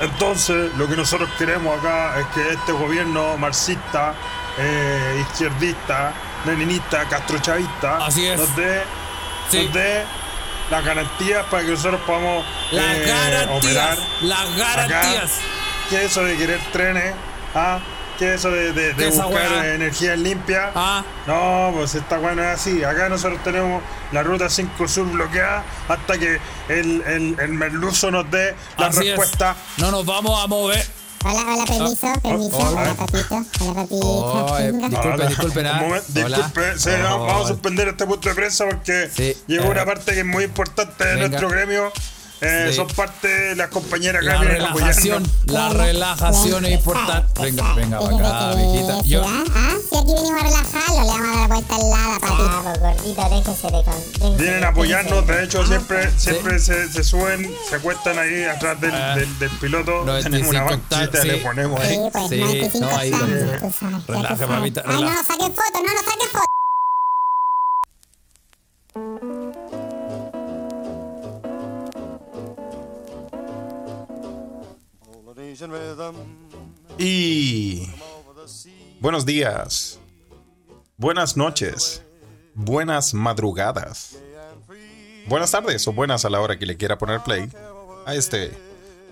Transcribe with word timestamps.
Entonces, 0.00 0.72
lo 0.76 0.88
que 0.88 0.96
nosotros 0.96 1.28
queremos 1.38 1.78
acá 1.78 2.18
es 2.20 2.26
que 2.28 2.52
este 2.52 2.72
gobierno 2.72 3.36
marxista, 3.38 4.14
eh, 4.58 5.24
izquierdista, 5.28 6.12
leninista, 6.44 7.04
castrochavista, 7.08 8.04
Así 8.04 8.26
es. 8.26 8.38
nos 8.38 8.54
dé, 8.56 8.82
Sí. 9.50 9.64
nos 9.64 9.72
dé 9.72 10.04
las 10.70 10.84
garantías 10.84 11.44
para 11.50 11.62
que 11.64 11.70
nosotros 11.70 12.00
podamos 12.06 12.44
Las 12.72 12.96
eh, 12.96 13.04
garantías. 13.06 13.48
operar 13.64 13.98
Las 14.22 14.40
acá. 14.40 14.56
garantías. 14.86 15.30
¿Qué 15.88 15.96
es 16.04 16.10
eso 16.10 16.24
de 16.24 16.36
querer 16.36 16.60
trenes? 16.72 17.14
¿Ah? 17.54 17.78
¿Qué 18.18 18.34
es 18.34 18.40
eso 18.40 18.50
de, 18.50 18.72
de- 18.72 18.88
de 18.88 18.94
¿Qué 18.94 19.08
esa 19.08 19.26
buscar 19.26 19.50
weá? 19.50 19.74
energías 19.74 20.18
limpias? 20.18 20.70
Ah. 20.74 21.04
No, 21.26 21.70
pues 21.76 21.94
esta 21.94 22.18
weá 22.18 22.34
no 22.34 22.42
es 22.42 22.48
así. 22.60 22.82
Acá 22.84 23.08
nosotros 23.08 23.42
tenemos 23.44 23.82
la 24.12 24.22
ruta 24.22 24.48
5 24.48 24.88
Sur 24.88 25.06
bloqueada 25.10 25.64
hasta 25.88 26.18
que 26.18 26.38
el, 26.68 27.02
el, 27.06 27.36
el 27.38 27.48
merluzo 27.50 28.10
nos 28.10 28.30
dé 28.30 28.54
la 28.78 28.86
Así 28.86 29.00
es. 29.00 29.06
respuesta. 29.08 29.54
No 29.78 29.90
nos 29.90 30.06
vamos 30.06 30.42
a 30.42 30.46
mover. 30.46 30.86
Hola, 31.24 31.44
hola, 31.54 31.64
permiso, 31.66 32.12
permiso. 32.22 32.56
hola. 32.56 32.80
Hola, 32.82 32.94
papito. 32.94 33.34
Hola, 33.60 33.74
papito. 33.74 33.98
Oh, 34.00 34.58
eh, 34.60 34.72
disculpe, 34.72 35.26
disculpe, 35.26 35.62
nada. 35.64 35.80
un 35.82 35.88
momento, 35.88 36.06
Hola. 36.24 36.36
disculpe, 36.36 36.78
sí, 36.78 36.90
no, 37.02 37.26
vamos 37.26 37.44
a 37.44 37.48
suspender 37.48 37.88
este 37.88 38.06
punto 38.06 38.28
de 38.28 38.34
prensa 38.36 38.64
porque 38.66 39.10
Sí, 39.12 39.36
llegó 39.48 39.64
eh, 39.64 39.70
una 39.70 39.84
parte 39.84 40.12
que 40.12 40.20
es 40.20 40.26
muy 40.26 40.44
importante 40.44 41.04
de 41.04 41.14
venga. 41.14 41.28
nuestro 41.28 41.48
gremio. 41.48 41.92
Eh, 42.42 42.66
Sí. 42.70 42.76
Son 42.76 42.86
parte 42.88 43.28
de 43.28 43.56
las 43.56 43.68
compañeras 43.70 44.22
acá 44.22 44.34
La 44.34 44.40
relajación, 44.42 45.22
apoyarnos. 45.24 45.46
la 45.46 45.68
relajación 45.70 46.64
es 46.66 46.72
importante. 46.72 47.42
Venga, 47.42 47.72
venga 47.74 47.98
para 48.00 48.16
acá, 48.50 48.56
mijita. 48.56 49.02
Yo, 49.04 49.24
¿Ah? 49.26 49.44
¿Ah? 49.54 49.74
Si 49.88 49.96
aquí 49.96 50.12
venimos 50.14 50.42
a 50.42 50.44
relajarlo, 50.44 51.02
le 51.02 51.08
vamos 51.08 51.28
a 51.34 51.38
dar 51.40 51.48
vuelta 51.48 51.74
al 51.76 51.90
lado, 51.90 52.20
papito. 52.20 52.50
Ah, 52.50 52.74
gordito, 52.78 53.28
déjese 53.30 53.66
de 53.68 53.82
con. 53.84 54.36
Vienen 54.36 54.64
a 54.64 54.68
apoyarnos, 54.68 55.26
de 55.26 55.44
hecho 55.44 55.66
siempre, 55.66 56.10
siempre 56.18 56.58
se, 56.58 56.92
se 56.92 57.04
suben, 57.04 57.54
se 57.70 57.76
acuestan 57.76 58.18
ahí 58.18 58.44
atrás 58.44 58.78
del, 58.82 58.94
Ah. 58.94 59.14
del, 59.16 59.38
del 59.38 59.50
piloto, 59.52 60.04
95 60.04 60.22
tenemos 60.30 60.50
una 60.50 60.62
banquita, 60.64 61.22
sí. 61.22 61.28
le 61.28 61.36
ponemos 61.38 61.80
ahí. 61.80 61.94
Sí, 61.96 62.00
pues, 62.12 62.28
Sí, 62.28 62.36
95 62.40 62.86
no, 62.90 62.96
ahí 62.98 63.10
Relaja, 64.08 64.46
papita, 64.46 64.82
Ay, 64.86 65.02
no 65.02 65.24
saquen 65.24 65.54
fotos, 65.54 65.82
no, 65.82 65.94
no 65.94 66.02
saquen 66.04 66.28
fotos. 66.32 66.46
Y 76.98 77.88
buenos 79.00 79.24
días, 79.24 79.98
buenas 80.98 81.36
noches, 81.36 82.02
buenas 82.54 83.14
madrugadas, 83.14 84.18
buenas 85.26 85.50
tardes 85.50 85.88
o 85.88 85.94
buenas 85.94 86.26
a 86.26 86.30
la 86.30 86.40
hora 86.42 86.58
que 86.58 86.66
le 86.66 86.76
quiera 86.76 86.98
poner 86.98 87.22
play 87.22 87.48
a 88.04 88.14
este, 88.14 88.52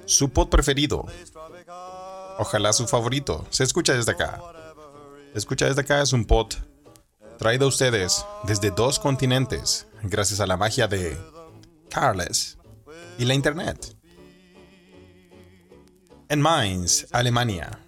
su 0.05 0.29
pod 0.29 0.51
preferido. 0.51 1.07
Ojalá 2.39 2.75
su 2.75 2.87
favorito. 2.87 3.47
Se 3.49 3.65
escucha 3.65 3.95
desde 3.95 4.13
acá. 4.13 4.43
Escucha 5.35 5.67
desde 5.67 5.81
acá 5.81 6.03
es 6.03 6.13
un 6.13 6.27
pod 6.27 6.53
traído 7.39 7.65
a 7.65 7.69
ustedes 7.69 8.25
desde 8.43 8.71
dos 8.71 8.99
continentes 8.99 9.87
gracias 10.03 10.41
a 10.41 10.47
la 10.47 10.59
magia 10.59 10.89
de 10.89 11.17
Carles 11.89 12.59
y 13.19 13.25
la 13.25 13.33
internet. 13.33 13.97
En 16.35 16.41
Mainz, 16.41 17.07
Alemania. 17.13 17.79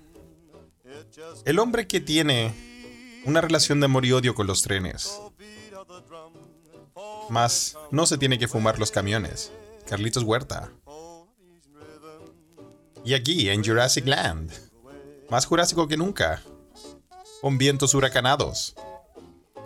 El 1.44 1.58
hombre 1.58 1.88
que 1.88 2.00
tiene 2.00 2.54
una 3.24 3.40
relación 3.40 3.80
de 3.80 3.86
amor 3.86 4.04
y 4.06 4.12
odio 4.12 4.36
con 4.36 4.46
los 4.46 4.62
trenes. 4.62 5.20
Más 7.28 7.76
no 7.90 8.06
se 8.06 8.18
tiene 8.18 8.38
que 8.38 8.46
fumar 8.46 8.78
los 8.78 8.92
camiones. 8.92 9.50
Carlitos 9.88 10.22
Huerta. 10.22 10.70
Y 13.04 13.14
aquí, 13.14 13.48
en 13.48 13.64
Jurassic 13.64 14.06
Land. 14.06 14.52
Más 15.28 15.44
jurásico 15.44 15.88
que 15.88 15.96
nunca. 15.96 16.40
Con 17.40 17.58
vientos 17.58 17.94
huracanados. 17.94 18.76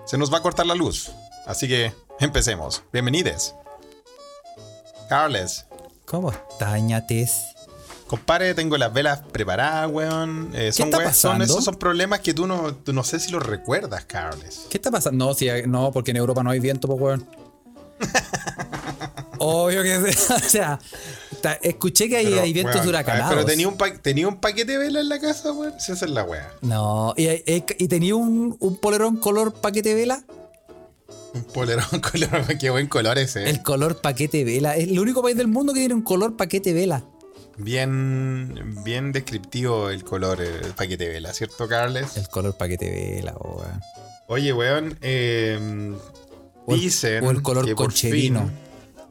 Se 0.06 0.16
nos 0.16 0.32
va 0.32 0.38
a 0.38 0.42
cortar 0.42 0.64
la 0.64 0.74
luz. 0.74 1.10
Así 1.44 1.68
que 1.68 1.92
empecemos. 2.18 2.82
Bienvenidos. 2.94 3.54
Carles. 5.10 5.66
¿Cómo 6.06 6.32
ñates? 6.80 7.49
Compadre, 8.10 8.54
tengo 8.54 8.76
las 8.76 8.92
velas 8.92 9.20
preparadas, 9.30 9.88
weón. 9.88 10.50
Eh, 10.52 10.72
son, 10.72 10.86
está 10.88 10.98
weas- 10.98 11.12
son- 11.16 11.42
esos 11.42 11.62
son 11.64 11.76
problemas 11.76 12.18
que 12.18 12.34
tú 12.34 12.44
no, 12.48 12.74
tú 12.74 12.92
no 12.92 13.04
sé 13.04 13.20
si 13.20 13.30
los 13.30 13.40
recuerdas, 13.46 14.04
Carles. 14.04 14.62
¿Qué 14.68 14.78
está 14.78 14.90
pasando? 14.90 15.26
No, 15.26 15.32
si, 15.34 15.46
no, 15.68 15.92
porque 15.92 16.10
en 16.10 16.16
Europa 16.16 16.42
no 16.42 16.50
hay 16.50 16.58
viento, 16.58 16.88
pues, 16.88 17.00
weón. 17.00 17.24
Obvio 19.38 19.82
que 19.84 20.12
sí. 20.12 20.18
O 20.34 20.48
sea, 20.48 20.78
escuché 21.62 22.08
que 22.08 22.16
hay, 22.16 22.26
Pero, 22.26 22.40
hay 22.42 22.52
vientos 22.52 22.74
weón, 22.76 22.88
huracanados. 22.88 23.30
Pero 23.32 23.44
tenía 23.46 23.68
un, 23.68 23.76
pa- 23.76 23.94
tenía 23.94 24.26
un 24.26 24.40
paquete 24.40 24.72
de 24.72 24.78
velas 24.78 25.02
en 25.04 25.08
la 25.08 25.20
casa, 25.20 25.52
weón. 25.52 25.74
Si 25.78 25.92
esa 25.92 26.04
es 26.04 26.10
la 26.10 26.24
wea. 26.24 26.50
No, 26.62 27.14
y, 27.16 27.28
y- 27.28 27.64
y 27.78 27.86
tenía 27.88 28.16
un, 28.16 28.56
un 28.58 28.76
polerón 28.78 29.18
color 29.18 29.54
paquete 29.54 29.94
vela. 29.94 30.24
Un 31.32 31.44
polerón 31.44 31.84
color, 32.12 32.58
qué 32.58 32.70
buen 32.70 32.88
color 32.88 33.18
ese. 33.18 33.44
eh. 33.44 33.50
El 33.50 33.62
color 33.62 34.00
paquete 34.00 34.42
vela. 34.44 34.76
Es 34.76 34.88
el 34.88 34.98
único 34.98 35.22
país 35.22 35.36
del 35.36 35.46
mundo 35.46 35.72
que 35.72 35.78
tiene 35.78 35.94
un 35.94 36.02
color 36.02 36.36
paquete 36.36 36.72
vela. 36.72 37.04
Bien, 37.56 38.82
bien 38.84 39.12
descriptivo 39.12 39.90
el 39.90 40.02
color, 40.04 40.40
el 40.40 40.72
paquete 40.74 41.08
vela, 41.08 41.32
¿cierto, 41.34 41.68
Carles? 41.68 42.16
El 42.16 42.28
color 42.28 42.56
paquete 42.56 42.90
vela, 42.90 43.34
oh, 43.38 43.58
weón. 43.60 43.80
Oye, 44.28 44.52
weón, 44.52 44.98
eh, 45.02 45.58
O 46.66 46.74
el- 46.74 46.80
dicen 46.80 47.24
o 47.24 47.30
el 47.30 47.42
color 47.42 47.64
que 47.66 47.74
por 47.74 47.86
concherino. 47.86 48.40
fin- 48.46 48.58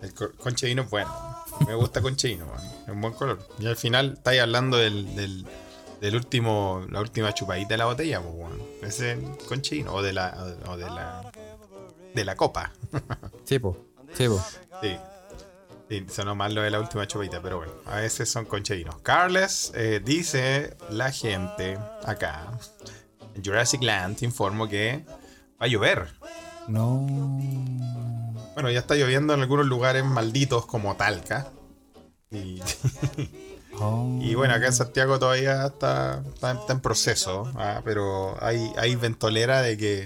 el 0.01 0.13
co- 0.13 0.31
concherino 0.37 0.83
es 0.83 0.89
bueno. 0.89 1.13
Me 1.67 1.75
gusta 1.75 2.01
concherino, 2.01 2.45
weón. 2.45 2.65
Es 2.83 2.89
un 2.89 3.01
buen 3.01 3.13
color. 3.13 3.39
Y 3.59 3.67
al 3.67 3.75
final 3.75 4.13
estáis 4.13 4.41
hablando 4.41 4.77
del, 4.77 5.15
del, 5.15 5.45
del 6.01 6.15
último, 6.15 6.85
la 6.89 7.01
última 7.01 7.33
chupadita 7.33 7.69
de 7.69 7.77
la 7.77 7.85
botella, 7.85 8.21
pues, 8.21 8.33
weón. 8.35 8.61
Ese 8.81 9.11
es 9.11 9.17
el 9.19 9.37
concherino, 9.47 9.93
o 9.93 10.01
de 10.01 10.13
la, 10.13 10.55
o 10.67 10.77
de 10.77 10.85
la, 10.85 11.31
de 12.15 12.25
la 12.25 12.35
copa. 12.35 12.71
Sí, 13.43 13.59
po. 13.59 13.77
Sí, 14.13 14.27
po. 14.27 14.43
Sí. 14.81 14.95
Sí, 15.89 16.05
sonó 16.07 16.35
mal 16.35 16.53
lo 16.53 16.61
de 16.61 16.69
la 16.69 16.79
última 16.79 17.07
chupadita, 17.07 17.41
pero 17.41 17.57
bueno, 17.57 17.73
a 17.85 17.97
veces 17.97 18.29
son 18.29 18.45
concherinos. 18.45 18.97
Carles 19.01 19.71
eh, 19.73 19.99
dice 20.03 20.77
la 20.91 21.11
gente 21.11 21.79
acá, 22.05 22.47
en 23.33 23.43
Jurassic 23.43 23.81
Land, 23.81 24.17
te 24.19 24.25
informo 24.25 24.69
que 24.69 25.03
va 25.59 25.65
a 25.65 25.67
llover. 25.67 26.13
No. 26.67 27.07
Bueno, 28.53 28.69
ya 28.69 28.79
está 28.79 28.93
lloviendo 28.95 29.33
en 29.33 29.41
algunos 29.41 29.65
lugares 29.65 30.05
malditos 30.05 30.67
como 30.67 30.95
Talca. 30.95 31.47
Y, 32.29 32.61
Oh. 33.81 34.19
y 34.21 34.35
bueno, 34.35 34.55
acá 34.55 34.65
en 34.67 34.73
Santiago 34.73 35.19
todavía 35.19 35.67
está, 35.67 36.21
está, 36.33 36.51
está 36.51 36.73
en 36.73 36.81
proceso, 36.81 37.49
ah, 37.55 37.81
pero 37.85 38.35
hay, 38.43 38.73
hay 38.77 38.95
ventolera 38.95 39.61
de 39.61 39.77
que, 39.77 40.05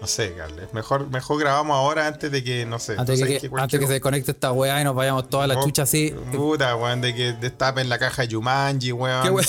no 0.00 0.06
sé, 0.06 0.32
Carles, 0.34 0.72
mejor, 0.72 1.08
mejor 1.10 1.40
grabamos 1.40 1.76
ahora 1.76 2.06
antes 2.06 2.30
de 2.30 2.44
que, 2.44 2.64
no 2.66 2.78
sé. 2.78 2.94
Antes, 2.96 3.18
no 3.20 3.26
que, 3.26 3.38
que- 3.40 3.50
antes 3.56 3.80
que 3.80 3.86
se 3.86 3.92
desconecte 3.94 4.30
esta 4.30 4.52
weá 4.52 4.80
y 4.80 4.84
nos 4.84 4.94
vayamos 4.94 5.28
toda 5.28 5.46
la 5.46 5.58
Oh, 5.58 5.64
chucha 5.64 5.82
así. 5.82 6.14
Puta, 6.32 6.76
weón, 6.76 7.00
de 7.00 7.14
que 7.14 7.32
destapen 7.32 7.88
la 7.88 7.98
caja 7.98 8.22
de 8.22 8.28
Yumanji, 8.28 8.92
weón. 8.92 9.22
Qué 9.24 9.30
cual- 9.30 9.44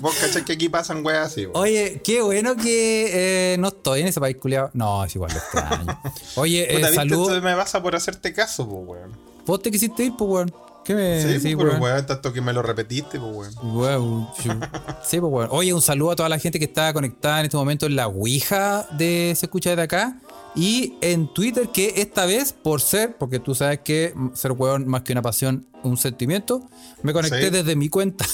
Vos 0.00 0.14
cachai 0.20 0.44
que 0.44 0.52
aquí 0.52 0.68
pasan 0.68 1.04
weas 1.04 1.26
así, 1.32 1.46
weón. 1.46 1.56
Oye, 1.56 2.00
qué 2.04 2.22
bueno 2.22 2.56
que 2.56 3.54
eh, 3.54 3.56
no 3.58 3.68
estoy 3.68 4.02
en 4.02 4.08
ese 4.08 4.20
país 4.20 4.36
culiado. 4.36 4.70
No, 4.72 5.04
es 5.04 5.14
igual 5.14 5.32
lo 5.32 5.38
extraño. 5.38 6.00
Oye, 6.36 6.62
eh, 6.64 6.74
Puta, 6.76 6.86
¿viste? 6.88 6.94
salud. 6.94 7.12
Entonces 7.18 7.42
me 7.42 7.54
pasa 7.56 7.82
por 7.82 7.96
hacerte 7.96 8.32
caso, 8.32 8.68
pues, 8.68 8.82
weón. 8.86 9.12
¿Vos 9.46 9.60
te 9.62 9.70
quisiste 9.70 10.04
ir, 10.04 10.12
pues, 10.16 10.30
weón? 10.30 10.54
¿Qué 10.84 10.94
me 10.94 11.22
Sí, 11.22 11.28
decís, 11.28 11.54
pero 11.56 11.70
weón? 11.70 11.82
weón, 11.82 12.06
tanto 12.06 12.32
que 12.32 12.40
me 12.40 12.52
lo 12.52 12.62
repetiste, 12.62 13.18
pues, 13.18 13.56
weón. 13.62 13.76
Weón, 13.76 14.28
sí, 15.02 15.18
pues, 15.20 15.32
weón. 15.32 15.48
Oye, 15.50 15.72
un 15.72 15.80
saludo 15.82 16.10
a 16.12 16.16
toda 16.16 16.28
la 16.28 16.38
gente 16.38 16.58
que 16.58 16.66
está 16.66 16.92
conectada 16.92 17.40
en 17.40 17.46
este 17.46 17.56
momento 17.56 17.86
en 17.86 17.96
la 17.96 18.06
Ouija 18.08 18.86
de 18.92 19.32
Se 19.36 19.46
Escucha 19.46 19.70
desde 19.70 19.82
acá. 19.82 20.18
Y 20.56 20.94
en 21.00 21.26
Twitter, 21.32 21.68
que 21.70 21.94
esta 21.96 22.26
vez, 22.26 22.52
por 22.52 22.80
ser, 22.80 23.16
porque 23.16 23.40
tú 23.40 23.54
sabes 23.56 23.80
que 23.80 24.14
ser 24.34 24.52
weón 24.52 24.86
más 24.86 25.02
que 25.02 25.12
una 25.12 25.22
pasión, 25.22 25.66
un 25.82 25.96
sentimiento, 25.96 26.68
me 27.02 27.12
conecté 27.12 27.44
Sí. 27.46 27.50
desde 27.50 27.74
mi 27.74 27.88
cuenta. 27.88 28.24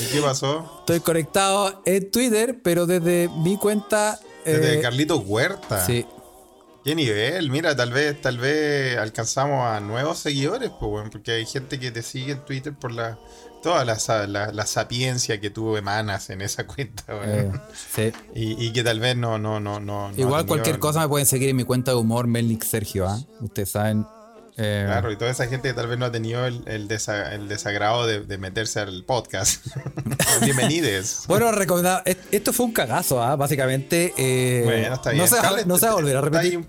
¿Y 0.00 0.12
qué 0.12 0.20
pasó? 0.20 0.78
Estoy 0.80 1.00
conectado 1.00 1.82
en 1.86 2.10
Twitter, 2.10 2.58
pero 2.62 2.86
desde 2.86 3.28
mi 3.38 3.56
cuenta. 3.56 4.18
Desde 4.44 4.78
eh, 4.78 4.80
Carlitos 4.80 5.22
Huerta. 5.24 5.84
Sí. 5.86 6.04
Qué 6.84 6.94
nivel, 6.96 7.50
mira, 7.50 7.76
tal 7.76 7.92
vez, 7.92 8.20
tal 8.20 8.38
vez 8.38 8.98
alcanzamos 8.98 9.64
a 9.64 9.78
nuevos 9.80 10.18
seguidores, 10.18 10.70
pues, 10.70 10.90
weón, 10.90 11.10
porque 11.10 11.30
hay 11.32 11.46
gente 11.46 11.78
que 11.78 11.92
te 11.92 12.02
sigue 12.02 12.32
en 12.32 12.44
Twitter 12.44 12.74
por 12.74 12.92
la 12.92 13.18
toda 13.62 13.84
la, 13.84 13.96
la, 14.26 14.52
la 14.52 14.66
sapiencia 14.66 15.40
que 15.40 15.48
tú 15.48 15.76
emanas 15.76 16.28
en 16.30 16.40
esa 16.40 16.66
cuenta, 16.66 17.04
weón. 17.08 17.54
eh, 17.54 17.60
sí. 17.94 18.12
Y, 18.34 18.66
y 18.66 18.72
que 18.72 18.82
tal 18.82 18.98
vez 18.98 19.16
no, 19.16 19.38
no, 19.38 19.60
no, 19.60 19.78
no. 19.78 20.10
Igual 20.16 20.46
cualquier 20.46 20.78
cosa 20.80 21.00
me 21.00 21.08
pueden 21.08 21.26
seguir 21.26 21.48
en 21.50 21.56
mi 21.56 21.64
cuenta 21.64 21.92
de 21.92 21.98
humor, 21.98 22.26
Melnick 22.26 22.64
Sergio, 22.64 23.08
¿ah? 23.08 23.20
Ustedes 23.40 23.70
saben. 23.70 24.04
Eh, 24.56 24.84
Claro, 24.86 25.10
y 25.12 25.16
toda 25.16 25.30
esa 25.30 25.46
gente 25.46 25.68
que 25.68 25.74
tal 25.74 25.86
vez 25.88 25.98
no 25.98 26.04
ha 26.06 26.12
tenido 26.12 26.46
el, 26.46 26.62
el 26.66 26.88
desa- 26.88 27.32
el 27.32 27.48
desagrado 27.48 28.06
de, 28.06 28.20
de 28.20 28.38
meterse 28.38 28.80
al 28.80 29.04
podcast. 29.04 29.64
Bienvenidos. 30.42 31.24
Bueno, 31.26 31.52
recomendado. 31.52 32.02
est- 32.04 32.20
Esto 32.32 32.52
fue 32.52 32.66
un 32.66 32.72
cagazo, 32.72 33.22
¿ah? 33.22 33.36
Básicamente. 33.36 34.12
eh, 34.16 34.62
Bueno, 34.64 34.94
está 34.94 35.10
bien. 35.10 35.22
No 35.22 35.28
se, 35.28 35.40
Carles, 35.40 35.66
no 35.66 35.78
se 35.78 35.86
va 35.86 35.92
a 35.92 35.94
volver 35.96 36.16
a 36.16 36.20
repetir. 36.20 36.58
ahí- 36.58 36.66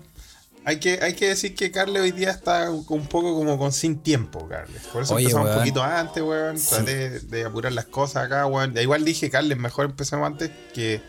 Hay 0.66 0.80
que, 0.80 0.98
hay 1.02 1.12
que 1.14 1.28
decir 1.28 1.54
que 1.54 1.70
Carles 1.70 2.00
hoy 2.02 2.12
día 2.12 2.30
está 2.30 2.70
un 2.70 3.06
poco 3.06 3.34
como 3.34 3.58
con 3.58 3.70
sin 3.72 3.98
tiempo, 3.98 4.48
Carles. 4.48 4.82
Por 4.92 5.02
eso 5.02 5.14
Oye, 5.14 5.24
empezamos 5.26 5.50
un 5.50 5.56
poquito 5.58 5.82
antes, 5.82 6.22
weón. 6.22 6.56
Traté 6.56 7.20
de 7.20 7.44
apurar 7.44 7.72
las 7.72 7.84
cosas 7.84 8.24
acá, 8.24 8.46
weón. 8.46 8.76
Igual 8.78 9.04
dije, 9.04 9.28
Carles, 9.28 9.58
mejor 9.58 9.84
empecemos 9.86 10.26
antes 10.26 10.50
que 10.72 11.02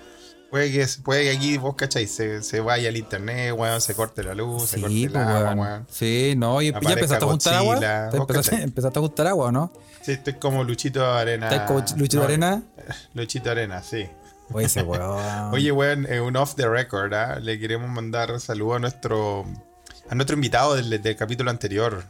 puede 0.56 0.72
que, 0.72 0.88
puede 1.04 1.24
que 1.24 1.32
aquí, 1.36 1.58
vos 1.58 1.76
cacháis, 1.76 2.16
se, 2.16 2.42
se 2.42 2.62
vaya 2.62 2.88
el 2.88 2.96
internet, 2.96 3.54
weón, 3.58 3.82
se 3.82 3.94
corte 3.94 4.24
la 4.24 4.34
luz, 4.34 4.70
se 4.70 4.80
corte 4.80 4.96
Sí, 4.96 5.04
el 5.04 5.18
agua, 5.18 5.42
weón. 5.42 5.60
weón. 5.60 5.88
Sí, 5.92 6.34
no, 6.38 6.62
y 6.62 6.72
ya 6.72 6.78
empezaste 6.78 7.26
a 7.26 7.28
juntar 7.28 7.54
agua. 7.56 7.76
Godzilla. 7.76 8.10
¿Te 8.10 8.18
¿Vos 8.18 8.22
Empezaste, 8.22 8.52
cachai? 8.52 8.64
empezaste 8.70 9.00
a 9.00 9.02
juntar 9.02 9.28
agua, 9.28 9.48
¿o 9.48 9.52
¿no? 9.52 9.74
Sí, 10.02 10.12
estoy 10.14 10.36
como 10.36 10.64
Luchito 10.64 11.06
Arena. 11.06 11.50
¿Estás 11.50 11.68
como 11.68 11.80
Luchito 11.98 12.20
No, 12.20 12.24
Arena? 12.24 12.64
Luchito 13.14 13.52
Arena, 13.52 13.84
sí. 13.84 14.08
Oye, 14.54 14.68
ese 14.68 14.82
weón. 14.84 15.20
Oye, 15.54 15.74
weón, 15.74 16.06
eh, 16.10 16.22
un 16.22 16.38
off 16.38 16.56
the 16.56 16.70
record, 16.70 17.14
¿ah? 17.14 17.38
Le 17.42 17.60
queremos 17.60 17.90
mandar 17.90 18.40
saludos 18.40 18.78
a 18.78 18.80
nuestro 18.80 19.44
a 20.10 20.16
nuestro 20.16 20.36
invitado 20.36 20.76
del, 20.76 21.02
del 21.02 21.16
capítulo 21.18 21.52
anterior, 21.52 22.02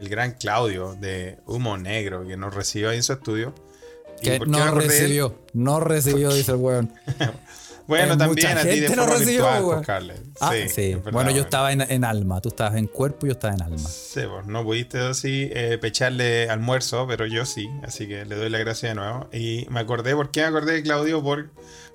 el 0.00 0.08
gran 0.08 0.32
Claudio 0.32 0.96
de 0.96 1.38
Humo 1.46 1.78
Negro, 1.78 2.26
que 2.26 2.36
nos 2.36 2.52
recibió 2.54 2.90
ahí 2.90 2.96
en 2.96 3.04
su 3.04 3.12
estudio. 3.12 3.54
¿Y 4.20 4.24
que 4.24 4.40
no 4.40 4.74
recibió, 4.74 5.38
no 5.52 5.78
recibió, 5.78 6.32
dice 6.34 6.50
el 6.50 6.56
weón. 6.58 6.92
Bueno, 7.86 8.14
Eh, 8.14 8.16
también 8.16 8.30
mucha 8.30 8.60
a 8.60 8.62
ti 8.62 8.68
de 8.68 8.74
gente 8.74 8.96
lo 8.96 9.02
forma 9.02 9.18
recibió, 9.18 9.44
virtual, 9.44 10.06
pues. 10.06 10.20
Ah, 10.40 10.52
sí. 10.52 10.82
es 10.82 10.96
verdad, 10.96 11.12
bueno, 11.12 11.30
yo 11.30 11.42
estaba 11.42 11.72
en, 11.72 11.80
en 11.82 12.04
alma, 12.04 12.40
tú 12.40 12.48
estabas 12.48 12.76
en 12.76 12.86
cuerpo 12.86 13.26
y 13.26 13.28
yo 13.28 13.32
estaba 13.34 13.54
en 13.54 13.62
alma. 13.62 13.78
Sí, 13.78 14.20
pues 14.28 14.46
no 14.46 14.64
pudiste 14.64 14.98
así 15.00 15.50
eh, 15.52 15.78
pecharle 15.80 16.48
almuerzo, 16.48 17.06
pero 17.06 17.26
yo 17.26 17.44
sí, 17.44 17.68
así 17.82 18.08
que 18.08 18.24
le 18.24 18.36
doy 18.36 18.48
la 18.50 18.58
gracia 18.58 18.88
de 18.90 18.94
nuevo. 18.94 19.28
Y 19.32 19.66
me 19.70 19.80
acordé, 19.80 20.14
¿por 20.14 20.30
qué 20.30 20.40
me 20.42 20.46
acordé 20.46 20.72
de 20.74 20.82
Claudio? 20.82 21.22
Por, 21.22 21.50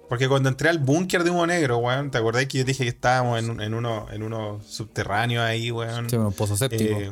porque 0.07 0.27
cuando 0.27 0.49
entré 0.49 0.69
al 0.69 0.79
búnker 0.79 1.23
de 1.23 1.29
Humo 1.31 1.45
Negro, 1.47 1.77
weón, 1.77 2.11
¿te 2.11 2.17
acordás 2.17 2.45
que 2.47 2.59
yo 2.59 2.63
dije 2.63 2.83
que 2.83 2.89
estábamos 2.89 3.39
en, 3.39 3.59
en 3.61 3.73
uno 3.73 4.07
en 4.11 4.23
uno 4.23 4.59
subterráneo 4.67 5.41
ahí, 5.43 5.71
weón? 5.71 6.09
Sí. 6.09 6.15
Eh, 6.71 7.11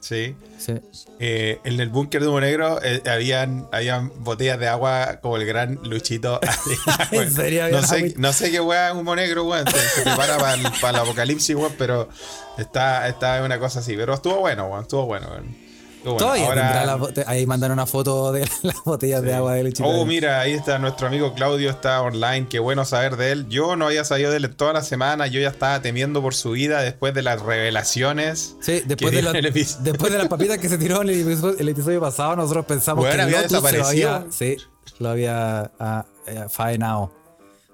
sí. 0.00 0.34
sí. 0.58 0.74
Eh, 1.20 1.58
en 1.64 1.80
el 1.80 1.88
búnker 1.88 2.20
de 2.20 2.28
Humo 2.28 2.40
Negro 2.40 2.80
eh, 2.82 3.02
habían, 3.06 3.68
habían 3.72 4.12
botellas 4.18 4.58
de 4.58 4.68
agua 4.68 5.18
como 5.20 5.36
el 5.36 5.46
gran 5.46 5.78
Luchito. 5.84 6.40
¿En 7.10 7.32
serio 7.32 7.64
había 7.64 7.80
no, 7.80 7.86
sé, 7.86 8.14
no 8.16 8.32
sé 8.32 8.50
qué 8.50 8.60
weá 8.60 8.88
es 8.88 8.94
Humo 8.94 9.14
Negro, 9.16 9.44
weón. 9.44 9.66
Se, 9.66 9.78
se 9.78 10.02
prepara 10.02 10.38
para 10.38 10.54
el, 10.54 10.60
el 10.66 10.96
apocalipsis, 10.96 11.56
weón, 11.56 11.74
pero 11.78 12.08
está, 12.56 13.08
está 13.08 13.42
una 13.42 13.58
cosa 13.58 13.80
así. 13.80 13.96
Pero 13.96 14.14
estuvo 14.14 14.36
bueno, 14.40 14.66
weón. 14.66 14.82
Estuvo 14.82 15.06
bueno, 15.06 15.28
weón. 15.28 15.67
Bueno. 16.04 16.18
Todavía 16.18 16.46
Ahora- 16.46 16.84
la 16.84 17.24
ahí 17.26 17.46
mandaron 17.46 17.74
una 17.74 17.86
foto 17.86 18.32
de 18.32 18.48
las 18.62 18.82
botellas 18.84 19.22
de 19.22 19.34
agua 19.34 19.54
de 19.54 19.64
Luchito. 19.64 19.88
Oh, 19.88 20.06
mira, 20.06 20.40
ahí 20.40 20.52
está 20.52 20.78
nuestro 20.78 21.06
amigo 21.08 21.34
Claudio, 21.34 21.70
está 21.70 22.00
online. 22.02 22.46
Qué 22.48 22.58
bueno 22.58 22.84
saber 22.84 23.16
de 23.16 23.32
él. 23.32 23.48
Yo 23.48 23.76
no 23.76 23.86
había 23.86 24.04
sabido 24.04 24.30
de 24.30 24.36
él 24.38 24.44
en 24.46 24.54
toda 24.54 24.72
la 24.72 24.82
semana. 24.82 25.26
Yo 25.26 25.40
ya 25.40 25.48
estaba 25.48 25.82
temiendo 25.82 26.22
por 26.22 26.34
su 26.34 26.52
vida 26.52 26.80
después 26.82 27.14
de 27.14 27.22
las 27.22 27.40
revelaciones. 27.42 28.56
Sí, 28.60 28.82
después 28.86 29.12
de, 29.12 29.22
la- 29.22 29.32
después 29.32 30.12
de 30.12 30.18
las 30.18 30.28
papitas 30.28 30.58
que 30.58 30.68
se 30.68 30.78
tiró 30.78 31.02
en 31.02 31.08
el 31.10 31.20
episodio, 31.22 31.56
el 31.58 31.68
episodio 31.68 32.00
pasado, 32.00 32.36
nosotros 32.36 32.64
pensamos 32.66 33.04
Weón, 33.04 33.16
que 33.16 33.22
había 33.22 33.42
Lotus 33.42 33.50
se 33.50 33.56
lo 33.56 33.62
desaparecido. 33.68 34.14
había, 34.14 34.32
sí, 34.32 34.56
lo 34.98 35.08
había 35.10 35.70
ah, 35.78 36.06
eh, 36.26 36.44
faenado. 36.48 37.12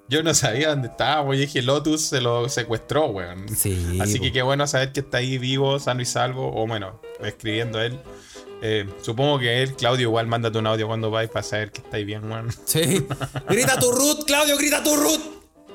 Yo 0.09 0.23
no 0.23 0.35
sabía 0.35 0.69
dónde 0.71 0.89
estaba, 0.89 1.23
güey. 1.23 1.39
Dije, 1.39 1.62
Lotus 1.62 2.03
se 2.03 2.21
lo 2.21 2.49
secuestró, 2.49 3.06
weón. 3.06 3.49
Sí, 3.49 3.99
Así 4.03 4.21
que 4.21 4.33
qué 4.33 4.43
bueno 4.43 4.67
saber 4.67 4.93
que 4.93 5.01
está 5.01 5.19
ahí 5.19 5.39
vivo, 5.39 5.79
sano 5.79 6.03
y 6.03 6.05
salvo. 6.05 6.53
O 6.55 6.67
bueno, 6.67 7.01
escribiendo 7.23 7.81
él. 7.81 7.99
Eh, 8.62 8.87
supongo 9.03 9.39
que 9.39 9.62
él, 9.62 9.75
Claudio, 9.75 10.09
igual 10.09 10.27
mándate 10.27 10.59
un 10.59 10.67
audio 10.67 10.87
cuando 10.87 11.11
vais 11.11 11.29
para 11.31 11.43
saber 11.43 11.71
que 11.73 11.81
estáis 11.81 12.05
bien, 12.06 12.31
weón. 12.31 12.49
Sí. 12.67 13.06
grita 13.49 13.79
tu 13.79 13.91
Ruth, 13.93 14.25
Claudio, 14.27 14.56
grita 14.59 14.83
tu 14.83 14.95
Ruth. 14.97 15.21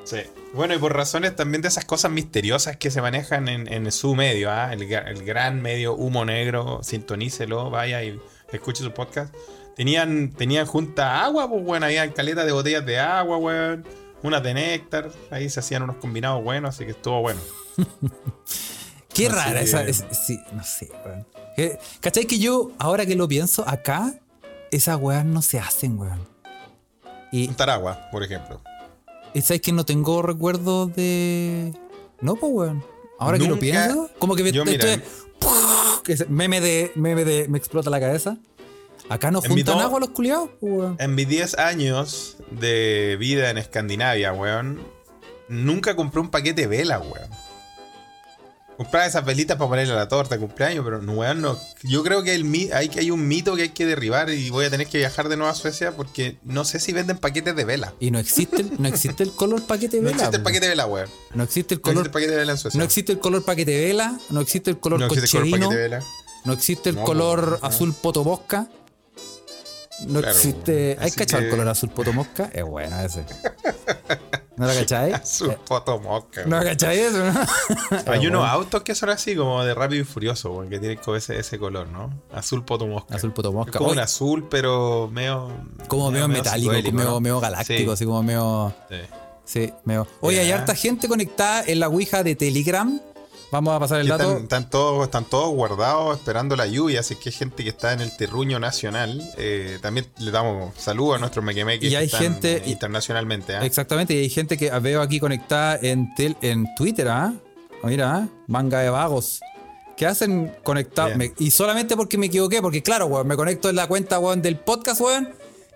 Sí. 0.04 0.18
Bueno, 0.54 0.74
y 0.74 0.78
por 0.80 0.96
razones 0.96 1.36
también 1.36 1.62
de 1.62 1.68
esas 1.68 1.86
cosas 1.86 2.10
misteriosas 2.12 2.78
que 2.78 2.90
se 2.90 3.02
manejan 3.02 3.48
en, 3.48 3.72
en 3.72 3.92
su 3.92 4.16
medio, 4.16 4.50
¿ah? 4.52 4.74
el, 4.74 4.88
gra- 4.90 5.08
el 5.08 5.24
gran 5.24 5.62
medio 5.62 5.94
humo 5.94 6.26
negro, 6.26 6.80
sintonícelo, 6.82 7.70
vaya 7.70 8.04
y 8.04 8.20
escuche 8.52 8.84
su 8.84 8.92
podcast. 8.92 9.34
Tenían, 9.76 10.32
tenían 10.32 10.66
junta 10.66 11.24
agua, 11.24 11.48
pues 11.48 11.64
bueno, 11.64 11.86
había 11.86 12.12
caletas 12.14 12.46
de 12.46 12.52
botellas 12.52 12.86
de 12.86 12.98
agua, 13.00 13.38
weón. 13.38 13.86
Unas 14.22 14.44
de 14.44 14.54
néctar, 14.54 15.10
ahí 15.32 15.50
se 15.50 15.60
hacían 15.62 15.84
unos 15.84 15.96
combinados 15.98 16.44
buenos, 16.44 16.76
así 16.76 16.86
que 16.86 16.92
estuvo 16.92 17.22
bueno. 17.22 17.40
Qué 19.14 19.28
Así 19.28 19.36
rara 19.36 19.60
que- 19.60 19.66
esa. 19.66 19.84
es- 19.84 20.06
sí, 20.12 20.40
no 20.54 20.64
sé, 20.64 20.90
weón. 21.06 21.26
Que- 21.56 21.80
¿Cachai 22.00 22.26
que 22.26 22.40
yo, 22.40 22.72
ahora 22.78 23.06
que 23.06 23.16
lo 23.16 23.28
pienso, 23.28 23.68
acá, 23.68 24.14
esas 24.72 24.98
weas 25.00 25.26
no 25.26 25.42
se 25.42 25.60
hacen, 25.60 25.98
weón? 26.00 26.28
Y, 27.32 27.48
Juntar 27.48 27.70
agua, 27.70 28.08
por 28.12 28.24
ejemplo. 28.24 28.62
y 29.34 29.42
sabes 29.42 29.62
que 29.62 29.72
no 29.72 29.86
tengo 29.86 30.22
recuerdos 30.22 30.94
de. 30.96 31.74
No, 32.22 32.36
pues, 32.36 32.52
weón. 32.54 32.84
Ahora 33.20 33.38
que 33.38 33.48
lo 33.48 33.60
pienso, 33.60 34.10
como 34.20 34.36
que 34.36 34.44
me 34.44 34.52
Yo, 34.52 34.64
mira, 34.66 34.94
estoy- 34.94 35.04
que 36.04 36.14
ese 36.14 36.26
meme 36.26 36.62
de, 36.62 36.92
meme 36.96 37.26
de. 37.26 37.48
Me 37.50 37.58
explota 37.58 37.90
la 37.90 38.00
cabeza. 38.00 38.38
Acá 39.10 39.32
no 39.32 39.42
mi 39.42 39.48
juntan 39.48 39.76
to- 39.78 39.82
agua 39.82 40.00
los 40.00 40.10
culiados, 40.10 40.50
weón. 40.62 40.96
En 41.00 41.16
mis 41.16 41.28
10 41.28 41.58
años 41.58 42.38
de 42.52 43.18
vida 43.20 43.50
en 43.50 43.58
Escandinavia, 43.58 44.32
weón, 44.34 44.80
nunca 45.48 45.96
compré 45.96 46.22
un 46.22 46.30
paquete 46.30 46.62
de 46.62 46.68
velas, 46.68 47.02
weón. 47.02 47.30
Compraba 48.78 49.06
esas 49.06 49.26
velitas 49.26 49.58
para 49.58 49.68
ponerle 49.70 49.92
a 49.92 49.98
la 49.98 50.08
torta 50.08 50.36
de 50.36 50.40
cumpleaños, 50.40 50.86
pero 50.86 51.00
weón, 51.02 51.42
no. 51.42 51.58
Yo 51.84 52.02
creo 52.02 52.24
que 52.24 52.34
el 52.34 52.46
mi- 52.46 52.70
hay, 52.72 52.90
hay 52.98 53.12
un 53.12 53.28
mito 53.28 53.58
que 53.58 53.64
hay 53.64 53.70
que 53.70 53.86
derribar 53.86 54.30
y 54.30 54.50
voy 54.52 54.64
a 54.66 54.70
tener 54.70 54.88
que 54.88 55.00
viajar 55.00 55.28
de 55.28 55.36
nuevo 55.36 55.52
a 55.52 55.54
Suecia 55.56 55.92
porque 55.98 56.38
no 56.46 56.64
sé 56.64 56.80
si 56.80 56.94
venden 56.94 57.18
paquetes 57.18 57.54
de 57.58 57.66
vela. 57.66 57.94
Y 58.00 58.10
no 58.12 58.20
existe, 58.20 58.62
el- 58.62 58.82
no 58.82 58.88
existe 58.88 59.24
el 59.24 59.32
color 59.34 59.64
paquete 59.64 59.98
de 59.98 60.04
No 60.04 60.06
vela. 60.06 60.18
existe 60.18 60.38
el 60.38 60.44
paquete 60.44 60.66
de 60.68 60.70
vela, 60.70 60.86
weón. 60.86 61.10
No 61.34 61.44
existe 61.44 61.74
el 61.74 61.80
No 61.80 61.84
color. 61.84 61.98
existe 61.98 62.08
el 62.08 62.14
paquete 62.14 62.32
de 62.32 62.38
vela 62.38 62.52
en 62.54 62.58
Suecia. 62.58 62.78
No 62.78 62.86
existe 62.86 63.12
el 63.12 63.20
color 63.20 63.44
paquete 63.44 63.72
de 63.72 63.86
vela. 63.88 64.20
No 64.30 64.40
existe 64.40 64.70
el 64.70 64.80
color 64.80 65.00
No 65.02 65.06
existe 65.08 65.26
el 65.38 65.44
color 65.44 65.60
paquete 65.60 65.76
de 65.76 65.82
vela. 65.90 66.04
No 66.46 66.54
existe 66.54 66.90
el 66.92 66.96
No, 66.96 67.04
color 67.04 67.60
no. 67.62 67.68
azul 67.68 67.94
potomosca. 67.94 68.70
No 70.08 70.20
Claro, 70.22 70.36
existe. 70.36 70.98
¿Hay 71.00 71.12
cachado 71.12 71.44
el 71.44 71.50
que- 71.50 71.52
color 71.56 71.68
azul 71.68 71.90
potomosca? 71.90 72.50
Es 72.54 72.64
bueno 72.64 73.00
ese. 73.02 73.26
¿No 74.56 74.68
lo 74.68 74.74
cacháis? 74.74 75.16
Su 75.24 75.52
foto 75.66 76.00
mosca. 76.00 76.44
¿No 76.46 76.58
lo 76.60 76.64
cacháis 76.64 77.00
eso? 77.02 77.24
no? 77.24 77.34
Hay 78.12 78.28
unos 78.28 78.46
autos 78.48 78.84
que 78.84 78.94
son 78.94 79.10
así, 79.10 79.36
como 79.36 79.64
de 79.64 79.74
rápido 79.74 80.02
y 80.02 80.06
furioso, 80.06 80.66
que 80.70 80.80
tienen 80.80 80.98
como 80.98 81.16
ese, 81.16 81.40
ese 81.40 81.58
color, 81.58 81.88
¿no? 81.88 82.10
Azul 82.34 82.66
poto 82.66 82.86
mosca. 82.86 83.16
Azul 83.16 83.32
potomosca. 83.34 83.72
Es 83.72 83.78
como 83.78 83.92
un 83.92 84.00
azul, 84.00 84.48
pero 84.50 85.10
medio. 85.12 85.50
como 85.88 86.12
medio 86.12 86.28
metálico, 86.28 86.72
psicodélico, 86.74 86.96
medio, 86.98 87.10
¿no? 87.12 87.20
medio 87.22 87.40
galáctico, 87.40 87.92
Sí, 87.92 87.94
así 87.94 88.06
como 88.06 88.22
medio. 88.24 88.74
sí. 88.90 88.96
Sí, 89.46 89.74
medio. 89.84 90.06
Oye, 90.22 90.42
hay 90.42 90.52
harta 90.52 90.76
gente 90.76 91.08
conectada 91.08 91.64
en 91.66 91.80
la 91.80 91.88
Ouija 91.88 92.22
de 92.22 92.36
Telegram. 92.36 93.02
Vamos 93.52 93.76
a 93.76 93.80
pasar 93.80 94.00
el 94.02 94.08
dato. 94.08 94.24
Están, 94.24 94.44
están 94.44 94.70
todos, 94.70 95.04
están 95.06 95.26
todos 95.26 95.50
guardados 95.56 96.18
esperando 96.18 96.56
la 96.56 96.68
lluvia, 96.68 97.00
así 97.00 97.16
que 97.16 97.30
hay 97.30 97.34
gente 97.36 97.64
que 97.64 97.70
está 97.70 97.94
en 97.94 98.02
el 98.02 98.16
terruño 98.16 98.60
nacional. 98.60 99.22
eh, 99.38 99.80
también 99.82 100.06
le 100.20 100.30
damos 100.32 100.74
saludos 100.78 101.16
a 101.16 101.20
nuestros 101.20 101.44
mequemeques 101.44 101.88
Y 101.88 101.92
que 101.92 101.98
hay 101.98 102.06
están, 102.06 102.22
gente- 102.22 102.58
eh, 102.58 102.64
internacionalmente. 102.70 103.56
¿ah? 103.56 103.66
Exactamente, 103.66 104.14
y 104.14 104.20
hay 104.20 104.30
gente 104.30 104.56
que 104.58 104.70
veo 104.80 105.02
aquí 105.02 105.20
conectada 105.20 105.80
en, 105.82 106.14
tel- 106.16 106.38
en 106.42 106.68
Twitter, 106.76 107.08
¿ah? 107.08 107.34
Mira, 107.84 108.14
¿ah? 108.16 108.28
manga 108.48 108.80
de 108.82 108.90
vagos. 108.90 109.40
Que 109.98 110.06
hacen 110.06 110.54
conectar. 110.64 111.14
Y 111.40 111.52
solamente 111.52 111.98
porque 111.98 112.18
me 112.18 112.28
equivoqué, 112.28 112.62
porque 112.62 112.82
claro, 112.84 113.08
weón, 113.08 113.28
me 113.28 113.36
conecto 113.36 113.70
en 113.70 113.76
la 113.76 113.88
cuenta, 113.88 114.20
weón, 114.20 114.42
del 114.42 114.58
podcast, 114.58 115.02
weón. 115.02 115.30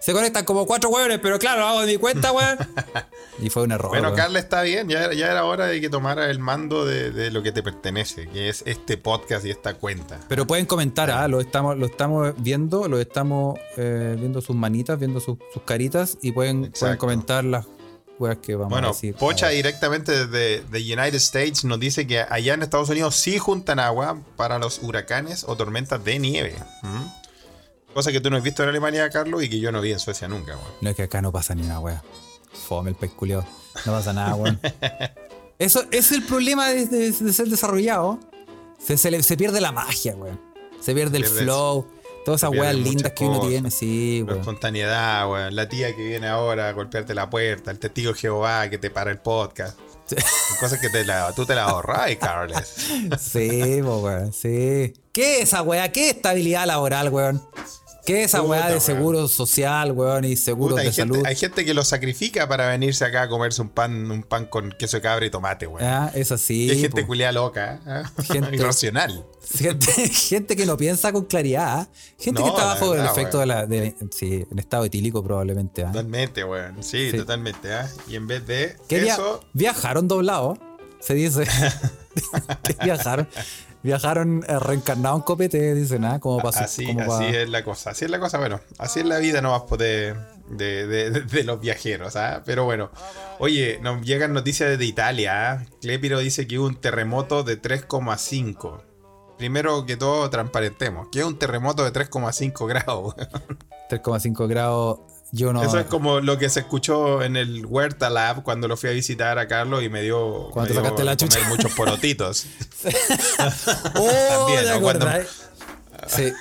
Se 0.03 0.11
conectan 0.11 0.43
como 0.43 0.65
cuatro 0.65 0.89
weones, 0.89 1.19
pero 1.21 1.39
claro, 1.39 1.61
lo 1.61 1.67
hago 1.67 1.81
de 1.81 1.87
mi 1.87 1.97
cuenta, 1.97 2.31
weón. 2.33 2.57
y 3.39 3.49
fue 3.49 3.63
un 3.63 3.71
error. 3.71 3.89
Bueno. 3.89 4.13
Carla 4.13 4.39
está 4.39 4.61
bien, 4.61 4.89
ya, 4.89 5.05
era- 5.05 5.13
ya 5.13 5.31
era 5.31 5.45
hora 5.45 5.65
de 5.67 5.79
que 5.79 5.89
tomara 5.89 6.29
el 6.29 6.39
mando 6.39 6.85
de, 6.85 7.11
de 7.11 7.31
lo 7.31 7.41
que 7.41 7.51
te 7.53 7.63
pertenece, 7.63 8.27
que 8.27 8.49
es 8.49 8.63
este 8.65 8.97
podcast 8.97 9.45
y 9.45 9.49
esta 9.51 9.75
cuenta. 9.75 10.19
Pero 10.27 10.45
pueden 10.45 10.65
comentar, 10.65 11.09
¿ah? 11.09 11.27
Lo 11.29 11.39
estamos, 11.39 11.77
lo 11.77 11.85
estamos 11.85 12.33
viendo, 12.37 12.87
lo 12.89 12.99
estamos 12.99 13.57
eh, 13.77 14.15
viendo 14.19 14.41
sus 14.41 14.55
manitas, 14.57 14.99
viendo 14.99 15.21
sus, 15.21 15.37
sus 15.53 15.63
caritas 15.63 16.17
y 16.21 16.33
pueden, 16.33 16.73
pueden 16.77 16.97
comentar 16.97 17.45
las 17.45 17.65
weas 18.19 18.37
que 18.39 18.55
vamos 18.55 18.73
a 18.73 18.75
Bueno, 18.75 18.87
decir. 18.89 19.15
Pocha 19.15 19.49
directamente 19.49 20.25
desde 20.27 20.63
de 20.69 20.79
United 20.79 21.15
States 21.15 21.63
nos 21.63 21.79
dice 21.79 22.05
que 22.05 22.19
allá 22.19 22.53
en 22.55 22.61
Estados 22.61 22.89
Unidos 22.89 23.15
sí 23.15 23.39
juntan 23.39 23.79
agua 23.79 24.19
para 24.35 24.59
los 24.59 24.79
huracanes 24.83 25.45
o 25.47 25.55
tormentas 25.55 26.03
de 26.03 26.19
nieve. 26.19 26.55
¿Mm? 26.81 27.22
Cosa 27.93 28.11
que 28.11 28.19
tú 28.19 28.29
no 28.29 28.37
has 28.37 28.43
visto 28.43 28.63
en 28.63 28.69
Alemania, 28.69 29.09
Carlos, 29.09 29.43
y 29.43 29.49
que 29.49 29.59
yo 29.59 29.71
no 29.71 29.79
vi 29.81 29.91
en 29.91 29.99
Suecia 29.99 30.27
nunca. 30.27 30.55
weón. 30.57 30.71
No 30.81 30.89
es 30.89 30.95
que 30.95 31.03
acá 31.03 31.21
no 31.21 31.31
pasa 31.31 31.53
ni 31.55 31.61
una 31.63 31.79
wea. 31.79 32.01
Fome 32.67 32.89
el 32.91 32.95
pez 32.95 33.11
culiao. 33.11 33.45
No 33.85 33.91
pasa 33.91 34.13
nada, 34.13 34.35
weón. 34.35 34.59
Eso 35.59 35.83
es 35.91 36.11
el 36.11 36.23
problema 36.23 36.69
de, 36.69 36.87
de- 36.87 37.11
de 37.11 37.33
ser 37.33 37.47
desarrollado. 37.47 38.19
Se, 38.83 38.97
se, 38.97 39.11
le- 39.11 39.23
se 39.23 39.37
pierde 39.37 39.61
la 39.61 39.71
magia, 39.71 40.15
weón. 40.15 40.39
Se 40.81 40.93
pierde 40.93 41.17
el 41.19 41.25
flow. 41.25 41.87
Todas 42.25 42.39
esas 42.41 42.51
weas 42.51 42.73
lindas 42.75 43.11
que 43.11 43.25
uno 43.25 43.35
cosas. 43.35 43.49
tiene, 43.49 43.69
sí, 43.71 44.23
La 44.27 44.35
espontaneidad, 44.35 45.29
weón. 45.29 45.55
La 45.55 45.67
tía 45.69 45.93
que 45.95 46.03
viene 46.07 46.27
ahora 46.27 46.69
a 46.69 46.71
golpearte 46.71 47.13
la 47.13 47.29
puerta, 47.29 47.69
el 47.69 47.79
testigo 47.79 48.13
de 48.13 48.19
Jehová 48.19 48.69
que 48.69 48.77
te 48.77 48.89
para 48.89 49.11
el 49.11 49.19
podcast. 49.19 49.77
Son 50.07 50.57
cosas 50.59 50.79
que 50.79 50.89
te 50.89 51.05
la, 51.05 51.31
tú 51.33 51.45
te 51.45 51.53
las 51.55 51.69
ahorras, 51.69 52.13
Carles. 52.17 52.75
Sí, 53.19 53.81
weón, 53.81 54.31
sí. 54.33 54.93
¿Qué 55.11 55.37
es 55.37 55.43
esa 55.49 55.61
wea? 55.61 55.91
¿Qué 55.91 56.09
es 56.09 56.15
estabilidad 56.15 56.65
laboral, 56.65 57.09
weón? 57.09 57.41
¿Qué 58.05 58.19
es 58.21 58.27
esa 58.27 58.41
weá 58.41 58.63
de 58.65 58.71
weón. 58.71 58.81
seguro 58.81 59.27
social, 59.29 59.91
weón, 59.93 60.25
y 60.25 60.35
seguro 60.35 60.75
de 60.75 60.83
gente, 60.83 60.95
salud? 60.97 61.23
hay 61.25 61.35
gente 61.37 61.63
que 61.63 61.73
lo 61.73 61.83
sacrifica 61.85 62.47
para 62.49 62.67
venirse 62.67 63.05
acá 63.05 63.23
a 63.23 63.29
comerse 63.29 63.61
un 63.61 63.69
pan, 63.69 64.11
un 64.11 64.23
pan 64.23 64.45
con 64.47 64.71
queso 64.77 64.97
de 64.97 65.01
cabra 65.01 65.25
y 65.25 65.29
tomate, 65.29 65.67
weón. 65.67 65.83
Ah, 65.87 66.11
es 66.13 66.31
así. 66.31 66.69
Hay 66.69 66.81
gente 66.81 67.01
po. 67.01 67.07
culiada 67.07 67.31
loca, 67.31 67.79
¿eh? 67.87 68.03
Gente- 68.23 68.55
irracional. 68.55 69.25
Gente, 69.57 69.91
gente 70.09 70.55
que 70.55 70.65
no 70.65 70.75
piensa 70.75 71.11
con 71.13 71.25
claridad. 71.25 71.87
Gente 72.19 72.41
que 72.43 72.49
está 72.49 72.65
bajo 72.65 72.93
el 72.93 73.05
efecto 73.05 73.37
weón. 73.37 73.49
de 73.49 73.55
la. 73.55 73.65
de- 73.65 73.95
sí, 74.11 74.45
en 74.51 74.59
estado 74.59 74.83
etílico 74.85 75.23
probablemente. 75.23 75.83
¿ah? 75.83 75.91
Totalmente, 75.91 76.43
weón. 76.43 76.83
Sí, 76.83 77.09
Sí. 77.11 77.17
totalmente, 77.17 77.73
¿ah? 77.73 77.89
Y 78.07 78.15
en 78.15 78.27
vez 78.27 78.45
de 78.45 78.75
via- 78.89 79.13
eso, 79.13 79.39
viajaron 79.53 80.07
doblados, 80.09 80.57
se 80.99 81.13
dice. 81.13 81.45
que 82.63 82.75
viajaron. 82.83 83.27
Viajaron 83.83 84.45
eh, 84.47 84.59
reencarnados 84.59 85.19
en 85.19 85.23
copete, 85.23 85.75
dicen, 85.75 86.05
¿ah? 86.05 86.19
Como 86.19 86.41
para. 86.41 86.61
así, 86.61 86.85
como 86.87 87.01
así 87.01 87.25
pa- 87.25 87.29
es 87.37 87.49
la 87.49 87.63
cosa. 87.63 87.89
Así 87.91 88.05
es 88.05 88.11
la 88.11 88.19
cosa, 88.19 88.37
bueno. 88.39 88.59
Así 88.77 89.01
es 89.01 89.05
la 89.05 89.17
vida 89.19 89.41
nomás 89.41 89.63
de, 89.77 90.15
de, 90.49 90.87
de- 90.87 91.09
de- 91.21 91.43
los 91.43 91.59
viajeros, 91.59 92.15
¿ah? 92.15 92.41
Pero 92.45 92.63
bueno. 92.63 92.89
Oye, 93.39 93.79
nos 93.81 94.01
llegan 94.01 94.31
noticias 94.33 94.69
desde 94.69 94.85
Italia, 94.85 95.51
¿ah? 95.51 95.65
Clépiro 95.81 96.19
dice 96.19 96.47
que 96.47 96.57
hubo 96.59 96.67
un 96.67 96.79
terremoto 96.79 97.43
de 97.43 97.61
3,5. 97.61 98.81
Primero 99.37 99.85
que 99.85 99.97
todo, 99.97 100.29
transparentemos. 100.29 101.09
Que 101.11 101.19
es 101.19 101.25
un 101.25 101.37
terremoto 101.37 101.83
de 101.83 101.91
3,5 101.91 102.65
grados. 102.67 103.15
weón. 103.17 103.57
3,5 103.89 104.47
grados. 104.47 104.99
Yo 105.35 105.51
no. 105.51 105.63
Eso 105.63 105.79
es 105.79 105.87
como 105.87 106.19
lo 106.19 106.37
que 106.37 106.47
se 106.47 106.59
escuchó 106.59 107.23
en 107.23 107.35
el 107.35 107.65
Huerta 107.65 108.11
Lab 108.11 108.43
cuando 108.43 108.67
lo 108.67 108.77
fui 108.77 108.91
a 108.91 108.93
visitar 108.93 109.39
a 109.39 109.47
Carlos 109.47 109.81
y 109.81 109.89
me 109.89 110.03
dio, 110.03 110.49
Cuando 110.51 110.61
me 110.61 110.67
te 110.67 110.73
dio 110.73 110.83
sacaste 110.83 111.03
la 111.03 111.17
comer 111.17 111.31
chucha. 111.31 111.49
muchos 111.49 111.71
porotitos. 111.73 112.45
¡Oh! 113.95 114.11
También, 114.29 114.63
¿te 114.63 114.69
¿no? 114.69 114.81
Cuando-? 114.81 115.07
Sí. 116.07 116.31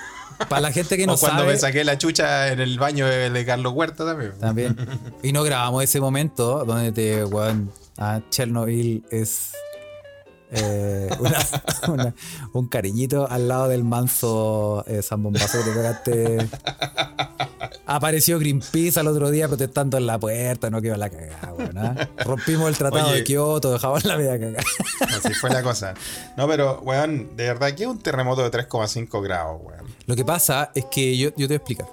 Para 0.47 0.61
la 0.61 0.71
gente 0.71 0.95
que 0.95 1.07
no 1.07 1.13
o 1.13 1.17
cuando 1.17 1.41
sabe. 1.41 1.53
me 1.53 1.59
saqué 1.59 1.83
la 1.83 1.97
chucha 1.97 2.49
en 2.51 2.59
el 2.59 2.77
baño 2.77 3.07
de, 3.07 3.31
de 3.31 3.45
Carlos 3.45 3.73
Huerta 3.73 4.05
también. 4.05 4.33
También. 4.39 4.75
Y 5.23 5.31
no 5.31 5.41
grabamos 5.43 5.83
ese 5.83 5.99
momento 5.99 6.63
donde 6.63 6.91
te, 6.91 7.23
weón, 7.25 7.71
a 7.97 8.21
Chernobyl 8.29 9.03
es 9.09 9.53
eh, 10.53 11.09
una- 11.19 11.39
una- 11.93 12.15
un 12.53 12.67
cariñito 12.67 13.29
al 13.29 13.47
lado 13.47 13.67
del 13.67 13.83
manso 13.83 14.83
eh, 14.87 15.01
San 15.01 15.21
Bombazo 15.23 15.59
que 15.59 15.63
te 15.65 15.71
pegaste. 15.75 16.49
Apareció 17.85 18.39
Greenpeace 18.39 18.99
al 18.99 19.07
otro 19.07 19.29
día 19.29 19.47
protestando 19.47 19.97
en 19.97 20.07
la 20.07 20.17
puerta, 20.19 20.69
no 20.69 20.81
quedó 20.81 20.95
la 20.95 21.09
cagada, 21.09 21.53
weón. 21.53 21.77
¿ah? 21.77 22.09
Rompimos 22.23 22.69
el 22.69 22.77
tratado 22.77 23.07
Oye. 23.07 23.17
de 23.17 23.23
Kioto, 23.23 23.73
dejamos 23.73 24.05
la 24.05 24.17
media 24.17 24.39
cagada. 24.39 24.63
Así 25.01 25.33
fue 25.33 25.49
la 25.49 25.61
cosa. 25.63 25.93
No, 26.37 26.47
pero, 26.47 26.79
weón, 26.81 27.35
de 27.35 27.45
verdad 27.47 27.73
que 27.75 27.83
es 27.83 27.89
un 27.89 27.99
terremoto 27.99 28.41
de 28.49 28.51
3,5 28.51 29.21
grados, 29.21 29.59
weón. 29.61 29.85
Lo 30.05 30.15
que 30.15 30.23
pasa 30.23 30.71
es 30.75 30.85
que 30.85 31.17
yo, 31.17 31.29
yo 31.31 31.35
te 31.35 31.45
voy 31.47 31.53
a 31.53 31.57
explicar. 31.57 31.87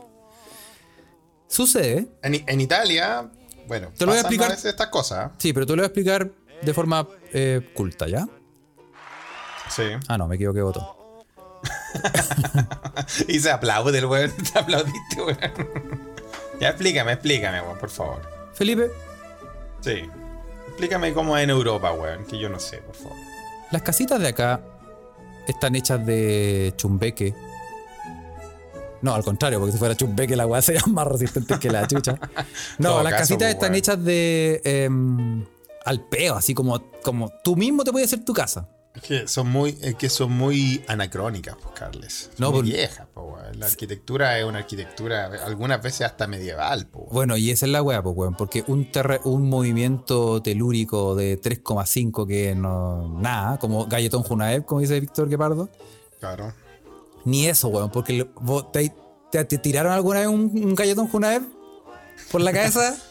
Sucede, 1.48 2.08
En, 2.22 2.42
en 2.46 2.60
Italia, 2.60 3.28
bueno, 3.66 3.88
Te 3.96 4.04
lo 4.06 4.12
voy 4.12 4.18
a 4.18 4.20
explicar. 4.20 4.52
estas 4.52 4.86
cosas. 4.88 5.32
sí, 5.38 5.52
pero 5.52 5.66
te 5.66 5.72
lo 5.72 5.76
voy 5.78 5.84
a 5.84 5.86
explicar 5.86 6.30
de 6.62 6.74
forma 6.74 7.08
eh, 7.32 7.72
culta, 7.74 8.06
¿ya? 8.06 8.28
Sí. 9.74 9.84
Ah, 10.08 10.18
no, 10.18 10.26
me 10.26 10.36
equivoqué, 10.36 10.62
voto. 10.62 10.96
y 13.28 13.38
se 13.38 13.50
aplaude 13.50 13.98
el 13.98 14.06
weón. 14.06 14.32
Te 14.52 14.58
aplaudiste, 14.58 15.22
weón. 15.22 15.38
ya 16.60 16.68
explícame, 16.68 17.12
explícame, 17.12 17.60
weón, 17.62 17.78
por 17.78 17.90
favor. 17.90 18.20
Felipe, 18.54 18.90
Sí. 19.80 20.02
Explícame 20.68 21.12
cómo 21.14 21.36
es 21.36 21.44
en 21.44 21.50
Europa, 21.50 21.92
weón, 21.92 22.24
que 22.24 22.38
yo 22.38 22.48
no 22.48 22.58
sé, 22.58 22.78
por 22.78 22.94
favor. 22.94 23.16
Las 23.70 23.82
casitas 23.82 24.20
de 24.20 24.28
acá 24.28 24.60
están 25.46 25.74
hechas 25.74 26.04
de 26.04 26.72
chumbeque. 26.76 27.34
No, 29.02 29.14
al 29.14 29.24
contrario, 29.24 29.58
porque 29.58 29.72
si 29.72 29.78
fuera 29.78 29.96
chumbeque 29.96 30.36
la 30.36 30.46
weá 30.46 30.60
sería 30.60 30.82
más 30.86 31.06
resistente 31.06 31.58
que 31.58 31.70
la 31.70 31.86
chucha. 31.86 32.18
No, 32.78 32.90
Todo 32.90 33.02
las 33.02 33.12
caso, 33.12 33.22
casitas 33.22 33.46
pues, 33.46 33.54
están 33.54 33.74
hechas 33.74 34.04
de 34.04 34.60
em, 34.64 35.44
al 35.84 36.00
peo, 36.08 36.34
así 36.34 36.54
como, 36.54 36.82
como 37.02 37.30
tú 37.42 37.56
mismo 37.56 37.84
te 37.84 37.92
puedes 37.92 38.08
hacer 38.12 38.24
tu 38.24 38.34
casa. 38.34 38.68
Es 38.92 39.02
que 39.02 39.28
son 39.28 39.48
muy, 39.48 39.78
es 39.82 39.94
que 39.94 40.08
son 40.08 40.32
muy 40.32 40.82
anacrónicas, 40.88 41.56
pues, 41.62 41.74
Carles. 41.74 42.24
Son 42.24 42.32
No, 42.38 42.50
muy 42.50 42.60
pues- 42.62 42.72
viejas, 42.72 43.06
pues, 43.14 43.26
weón. 43.26 43.60
La 43.60 43.66
arquitectura 43.66 44.38
es 44.38 44.44
una 44.44 44.58
arquitectura, 44.58 45.26
algunas 45.44 45.80
veces 45.80 46.02
hasta 46.02 46.26
medieval, 46.26 46.86
pues. 46.88 47.02
weón. 47.04 47.14
Bueno, 47.14 47.36
y 47.36 47.50
esa 47.50 47.66
es 47.66 47.72
la 47.72 47.82
weá, 47.82 48.02
pues, 48.02 48.16
weón, 48.16 48.34
porque 48.36 48.64
un, 48.66 48.90
terre- 48.90 49.20
un 49.24 49.48
movimiento 49.48 50.42
telúrico 50.42 51.14
de 51.14 51.40
3,5 51.40 52.26
que 52.26 52.54
no. 52.56 53.16
Nada, 53.20 53.58
como 53.58 53.86
Galletón 53.86 54.24
Junaev, 54.24 54.64
como 54.64 54.80
dice 54.80 54.98
Víctor 54.98 55.28
Guepardo. 55.28 55.68
Claro. 56.18 56.52
Ni 57.24 57.46
eso, 57.46 57.68
weón, 57.68 57.90
porque 57.90 58.28
te- 58.72 59.44
te 59.44 59.58
tiraron 59.58 59.92
alguna 59.92 60.18
vez 60.20 60.28
un, 60.28 60.50
un 60.52 60.74
galletón 60.74 61.06
Junaev 61.08 61.42
por 62.32 62.40
la 62.40 62.52
cabeza. 62.52 62.96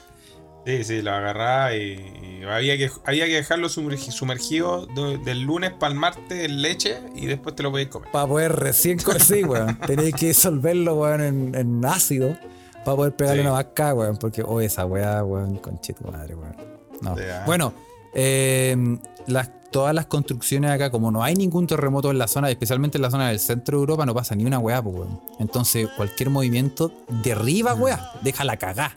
Sí, 0.65 0.83
sí, 0.83 1.01
lo 1.01 1.11
agarraba 1.11 1.75
y, 1.75 2.41
y 2.41 2.43
había, 2.43 2.77
que, 2.77 2.91
había 3.05 3.25
que 3.25 3.35
dejarlo 3.35 3.69
sumergi- 3.69 4.11
sumergido 4.11 4.85
de- 4.87 5.17
del 5.19 5.41
lunes 5.41 5.71
para 5.71 5.93
el 5.93 5.97
martes 5.99 6.45
en 6.45 6.61
leche 6.61 6.99
y 7.15 7.25
después 7.25 7.55
te 7.55 7.63
lo 7.63 7.71
podías 7.71 7.89
comer. 7.89 8.11
para 8.11 8.27
poder 8.27 8.55
recién 8.55 8.99
co- 8.99 9.17
sí, 9.19 9.43
weón. 9.43 9.77
Tenéis 9.87 10.13
que 10.15 10.27
disolverlo, 10.27 10.95
weón, 10.95 11.21
en, 11.21 11.55
en 11.55 11.85
ácido 11.85 12.37
para 12.85 12.95
poder 12.97 13.15
pegarle 13.15 13.41
Sí. 13.41 13.47
una 13.47 13.53
vaca, 13.55 13.93
weón. 13.93 14.17
Porque, 14.17 14.43
oh, 14.45 14.61
esa 14.61 14.85
weá, 14.85 15.23
weón, 15.23 15.57
conchito 15.57 16.11
madre, 16.11 16.35
weón. 16.35 16.55
No. 17.01 17.15
Sí, 17.15 17.23
ah. 17.31 17.43
Bueno, 17.45 17.73
eh, 18.13 18.75
las, 19.27 19.49
todas 19.71 19.95
las 19.95 20.05
construcciones 20.07 20.71
acá, 20.71 20.89
como 20.91 21.09
no 21.11 21.23
hay 21.23 21.35
ningún 21.35 21.67
terremoto 21.67 22.11
en 22.11 22.17
la 22.17 22.27
zona, 22.27 22.49
especialmente 22.51 22.97
en 22.97 23.03
la 23.03 23.11
zona 23.11 23.29
del 23.29 23.39
centro 23.39 23.77
de 23.77 23.81
Europa, 23.81 24.05
no 24.05 24.13
pasa 24.13 24.35
ni 24.35 24.45
una 24.45 24.59
weá, 24.59 24.81
pues, 24.83 24.95
weón. 24.95 25.21
Entonces, 25.39 25.87
cualquier 25.95 26.29
movimiento 26.29 26.91
derriba, 27.23 27.73
weá, 27.73 28.11
déjala 28.21 28.57
cagar. 28.57 28.91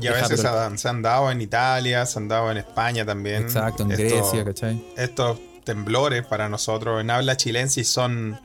Y 0.00 0.06
a 0.08 0.12
veces 0.12 0.40
se 0.40 0.48
han, 0.48 0.78
se 0.78 0.88
han 0.88 1.02
dado 1.02 1.30
en 1.30 1.40
Italia, 1.40 2.06
se 2.06 2.18
han 2.18 2.28
dado 2.28 2.50
en 2.50 2.56
España 2.58 3.04
también. 3.04 3.42
Exacto, 3.42 3.82
en 3.84 3.92
Estos- 3.92 4.12
Grecia, 4.32 4.44
¿cachai? 4.44 4.84
Estos 4.96 5.38
temblores 5.64 6.24
para 6.26 6.48
nosotros 6.48 7.00
en 7.00 7.10
habla 7.10 7.36
chilensis 7.36 7.88
son. 7.88 8.38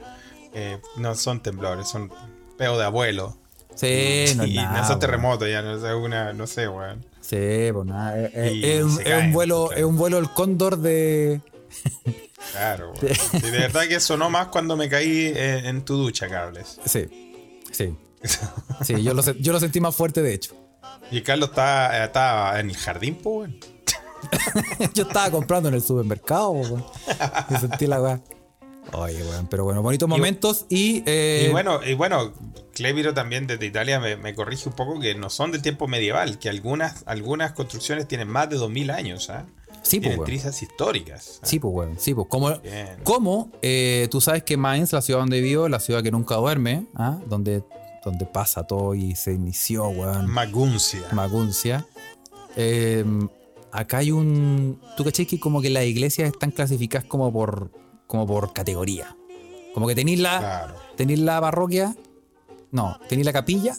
eh, 0.53 0.79
no 0.97 1.15
son 1.15 1.41
temblores, 1.41 1.87
son 1.89 2.11
peo 2.57 2.77
de 2.77 2.85
abuelo. 2.85 3.37
Sí, 3.75 4.25
no 4.37 4.45
y 4.45 4.55
nada, 4.55 4.81
no 4.81 4.87
son 4.87 4.99
terremotos, 4.99 5.49
ya 5.49 5.61
no 5.61 5.75
es 5.75 5.83
una, 5.95 6.31
no 6.33 6.47
sé, 6.47 6.67
weón. 6.67 7.05
Sí, 7.21 7.69
pues 7.73 7.85
nada. 7.85 8.17
Es, 8.19 8.33
es- 8.35 8.53
Y 8.53 8.65
es 8.65 8.83
un, 8.83 9.01
es 9.05 9.33
vuelo, 9.33 9.65
claro. 9.67 9.79
es 9.81 9.85
un 9.85 9.97
vuelo 9.97 10.17
el 10.19 10.29
cóndor 10.29 10.77
de. 10.77 11.41
Claro, 12.51 12.93
weón. 13.01 13.15
Y 13.33 13.39
de 13.51 13.59
verdad 13.59 13.83
que 13.87 13.99
sonó 13.99 14.29
más 14.29 14.47
cuando 14.47 14.77
me 14.77 14.87
caí 14.89 15.33
en, 15.35 15.65
en 15.65 15.81
tu 15.85 15.97
ducha, 15.97 16.27
Carles. 16.29 16.79
Sí, 16.85 17.05
sí. 17.71 17.95
Sí, 18.83 19.03
yo 19.03 19.13
lo, 19.13 19.21
yo 19.33 19.53
lo 19.53 19.59
sentí 19.59 19.79
más 19.79 19.95
fuerte, 19.95 20.21
de 20.21 20.33
hecho. 20.33 20.55
Y 21.11 21.21
Carlos 21.21 21.49
está, 21.49 22.03
está 22.03 22.59
en 22.59 22.69
el 22.69 22.77
jardín, 22.77 23.15
pues, 23.21 23.49
weón. 23.49 23.59
Yo 24.93 25.03
estaba 25.03 25.29
comprando 25.29 25.69
en 25.69 25.75
el 25.75 25.81
supermercado, 25.81 26.49
weón. 26.51 26.83
Y 27.49 27.55
sentí 27.55 27.85
la 27.87 28.01
weá. 28.01 28.21
Oye, 28.93 29.23
weón, 29.23 29.47
pero 29.47 29.63
bueno, 29.63 29.81
bonitos 29.81 30.07
momentos 30.07 30.65
y. 30.69 31.03
eh, 31.05 31.45
Y 31.47 31.51
bueno, 31.51 31.79
y 31.83 31.93
bueno, 31.95 32.31
Cleviro 32.73 33.13
también 33.13 33.47
desde 33.47 33.65
Italia 33.65 33.99
me, 33.99 34.15
me 34.15 34.33
corrige 34.35 34.69
un 34.69 34.75
poco 34.75 34.99
que 34.99 35.15
no 35.15 35.29
son 35.29 35.51
del 35.51 35.61
tiempo 35.61 35.87
medieval, 35.87 36.37
que 36.39 36.49
algunas, 36.49 37.03
algunas 37.07 37.53
construcciones 37.53 38.07
tienen 38.07 38.27
más 38.27 38.49
de 38.49 38.57
2000 38.57 38.89
años, 38.91 39.29
¿ah? 39.29 39.45
Sí, 39.81 39.99
pues, 39.99 40.19
trizas 40.23 40.61
históricas. 40.63 41.39
¿ah? 41.41 41.45
Sí, 41.45 41.59
pues, 41.59 41.73
weón. 41.73 41.99
Sí, 41.99 42.13
pues. 42.13 42.27
Como, 42.29 42.51
como 43.03 43.51
eh, 43.61 44.07
tú 44.09 44.21
sabes 44.21 44.43
que 44.43 44.57
Mainz, 44.57 44.93
la 44.93 45.01
ciudad 45.01 45.19
donde 45.19 45.41
vivo, 45.41 45.67
la 45.69 45.79
ciudad 45.79 46.01
que 46.01 46.11
nunca 46.11 46.35
duerme, 46.35 46.85
¿ah? 46.95 47.19
donde, 47.27 47.63
donde 48.05 48.25
pasa 48.25 48.63
todo 48.63 48.93
y 48.95 49.15
se 49.15 49.33
inició, 49.33 49.87
weón. 49.89 50.27
Maguncia. 50.27 51.01
Maguncia. 51.11 51.85
Eh, 52.55 53.03
acá 53.71 53.97
hay 53.97 54.11
un. 54.11 54.79
¿Tú 54.95 55.03
caché 55.03 55.25
que 55.27 55.39
como 55.39 55.61
que 55.61 55.69
las 55.69 55.83
iglesias 55.85 56.29
están 56.31 56.51
clasificadas 56.51 57.07
como 57.07 57.33
por, 57.33 57.71
como 58.07 58.25
por 58.25 58.53
categoría? 58.53 59.17
Como 59.73 59.87
que 59.87 59.95
tenéis 59.95 60.19
la, 60.19 60.39
Claro. 60.39 60.75
tenéis 60.95 61.19
la 61.19 61.41
parroquia. 61.41 61.95
No, 62.71 62.97
tenéis 63.09 63.25
la 63.25 63.33
capilla. 63.33 63.75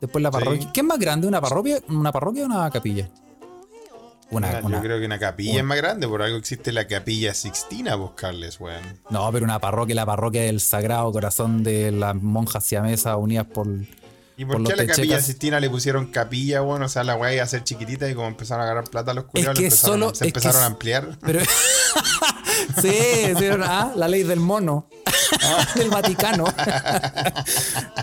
Después 0.00 0.22
la 0.22 0.30
Sí. 0.30 0.38
parroquia. 0.38 0.70
¿Qué 0.72 0.80
es 0.80 0.86
más 0.86 0.98
grande? 0.98 1.26
¿Una 1.26 1.40
parroquia, 1.40 1.78
una 1.88 2.12
parroquia 2.12 2.42
o 2.44 2.46
una 2.46 2.70
capilla? 2.70 3.10
Una, 4.32 4.48
Una- 4.48 4.60
una- 4.60 4.76
Yo 4.78 4.82
creo 4.82 4.98
que 4.98 5.06
una 5.06 5.18
capilla 5.18 5.58
es 5.58 5.64
más 5.64 5.76
grande, 5.76 6.08
por 6.08 6.22
algo 6.22 6.36
existe 6.38 6.72
la 6.72 6.86
capilla 6.88 7.34
Sixtina, 7.34 7.94
buscarles, 7.96 8.58
weón. 8.60 8.82
No, 9.10 9.30
pero 9.30 9.44
una 9.44 9.58
parroquia, 9.60 9.94
la 9.94 10.06
parroquia 10.06 10.42
del 10.42 10.60
Sagrado 10.60 11.12
Corazón 11.12 11.62
de 11.62 11.92
las 11.92 12.14
monjas 12.16 12.64
siamesas 12.64 13.16
unidas 13.18 13.46
por. 13.46 13.66
¿Y 14.34 14.46
Por 14.46 14.64
qué 14.64 14.72
a 14.72 14.76
la 14.76 14.86
capilla. 14.86 15.20
Sixtina 15.20 15.60
le 15.60 15.68
pusieron 15.68 16.06
capilla, 16.06 16.62
bueno? 16.62 16.86
O 16.86 16.88
sea, 16.88 17.04
la 17.04 17.14
weá 17.16 17.34
iba 17.34 17.44
a 17.44 17.46
ser 17.46 17.62
chiquitita 17.64 18.08
y 18.08 18.14
como 18.14 18.28
empezaron 18.28 18.62
a 18.62 18.64
agarrar 18.64 18.84
plata 18.90 19.12
los 19.12 19.24
culiados, 19.24 19.54
que 19.56 19.60
le 19.60 19.66
empezaron, 19.68 19.94
solo- 20.00 20.08
a- 20.10 20.14
se 20.14 20.26
es 20.26 20.32
que 20.32 20.38
empezaron 20.38 20.56
es- 20.56 20.62
a 20.62 20.66
ampliar. 20.66 21.18
Pero. 21.20 21.40
sí, 22.80 22.90
sí, 23.38 23.44
ah, 23.62 23.92
la 23.94 24.08
ley 24.08 24.22
del 24.22 24.40
mono. 24.40 24.88
del 25.76 25.90
Vaticano. 25.90 26.44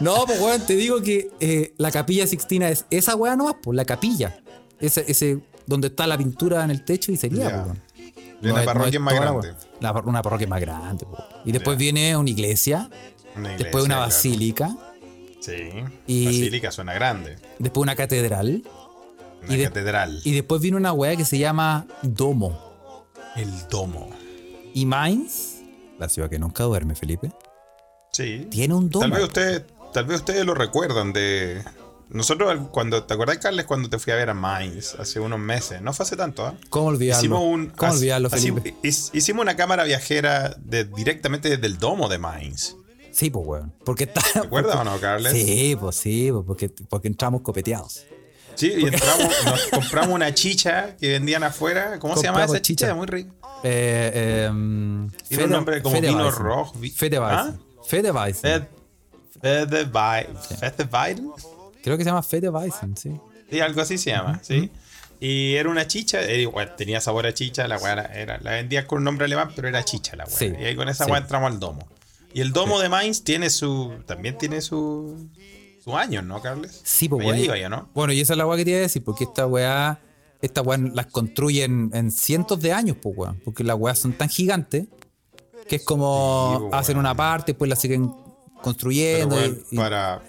no, 0.01 0.25
pues 0.25 0.39
weón, 0.39 0.61
te 0.65 0.75
digo 0.75 1.01
que 1.01 1.29
eh, 1.39 1.73
la 1.77 1.91
capilla 1.91 2.27
Sixtina 2.27 2.69
es 2.69 2.85
esa 2.89 3.15
weá 3.15 3.35
nomás, 3.35 3.55
pues 3.61 3.75
la 3.75 3.85
capilla. 3.85 4.37
Ese, 4.79 5.03
ese 5.07 5.39
donde 5.69 5.87
está 5.87 6.07
la 6.07 6.17
pintura 6.17 6.63
en 6.63 6.71
el 6.71 6.83
techo 6.83 7.11
y 7.11 7.17
sería, 7.17 7.49
Ya. 7.49 7.63
pues. 7.63 7.77
De 8.41 8.51
una 8.51 8.63
parroquia 8.63 8.99
más 8.99 9.13
toda 9.15 9.25
la 9.25 9.31
grande. 9.41 10.09
una 10.09 10.21
parroquia 10.21 10.47
más 10.47 10.61
grande, 10.61 11.05
pues. 11.09 11.21
Y 11.45 11.51
después 11.51 11.77
viene 11.77 12.15
una 12.17 12.29
iglesia, 12.29 12.89
Una 13.35 13.49
después 13.57 13.83
una 13.85 13.95
claro. 13.95 14.09
basílica, 14.11 14.75
Sí. 15.41 15.53
Y- 16.05 16.25
Basílica 16.25 16.69
suena 16.71 16.93
grande. 16.93 17.37
Después 17.59 17.81
una 17.83 17.95
catedral. 17.95 18.61
Una 19.43 19.53
Y 19.53 19.57
de- 19.57 19.63
catedral. 19.65 20.19
Y 20.25 20.33
después 20.33 20.61
vino 20.61 20.75
una 20.75 20.91
weá 20.91 21.15
que 21.15 21.23
se 21.23 21.37
llama 21.37 21.87
Domo. 22.01 23.05
El 23.37 23.49
domo. 23.69 24.09
Y 24.73 24.85
Mainz, 24.85 25.61
la 25.97 26.09
ciudad 26.09 26.29
que 26.29 26.39
nunca 26.39 26.63
duerme, 26.65 26.93
Felipe, 26.95 27.31
Sí. 28.11 28.47
tiene 28.51 28.73
un 28.73 28.89
domo. 28.89 29.03
Tal 29.03 29.11
vez 29.11 29.23
ustedes, 29.23 29.63
tal 29.93 30.05
vez 30.05 30.17
ustedes 30.19 30.45
lo 30.45 30.53
recuerdan 30.55 31.13
de. 31.13 31.63
Nosotros 32.09 32.69
cuando, 32.71 33.03
¿te 33.03 33.13
acordás, 33.13 33.37
Carles, 33.37 33.65
cuando 33.65 33.89
te 33.89 33.99
fui 33.99 34.11
a 34.13 34.15
ver 34.15 34.29
a 34.29 34.33
Mainz 34.33 34.95
hace 34.95 35.19
unos 35.19 35.39
meses? 35.39 35.81
No 35.81 35.93
fue 35.93 36.05
hace 36.05 36.15
tanto, 36.15 36.45
¿ah? 36.45 36.55
¿Cómo 36.69 36.87
olvidarlo? 36.87 37.19
Hicimos 37.21 37.41
un, 37.43 37.67
¿Cómo 37.69 37.91
olvidarlo, 37.91 38.29
Felipe? 38.29 38.75
hic- 38.81 39.09
hicimos 39.13 39.43
una 39.43 39.55
cámara 39.55 39.83
viajera 39.83 40.55
de, 40.59 40.85
directamente 40.85 41.49
desde 41.49 41.67
el 41.67 41.77
domo 41.77 42.09
de 42.09 42.17
Mainz. 42.17 42.75
Sí, 43.11 43.29
pues, 43.29 43.45
weón. 43.45 43.73
Porque 43.85 44.05
está. 44.05 44.21
¿Te 44.33 44.39
acuerdas 44.39 44.75
o 44.77 44.83
no, 44.83 44.99
Carles? 44.99 45.33
Sí, 45.33 45.75
pues 45.79 45.95
sí, 45.97 46.29
pues 46.31 46.43
porque, 46.47 46.69
porque 46.89 47.07
entramos 47.07 47.41
copeteados. 47.41 48.05
Sí, 48.55 48.73
y 48.77 48.85
entramos, 48.85 49.33
nos 49.45 49.61
compramos 49.67 50.15
una 50.15 50.33
chicha 50.33 50.95
que 50.97 51.09
vendían 51.09 51.43
afuera. 51.43 51.97
¿Cómo 51.99 52.17
se 52.17 52.23
llama 52.23 52.43
esa 52.43 52.61
chicha? 52.61 52.87
chicha. 52.87 52.95
Muy 52.95 53.07
rica. 53.07 53.31
Eh, 53.63 54.11
eh, 54.13 55.07
Tiene 55.27 55.43
un 55.45 55.49
nombre 55.51 55.81
como 55.81 55.95
vino 55.95 56.07
Fedeweizen. 56.13 56.43
rojo, 56.43 56.73
vi- 56.79 56.89
Fedeweizen. 56.91 57.59
Fedeweizen. 57.87 58.51
Fed- 58.51 58.67
Fedewei- 59.41 60.27
Fedeweizen. 60.59 61.31
Creo 61.83 61.97
que 61.97 62.03
se 62.03 62.09
llama 62.09 62.23
Fedeweizen, 62.23 62.95
sí. 62.97 63.11
Sí, 63.49 63.59
algo 63.59 63.81
así 63.81 63.97
se 63.97 64.11
llama, 64.11 64.39
sí. 64.43 64.69
Y 65.19 65.55
era 65.55 65.69
una 65.69 65.85
chicha, 65.87 66.21
igual, 66.31 66.75
tenía 66.77 67.01
sabor 67.01 67.25
a 67.27 67.33
chicha, 67.33 67.67
la 67.67 67.77
weá 67.77 67.93
era, 68.13 68.39
la 68.41 68.51
vendían 68.51 68.85
con 68.85 68.99
un 68.99 69.03
nombre 69.05 69.25
alemán, 69.25 69.51
pero 69.55 69.67
era 69.67 69.83
chicha 69.83 70.15
la 70.15 70.23
weá. 70.25 70.33
Sí, 70.37 70.53
y 70.59 70.63
ahí 70.65 70.75
con 70.75 70.87
esa 70.87 71.05
sí. 71.05 71.11
weá 71.11 71.19
entramos 71.21 71.51
al 71.51 71.59
domo. 71.59 71.87
Y 72.33 72.41
el 72.41 72.53
domo 72.53 72.79
de 72.79 72.89
Mainz 72.89 73.23
tiene 73.23 73.49
su. 73.49 73.93
también 74.05 74.37
tiene 74.37 74.61
su. 74.61 75.27
su 75.83 75.97
años, 75.97 76.23
¿no, 76.23 76.41
Carles? 76.41 76.79
Sí, 76.83 77.09
pues, 77.09 77.25
iba 77.37 77.57
yo, 77.57 77.69
¿no? 77.69 77.89
Bueno, 77.93 78.13
y 78.13 78.21
esa 78.21 78.33
es 78.33 78.37
la 78.37 78.45
weá 78.45 78.55
que 78.57 78.63
te 78.65 78.69
iba 78.71 78.79
a 78.79 78.83
decir, 78.83 79.03
porque 79.03 79.23
esta 79.25 79.45
weá, 79.47 79.99
esta 80.41 80.61
weá 80.61 80.77
las 80.77 81.07
construyen 81.07 81.89
en 81.93 82.11
cientos 82.11 82.61
de 82.61 82.71
años, 82.71 82.95
pues 83.01 83.17
weón. 83.17 83.41
Porque 83.43 83.63
las 83.63 83.75
weas 83.77 83.99
son 83.99 84.13
tan 84.13 84.29
gigantes 84.29 84.85
que 85.67 85.77
es 85.77 85.83
como 85.83 86.53
Sí, 86.59 86.65
pues, 86.69 86.73
hacen 86.81 86.97
una 86.97 87.13
parte, 87.15 87.51
después 87.51 87.67
la 87.67 87.75
siguen 87.75 88.07
Pero, 88.09 88.61
construyendo. 88.61 89.35
weón, 89.35 89.63
y- 89.71 89.75
y- 89.75 89.77
para, 89.77 90.21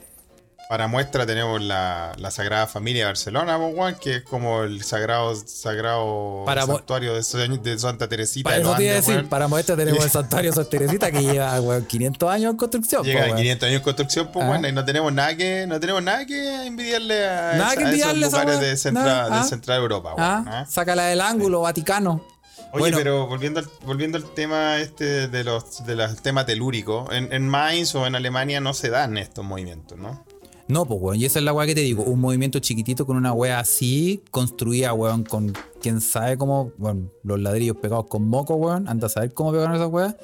para 0.71 0.87
muestra 0.87 1.27
tenemos 1.27 1.61
la, 1.61 2.13
la 2.17 2.31
Sagrada 2.31 2.69
Familia 2.69 3.03
de 3.03 3.07
Barcelona, 3.07 3.59
que 4.01 4.17
es 4.19 4.23
como 4.23 4.63
el 4.63 4.85
sagrado, 4.85 5.35
sagrado 5.35 6.45
Para 6.47 6.65
santuario 6.65 7.13
de, 7.15 7.23
San- 7.25 7.61
de 7.61 7.77
Santa 7.77 8.09
Teresita. 8.09 8.49
para 8.49 8.57
de 8.59 8.63
eso 8.63 8.77
te 8.77 8.83
iba 8.85 8.93
a 8.93 8.95
Andes, 8.95 9.07
decir, 9.07 9.17
weón. 9.19 9.29
para 9.29 9.49
muestra 9.49 9.77
tenemos 9.77 10.05
el 10.05 10.11
santuario 10.13 10.53
Santa 10.53 10.71
Teresita 10.71 11.11
que 11.11 11.23
lleva 11.23 11.61
weón, 11.61 11.85
500 11.85 12.31
años 12.31 12.51
en 12.53 12.57
construcción. 12.57 13.03
Llega 13.05 13.19
po, 13.19 13.25
a 13.25 13.27
weón. 13.27 13.39
500 13.39 13.69
años 13.69 13.81
de 13.81 13.83
construcción, 13.85 14.31
pues 14.33 14.45
Ah. 14.45 14.49
bueno, 14.49 14.69
y 14.69 14.73
no 14.73 14.85
tenemos 14.85 15.13
nada 15.13 15.37
que, 15.37 15.67
no 15.67 15.81
tenemos 15.81 16.03
nada 16.05 16.25
que 16.25 16.67
envidiarle 16.67 17.27
a, 17.29 17.53
Nada 17.57 17.73
esa- 17.73 17.77
que 17.77 17.83
a 17.83 17.87
envidiarle 17.89 18.25
a 18.25 18.29
esos 18.29 18.41
lugares 18.41 18.61
de 18.61 18.77
central, 18.77 19.31
de 19.31 19.37
ah. 19.39 19.43
Central 19.43 19.81
Europa, 19.81 20.15
Ah, 20.19 20.43
weón, 20.45 20.55
¿ah? 20.55 20.67
sácala 20.71 21.07
del 21.07 21.21
ángulo, 21.21 21.63
Vaticano. 21.63 22.25
Oye, 22.73 22.79
Bueno. 22.83 22.97
pero 22.99 23.27
volviendo 23.27 23.59
al, 23.59 23.69
volviendo 23.85 24.19
al 24.19 24.33
tema 24.35 24.77
este 24.79 25.27
de 25.27 25.43
los 25.43 25.85
de 25.85 25.97
los 25.97 26.23
temas 26.23 26.47
telúricos, 26.47 27.09
en, 27.13 27.33
en 27.33 27.49
Mainz 27.49 27.93
o 27.97 28.07
en 28.07 28.15
Alemania 28.15 28.61
no 28.61 28.73
se 28.73 28.91
dan 28.91 29.19
estos 29.19 29.45
movimientos, 29.45 29.99
¿no? 29.99 30.25
No, 30.71 30.87
pues, 30.87 31.01
weón. 31.01 31.17
Y 31.21 31.25
esa 31.25 31.39
es 31.39 31.45
la 31.45 31.53
weá 31.53 31.67
que 31.67 31.75
te 31.75 31.81
digo. 31.83 32.03
Un 32.05 32.21
movimiento 32.21 32.59
chiquitito 32.59 33.07
con 33.07 33.17
una 33.17 33.33
weá 33.33 33.59
así, 33.61 34.23
construida, 34.31 34.93
weón, 34.93 35.25
con 35.25 35.53
quién 35.81 36.01
sabe 36.01 36.37
cómo, 36.39 36.73
bueno, 36.79 37.11
los 37.23 37.39
ladrillos 37.41 37.77
pegados 37.77 38.07
con 38.09 38.27
moco, 38.27 38.55
weón. 38.55 38.89
Anda 38.89 39.07
a 39.07 39.11
saber 39.11 39.33
cómo 39.35 39.53
pegaron 39.53 39.75
esas 39.75 39.89
weas. 39.89 40.15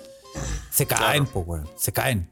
Se 0.71 0.87
caen, 0.87 1.26
pues, 1.26 1.47
weón. 1.47 1.69
Se 1.76 1.93
caen. 1.93 2.31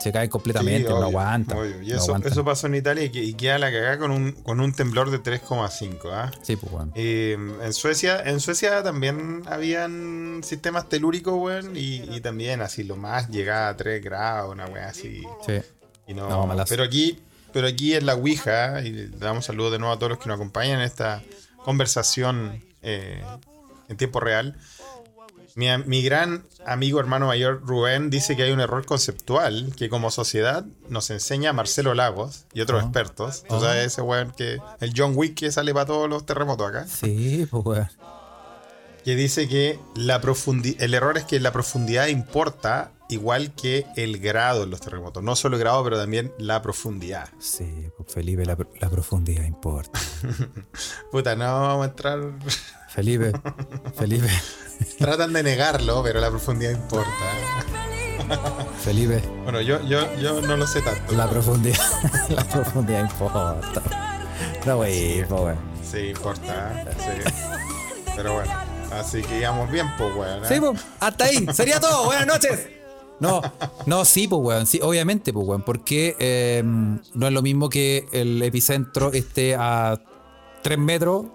Se 0.00 0.10
caen 0.10 0.28
completamente, 0.30 0.82
Sí, 0.88 0.88
no 0.88 0.96
obvio, 0.96 1.06
aguantan. 1.06 1.58
obvio. 1.58 1.80
Y 1.82 1.88
no 1.90 1.94
eso, 1.94 2.04
aguantan. 2.06 2.32
eso 2.32 2.44
pasó 2.44 2.66
en 2.66 2.74
Italia 2.74 3.04
y, 3.04 3.10
que- 3.10 3.22
y 3.22 3.34
queda 3.34 3.58
la 3.58 3.70
cagada 3.70 3.98
con 3.98 4.10
un, 4.10 4.32
con 4.32 4.58
un 4.60 4.72
temblor 4.72 5.10
de 5.12 5.20
3,5, 5.22 6.10
¿ah? 6.10 6.32
Sí, 6.42 6.56
pues, 6.56 6.72
weón. 6.72 6.90
Eh, 6.96 7.36
en 7.62 7.72
Suecia, 7.72 8.20
en 8.24 8.40
Suecia 8.40 8.82
también 8.82 9.42
habían 9.46 10.40
sistemas 10.42 10.88
telúricos, 10.88 11.34
weón, 11.40 11.76
y, 11.76 12.02
y 12.16 12.20
también 12.20 12.62
así 12.62 12.82
lo 12.82 12.96
más 12.96 13.28
llegaba 13.28 13.68
a 13.68 13.76
3 13.76 14.02
grados, 14.02 14.50
una 14.52 14.66
weá 14.66 14.88
así. 14.88 15.22
Sí. 15.46 15.54
Y 16.08 16.14
no, 16.14 16.28
No, 16.28 16.64
pero 16.68 16.82
aquí, 16.82 17.20
pero 17.52 17.66
aquí 17.68 17.94
en 17.94 18.06
la 18.06 18.14
Ouija, 18.14 18.80
y 18.82 18.90
le 18.90 19.08
damos 19.08 19.44
saludos 19.46 19.72
de 19.72 19.78
nuevo 19.78 19.94
a 19.94 19.98
todos 19.98 20.10
los 20.10 20.18
que 20.18 20.28
nos 20.28 20.36
acompañan 20.36 20.78
en 20.80 20.84
esta 20.86 21.22
conversación 21.64 22.62
eh, 22.82 23.22
en 23.88 23.96
tiempo 23.96 24.20
real. 24.20 24.56
Mi, 25.54 25.66
mi 25.84 26.02
gran 26.02 26.44
amigo 26.64 26.98
hermano 26.98 27.26
mayor 27.26 27.60
Rubén 27.66 28.08
dice 28.08 28.36
que 28.36 28.44
hay 28.44 28.52
un 28.52 28.60
error 28.60 28.86
conceptual 28.86 29.74
que 29.76 29.90
como 29.90 30.10
sociedad 30.10 30.64
nos 30.88 31.10
enseña 31.10 31.52
Marcelo 31.52 31.92
Lagos 31.92 32.46
y 32.54 32.62
otros 32.62 32.80
Ah. 32.82 32.84
expertos. 32.86 33.44
Tú 33.48 33.56
Ah. 33.56 33.60
sabes 33.60 33.86
ese 33.86 34.00
weón 34.00 34.32
que 34.34 34.58
el 34.80 34.92
John 34.96 35.12
Wick 35.14 35.34
que 35.34 35.52
sale 35.52 35.74
para 35.74 35.84
todos 35.86 36.08
los 36.08 36.24
terremotos 36.24 36.66
acá. 36.68 36.86
Sí, 36.86 37.46
pues, 37.50 37.64
weón. 37.66 37.88
Que 39.04 39.16
dice 39.16 39.48
que 39.48 39.78
la 39.96 40.20
profundi- 40.20 40.76
el 40.78 40.94
error 40.94 41.18
es 41.18 41.24
que 41.24 41.40
la 41.40 41.52
profundidad 41.52 42.06
importa 42.06 42.92
igual 43.08 43.52
que 43.54 43.84
el 43.96 44.18
grado 44.20 44.62
en 44.62 44.70
los 44.70 44.80
terremotos. 44.80 45.22
No 45.22 45.34
solo 45.36 45.56
el 45.56 45.60
grado, 45.62 45.82
pero 45.84 45.98
también 45.98 46.32
la 46.38 46.62
profundidad. 46.62 47.28
Sí, 47.40 47.88
pues, 47.96 48.12
Felipe, 48.12 48.44
la, 48.46 48.56
la 48.80 48.88
profundidad 48.90 49.44
importa. 49.44 49.98
Puta, 51.10 51.34
no 51.36 51.44
vamos 51.44 51.86
a 51.86 51.90
entrar. 51.90 52.20
Felipe, 52.88 53.32
Felipe, 53.96 54.28
Tratan 54.98 55.32
de 55.32 55.42
negarlo, 55.42 56.02
pero 56.02 56.20
la 56.20 56.30
profundidad 56.30 56.70
importa. 56.72 57.10
Felipe. 58.82 59.22
Bueno, 59.44 59.60
yo, 59.60 59.80
yo, 59.86 60.00
yo 60.18 60.40
no 60.40 60.56
lo 60.56 60.66
sé 60.66 60.80
tanto. 60.82 61.12
La 61.14 61.28
profundidad, 61.28 61.78
la 62.30 62.44
profundidad 62.44 63.00
importa. 63.02 63.60
No, 64.66 64.78
wey, 64.78 65.24
pues, 65.28 65.40
weón. 65.40 65.58
Sí, 65.90 65.98
importa. 66.10 66.84
Sí. 66.98 67.32
Pero 68.16 68.34
bueno, 68.34 68.52
así 68.98 69.22
que 69.22 69.38
íbamos 69.40 69.70
bien, 69.70 69.86
pues, 69.98 70.14
weón. 70.14 70.44
¿eh? 70.44 70.48
Sí, 70.48 70.60
pues, 70.60 70.80
hasta 71.00 71.24
ahí. 71.24 71.46
Sería 71.52 71.80
todo. 71.80 72.04
Buenas 72.06 72.26
noches. 72.26 72.68
No, 73.20 73.40
no, 73.86 74.04
sí, 74.04 74.26
pues, 74.28 74.40
weón. 74.42 74.66
Sí, 74.66 74.80
obviamente, 74.82 75.32
pues, 75.32 75.46
weón. 75.46 75.62
Porque 75.62 76.16
eh, 76.18 76.62
no 76.64 77.26
es 77.26 77.32
lo 77.32 77.42
mismo 77.42 77.68
que 77.68 78.06
el 78.12 78.42
epicentro 78.42 79.12
esté 79.12 79.54
a 79.54 80.00
3 80.62 80.78
metros 80.78 81.26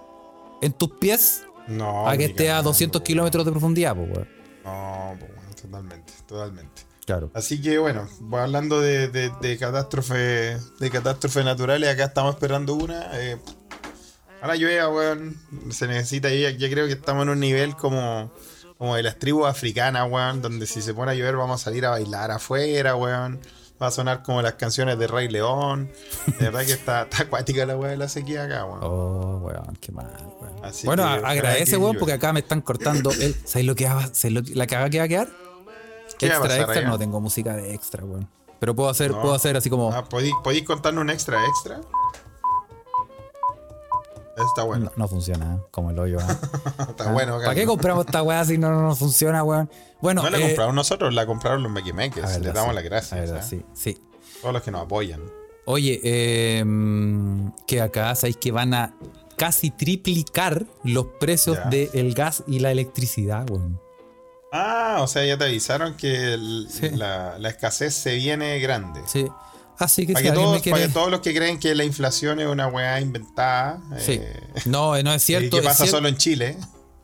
en 0.61 0.73
tus 0.73 0.91
pies 0.91 1.43
No, 1.67 2.07
a 2.09 2.17
que 2.17 2.25
esté 2.25 2.49
a 2.49 2.53
cagando. 2.53 2.69
200 2.71 3.01
kilómetros 3.01 3.45
de 3.45 3.51
profundidad, 3.51 3.95
pues, 3.95 4.09
weón. 4.11 4.27
No, 4.63 5.15
pues, 5.19 5.31
bueno, 5.35 5.51
totalmente, 5.61 6.13
totalmente. 6.27 6.81
Claro. 7.05 7.31
Así 7.33 7.61
que 7.61 7.77
bueno, 7.77 8.05
voy 8.19 8.41
hablando 8.41 8.81
de, 8.81 9.07
de, 9.07 9.31
de 9.39 9.57
catástrofe, 9.57 10.57
de 10.77 10.89
catástrofes 10.91 11.45
naturales, 11.45 11.87
acá 11.89 12.03
estamos 12.03 12.35
esperando 12.35 12.73
una. 12.75 13.09
Eh, 13.13 13.37
ahora 14.47 14.55
llueva, 14.57 14.89
weón. 14.89 15.35
Se 15.69 15.87
necesita, 15.87 16.29
ya, 16.29 16.49
ya 16.51 16.69
creo 16.69 16.87
que 16.87 16.93
estamos 16.93 17.23
en 17.23 17.29
un 17.29 17.39
nivel 17.39 17.75
como, 17.75 18.31
como 18.77 18.95
de 18.95 19.03
las 19.03 19.17
tribus 19.19 19.47
africanas, 19.47 20.07
weón, 20.09 20.41
donde 20.41 20.65
si 20.65 20.81
se 20.81 20.93
pone 20.93 21.11
a 21.11 21.15
llover 21.15 21.35
vamos 21.35 21.61
a 21.61 21.63
salir 21.65 21.85
a 21.85 21.91
bailar 21.91 22.31
afuera, 22.31 22.95
weón. 22.95 23.39
Va 23.81 23.87
a 23.87 23.91
sonar 23.91 24.23
como 24.23 24.41
las 24.41 24.53
canciones 24.53 24.97
de 24.97 25.05
Rey 25.05 25.27
León. 25.27 25.91
De 26.39 26.45
verdad 26.45 26.65
que 26.65 26.71
está, 26.71 27.03
está 27.03 27.23
acuática 27.23 27.63
la 27.65 27.77
weá 27.77 27.91
de 27.91 27.97
la 27.97 28.09
sequía 28.09 28.45
acá, 28.45 28.65
weón. 28.65 28.79
Oh, 28.81 29.37
weón, 29.43 29.77
qué 29.79 29.91
mal, 29.91 30.07
weón. 30.41 30.65
Así 30.65 30.87
bueno, 30.87 31.03
que 31.03 31.25
agradece, 31.25 31.77
weón, 31.77 31.95
porque 31.97 32.13
acá 32.13 32.33
me 32.33 32.39
están 32.39 32.61
cortando 32.61 33.11
el. 33.11 33.35
¿Sabes 33.45 33.67
lo 33.67 33.75
que 33.75 33.85
va, 33.85 34.09
lo 34.31 34.43
que- 34.43 34.55
la 34.55 34.65
caga 34.65 34.89
que 34.89 34.97
va 34.97 35.05
a 35.05 35.07
quedar? 35.07 35.27
¿Qué 36.17 36.27
va 36.27 36.33
a 36.33 36.37
extra, 36.37 36.39
pasar 36.39 36.59
extra, 36.61 36.79
allá? 36.81 36.87
no 36.87 36.97
tengo 36.97 37.21
música 37.21 37.55
de 37.55 37.75
extra, 37.75 38.03
weón. 38.03 38.27
Pero 38.59 38.75
puedo 38.75 38.89
hacer, 38.89 39.11
No. 39.11 39.21
puedo 39.21 39.35
hacer 39.35 39.55
así 39.55 39.69
como. 39.69 39.93
Ah, 39.93 40.03
¿podéis, 40.09 40.33
podéis 40.43 40.63
contarnos 40.63 41.03
un 41.03 41.11
extra 41.11 41.45
extra? 41.45 41.79
Está 44.37 44.63
bueno. 44.63 44.85
No, 44.85 44.91
no 44.95 45.07
funciona, 45.07 45.55
¿eh? 45.55 45.59
como 45.71 45.91
el 45.91 45.99
hoyo. 45.99 46.19
¿eh? 46.19 46.23
Está 46.89 47.11
bueno, 47.11 47.37
¿Para 47.39 47.55
qué 47.55 47.65
compramos 47.65 48.05
esta 48.05 48.21
weá 48.23 48.43
si 48.45 48.57
no, 48.57 48.69
no 48.71 48.81
nos 48.81 48.99
funciona, 48.99 49.43
weón? 49.43 49.69
Bueno, 50.01 50.21
No 50.23 50.29
la 50.29 50.37
eh, 50.37 50.41
compramos 50.41 50.75
nosotros, 50.75 51.13
la 51.13 51.25
compraron 51.25 51.63
los 51.63 51.71
Mequimeques. 51.71 52.23
Les 52.39 52.53
damos 52.53 52.69
sí, 52.69 52.75
las 52.75 52.83
gracias. 52.83 53.19
verdad, 53.19 53.37
¿eh? 53.39 53.47
sí, 53.47 53.65
sí. 53.73 53.97
Todos 54.41 54.53
los 54.53 54.61
que 54.63 54.71
nos 54.71 54.81
apoyan. 54.83 55.21
Oye, 55.65 55.99
eh, 56.03 56.63
que 57.65 57.81
acá 57.81 58.15
sabéis 58.15 58.37
que 58.37 58.51
van 58.51 58.73
a 58.73 58.93
casi 59.35 59.69
triplicar 59.71 60.65
los 60.83 61.05
precios 61.19 61.57
del 61.69 62.13
gas 62.13 62.43
y 62.47 62.59
la 62.59 62.71
electricidad, 62.71 63.49
weón. 63.49 63.79
Ah, 64.53 64.99
o 65.01 65.07
sea, 65.07 65.25
ya 65.25 65.37
te 65.37 65.43
avisaron 65.43 65.95
que 65.97 66.33
el- 66.33 66.67
Sí. 66.69 66.89
la, 66.91 67.37
la 67.37 67.49
escasez 67.49 67.93
se 67.93 68.15
viene 68.15 68.57
grande. 68.59 69.01
Sí. 69.05 69.27
Así 69.79 70.07
que 70.07 70.13
Para 70.13 70.25
si 70.25 70.29
que, 70.31 70.35
todos, 70.35 70.55
me 70.55 70.61
quiere. 70.61 70.75
para 70.77 70.87
que 70.87 70.93
todos 70.93 71.11
los 71.11 71.19
que 71.21 71.35
creen 71.35 71.59
que 71.59 71.75
la 71.75 71.83
inflación 71.83 72.39
es 72.39 72.47
una 72.47 72.67
weá 72.67 72.99
inventada. 72.99 73.79
Sí. 73.99 74.13
eh, 74.13 74.39
No, 74.65 75.01
no 75.03 75.13
es 75.13 75.23
y 75.23 75.25
cierto. 75.25 75.57
que 75.57 75.63
pasa 75.63 75.83
cierto. 75.83 75.97
solo 75.97 76.07
en 76.07 76.17
Chile. 76.17 76.57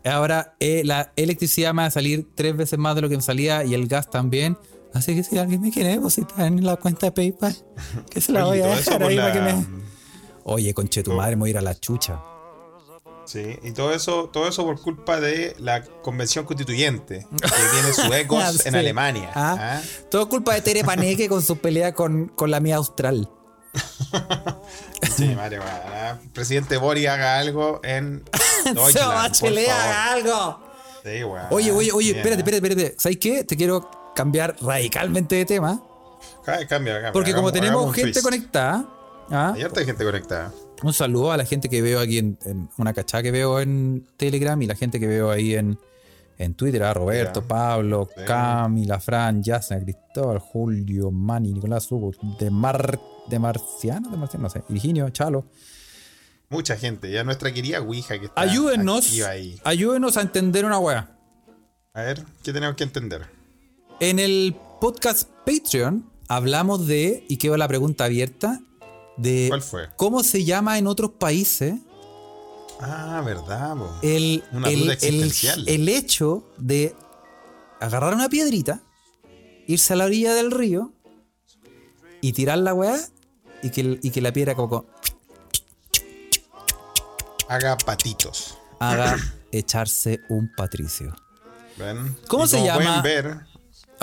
Ahora 0.06 0.56
eh, 0.60 0.82
la 0.84 1.14
electricidad 1.16 1.74
me 1.74 1.84
va 1.84 1.88
a 1.88 1.92
salir 1.92 2.28
tres 2.36 2.58
veces 2.58 2.78
más 2.80 2.96
de 2.96 3.02
lo 3.02 3.10
que 3.10 3.16
me 3.16 3.22
salía 3.22 3.64
y 3.64 3.74
el 3.74 3.88
gas 3.88 4.10
también. 4.10 4.58
Así 4.94 5.16
que 5.16 5.24
si 5.24 5.38
alguien 5.38 5.62
me 5.62 5.72
quiere 5.72 5.90
depositar 5.90 6.46
en 6.46 6.64
la 6.66 6.76
cuenta 6.76 7.08
de 7.08 7.12
PayPal, 7.14 7.56
que 8.10 8.22
se 8.22 8.32
la 8.32 8.46
Oye, 8.48 8.62
voy 8.62 8.72
a 8.72 8.76
dejar 8.76 9.04
ahí 9.04 9.16
la- 9.16 9.32
para 9.32 9.34
que 9.34 9.42
me. 9.56 9.66
Oye, 10.44 10.74
conche 10.74 11.04
tu 11.04 11.14
madre, 11.14 11.36
me 11.36 11.42
voy 11.42 11.50
a 11.50 11.52
ir 11.52 11.58
a 11.58 11.62
la 11.62 11.80
chucha. 11.80 12.20
Sí, 13.26 13.58
y 13.64 13.72
todo 13.72 13.94
eso, 13.94 14.30
todo 14.32 14.48
eso 14.50 14.66
por 14.66 14.82
culpa 14.82 15.20
de 15.20 15.56
la 15.58 15.82
convención 15.84 16.46
constituyente, 16.46 17.26
que 17.32 17.48
tiene 17.74 17.94
su 17.94 18.14
ecos 18.14 18.44
Ah, 18.44 18.50
en 18.66 18.74
sí. 18.74 18.78
Alemania. 18.78 19.32
Ah, 19.34 19.56
¿ah? 19.60 19.82
Todo 20.12 20.28
culpa 20.28 20.54
de 20.54 20.62
Tere 20.62 20.84
Paneque 20.84 21.30
con 21.30 21.42
su 21.42 21.58
pelea 21.58 21.94
con, 21.94 22.28
con 22.28 22.52
la 22.52 22.60
mía 22.60 22.76
austral. 22.78 23.30
Sí, 25.16 25.28
madre, 25.36 25.60
weón, 25.60 25.72
ah. 25.88 26.18
Presidente 26.34 26.78
Bori 26.78 27.06
haga 27.08 27.40
algo 27.40 27.80
en 27.84 28.24
Deutschland, 28.66 29.40
por 29.40 29.50
favor. 29.54 29.60
algo! 30.10 30.64
Sí, 31.04 31.24
weón. 31.24 31.46
Oye, 31.50 31.72
oye, 31.72 31.92
oye, 31.92 32.14
Bien. 32.14 32.18
espérate, 32.18 32.42
espérate, 32.42 32.68
espérate. 32.68 32.96
¿Sabes 33.00 33.18
qué? 33.18 33.44
Te 33.44 33.56
quiero 33.58 33.90
cambiar 34.16 34.56
radicalmente 34.62 35.36
de 35.36 35.46
tema. 35.46 35.82
Cambia, 36.46 36.68
cambia. 36.68 37.12
Porque 37.12 37.34
como 37.34 37.52
tenemos 37.52 37.94
gente 37.96 38.12
twist. 38.12 38.24
conectada, 38.24 38.86
¿ah? 39.32 39.54
Hay 39.56 39.64
harta 39.64 39.84
gente 39.84 40.04
conectada. 40.04 40.52
Un 40.84 40.94
saludo 40.94 41.32
a 41.32 41.38
la 41.38 41.46
gente 41.46 41.70
que 41.70 41.82
veo 41.82 42.00
aquí 42.00 42.18
en, 42.18 42.38
en 42.46 42.70
una 42.78 42.94
cachada 42.94 43.24
que 43.24 43.32
veo 43.32 43.60
en 43.60 44.06
Telegram 44.18 44.62
y 44.62 44.68
la 44.68 44.76
gente 44.76 45.00
que 45.00 45.08
veo 45.08 45.32
ahí 45.32 45.56
en, 45.56 45.78
en 46.38 46.54
Twitter, 46.54 46.84
a 46.84 46.94
Roberto, 46.94 47.42
Ya. 47.42 47.48
Pablo, 47.48 48.10
Sí. 48.16 48.24
Camila, 48.26 49.00
Fran, 49.00 49.42
Yasna, 49.44 49.80
Cristóbal, 49.80 50.40
Julio, 50.40 51.12
Mani, 51.12 51.54
Nicolás 51.54 51.92
Hugo, 51.92 52.12
de 52.40 52.50
Mar 52.50 53.00
de 53.30 53.40
Marciano, 53.40 54.10
de 54.10 54.18
Marciano, 54.18 54.44
no 54.44 54.50
sé, 54.50 54.64
Virginio, 54.68 55.10
Chalo. 55.10 55.46
Mucha 56.50 56.76
gente. 56.76 57.10
Ya 57.10 57.24
nuestra 57.24 57.52
querida 57.54 57.80
Ouija 57.82 58.20
que 58.20 58.26
está 58.26 58.40
Ayúdennos, 58.42 59.08
activa 59.08 59.30
ahí. 59.30 59.60
ayúdenos 59.64 60.18
a 60.18 60.22
entender 60.22 60.66
una 60.66 60.78
wea. 60.80 61.10
A 61.94 62.02
ver, 62.02 62.24
¿qué 62.44 62.52
tenemos 62.52 62.76
que 62.76 62.84
entender? 62.84 63.22
En 64.00 64.20
el 64.20 64.56
podcast 64.82 65.30
Patreon 65.46 66.10
hablamos 66.28 66.86
de, 66.88 67.26
y 67.30 67.38
quedó 67.38 67.56
la 67.58 67.68
pregunta 67.68 68.06
abierta, 68.06 68.60
de 69.18 69.46
¿Cuál 69.50 69.62
fue? 69.62 69.90
cómo 69.96 70.24
se 70.24 70.44
llama 70.44 70.78
en 70.78 70.88
otros 70.88 71.12
países 71.12 71.76
Ah, 72.80 73.22
verdad, 73.26 73.78
el, 74.02 74.44
Una 74.52 74.68
el- 74.70 74.80
duda 74.82 74.94
el- 74.94 75.24
existencial. 75.24 75.64
el 75.70 75.88
hecho 75.88 76.44
de 76.58 76.96
agarrar 77.80 78.14
una 78.14 78.28
piedrita, 78.30 78.82
irse 79.68 79.94
a 79.94 79.96
la 79.96 80.06
orilla 80.06 80.34
del 80.34 80.52
río 80.52 80.92
y 82.20 82.34
tirar 82.34 82.58
la 82.58 82.74
weá 82.74 82.98
y 83.62 83.70
que, 83.70 84.00
y 84.02 84.10
que 84.10 84.22
la 84.22 84.34
piedra 84.34 84.56
como 84.56 84.86
Haga 87.48 87.78
patitos. 87.78 88.58
haga 88.80 89.18
echarse 89.52 90.20
un 90.30 90.52
patricio. 90.56 91.16
¿Ven? 91.78 92.18
¿Cómo 92.28 92.46
Y 92.46 92.48
se 92.48 92.64
llama? 92.64 93.02
Pueden 93.02 93.26
ver, 93.26 93.38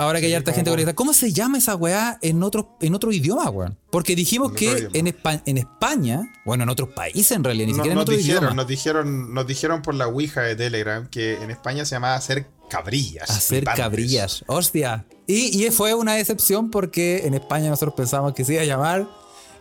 Ahora 0.01 0.19
que 0.19 0.25
hay 0.27 0.33
harta 0.33 0.51
gente 0.53 0.69
con- 0.69 0.75
conectada, 0.75 0.95
¿cómo 0.95 1.13
se 1.13 1.31
llama 1.31 1.57
esa 1.57 1.75
weá 1.75 2.17
en 2.21 2.41
otro, 2.43 2.75
en 2.81 2.95
otro 2.95 3.11
idioma, 3.11 3.49
weón? 3.49 3.77
Porque 3.89 4.15
dijimos 4.15 4.49
En 4.51 4.55
que 4.55 4.89
en, 4.93 5.07
Espa- 5.07 5.41
en 5.45 5.57
España, 5.57 6.31
bueno, 6.45 6.63
en 6.63 6.69
otros 6.69 6.89
países 6.89 7.31
en 7.31 7.43
realidad, 7.43 7.67
ni 7.67 7.71
no- 7.73 7.77
siquiera 7.77 7.93
en 7.93 7.95
nos 7.97 8.01
otro 8.03 8.15
dijeron, 8.15 8.43
idioma, 8.43 8.55
nos 8.55 8.67
dijeron, 8.67 9.33
nos 9.33 9.47
dijeron 9.47 9.81
por 9.81 9.95
la 9.95 10.07
Ouija 10.07 10.41
de 10.41 10.55
Telegram 10.55 11.07
que 11.09 11.35
en 11.41 11.51
España 11.51 11.85
se 11.85 11.95
llamaba 11.95 12.15
hacer 12.15 12.47
cabrillas. 12.69 13.29
hacer 13.29 13.63
cabrillas. 13.63 14.43
Hostia. 14.47 15.05
Y, 15.27 15.65
y 15.65 15.69
fue 15.71 15.93
una 15.93 16.13
decepción 16.15 16.71
porque 16.71 17.25
en 17.25 17.33
España 17.33 17.69
nosotros 17.69 17.93
pensamos 17.95 18.33
que 18.33 18.43
se 18.43 18.53
iba 18.53 18.61
a 18.63 18.65
llamar 18.65 19.07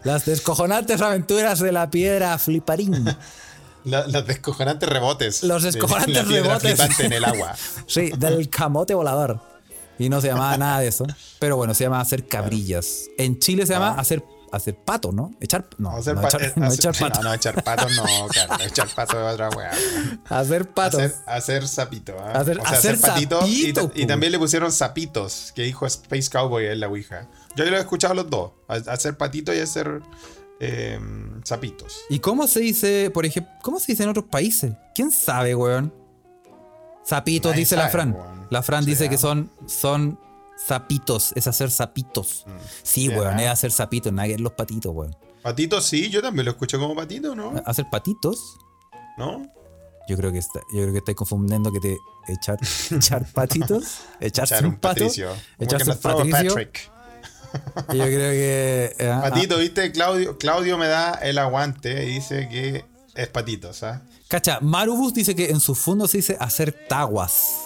Las 0.04 0.24
descojonantes 0.24 1.00
aventuras 1.02 1.58
de 1.58 1.72
la 1.72 1.90
piedra 1.90 2.38
fliparín. 2.38 3.04
La- 3.84 4.06
los 4.06 4.26
descojonantes 4.26 4.86
rebotes. 4.88 5.42
Los 5.42 5.62
de 5.62 5.70
descojonantes 5.72 6.14
la 6.16 6.24
piedra 6.24 6.58
rebotes. 6.58 7.00
en 7.00 7.12
el 7.14 7.24
agua. 7.24 7.54
Sí, 7.86 8.10
del 8.18 8.48
camote 8.50 8.92
volador. 8.94 9.40
Y 10.00 10.08
no 10.08 10.20
se 10.20 10.28
llamaba 10.28 10.56
nada 10.56 10.80
de 10.80 10.88
eso. 10.88 11.06
Pero 11.38 11.56
bueno, 11.56 11.74
se 11.74 11.84
llama 11.84 12.00
hacer 12.00 12.26
cabrillas. 12.26 13.06
En 13.18 13.38
Chile 13.38 13.66
se 13.66 13.74
llama 13.74 13.90
hacer, 13.92 14.24
hacer 14.50 14.74
pato, 14.76 15.12
¿no? 15.12 15.30
Echar. 15.40 15.66
No, 15.78 15.90
Hacer 15.90 16.14
no, 16.16 16.26
echar, 16.26 16.42
eh, 16.42 16.52
no, 16.56 16.66
hacer- 16.66 16.78
echar 16.90 16.98
pato. 16.98 17.22
No, 17.22 17.28
no, 17.28 17.34
echar 17.34 17.62
pato 17.62 17.88
no, 17.90 18.04
claro. 18.28 18.64
Echar 18.64 18.88
pato 18.88 19.28
es 19.28 19.34
otra 19.34 19.50
weá. 19.50 19.70
Hacer 20.28 20.68
patos. 20.70 21.00
Hacer, 21.02 21.14
hacer 21.26 21.68
sapito. 21.68 22.16
¿ah? 22.18 22.32
Hacer- 22.32 22.58
O 22.58 22.62
sea, 22.66 22.78
hacer 22.78 22.98
patito 23.00 23.46
y, 23.46 23.72
sapito, 23.74 24.06
también 24.06 24.32
le 24.32 24.38
pusieron 24.38 24.72
sapitos, 24.72 25.52
que 25.54 25.62
dijo 25.62 25.86
Space 25.86 26.30
Cowboy 26.30 26.66
en 26.66 26.80
la 26.80 26.88
Ouija. 26.88 27.28
Yo 27.54 27.64
lo 27.66 27.76
he 27.76 27.80
escuchado 27.80 28.14
los 28.14 28.30
dos. 28.30 28.52
Hacer 28.68 29.16
patito 29.18 29.52
y 29.54 29.58
hacer 29.60 30.00
eh, 30.60 30.98
sapitos. 31.44 32.00
¿Y 32.08 32.18
cómo 32.20 32.46
se 32.46 32.60
dice, 32.60 33.10
por 33.12 33.26
ejemplo, 33.26 33.52
cómo 33.62 33.78
se 33.80 33.92
dice 33.92 34.02
en 34.04 34.08
otros 34.08 34.26
países? 34.26 34.72
¿Quién 34.94 35.10
sabe, 35.10 35.54
weón? 35.54 35.92
Zapitos, 37.10 37.56
dice 37.56 37.74
la 37.74 37.88
Fran. 37.88 38.12
weón. 38.12 38.46
La 38.50 38.62
Fran 38.62 38.84
dice 38.84 39.06
ah. 39.06 39.08
que 39.08 39.18
son, 39.18 39.50
son 39.66 40.16
zapitos, 40.64 41.32
es 41.34 41.48
hacer 41.48 41.70
zapitos. 41.70 42.46
Sí, 42.84 43.02
Sí, 43.02 43.08
weón, 43.08 43.38
ah. 43.38 43.42
es 43.42 43.48
hacer 43.48 43.72
zapitos, 43.72 44.12
nadie 44.12 44.34
es 44.34 44.40
los 44.40 44.52
patitos, 44.52 44.92
weón. 44.94 45.16
Patito 45.42 45.80
sí, 45.80 46.08
yo 46.08 46.22
también 46.22 46.44
lo 46.44 46.52
escucho 46.52 46.78
como 46.78 46.94
patito, 46.94 47.34
¿no? 47.34 47.60
Hacer 47.66 47.86
patitos, 47.90 48.58
¿No? 49.18 49.42
yo 50.08 50.16
creo 50.16 50.32
que 50.32 50.38
está, 50.38 50.60
yo 50.72 50.82
creo 50.82 50.92
que 50.92 50.98
estáis 50.98 51.16
confundiendo 51.16 51.72
que 51.72 51.80
te 51.80 51.96
echar, 52.28 52.58
echar 52.90 53.26
patitos, 53.32 54.02
echarse 54.20 54.54
Echar 54.54 54.66
un 54.66 54.74
un 54.74 54.80
pato, 54.80 54.94
patricio. 54.94 55.30
Que 55.58 55.64
echarse 55.64 55.90
un 55.90 55.98
patricio. 55.98 56.54
Patrick. 56.54 56.90
Yo 57.88 58.04
creo 58.04 58.30
que 58.30 58.94
eh, 58.98 59.10
ah, 59.10 59.22
Patito, 59.22 59.58
¿viste? 59.58 59.90
Claudio, 59.90 60.38
Claudio 60.38 60.78
me 60.78 60.86
da 60.86 61.14
el 61.14 61.38
aguante 61.38 62.04
y 62.04 62.14
dice 62.14 62.48
que 62.48 62.84
es 63.14 63.28
patito, 63.28 63.72
¿sabes? 63.72 64.00
Cacha, 64.30 64.60
Marubus 64.60 65.12
dice 65.12 65.34
que 65.34 65.50
en 65.50 65.58
su 65.58 65.74
fondo 65.74 66.06
se 66.06 66.18
dice 66.18 66.36
hacer 66.38 66.72
taguas. 66.88 67.56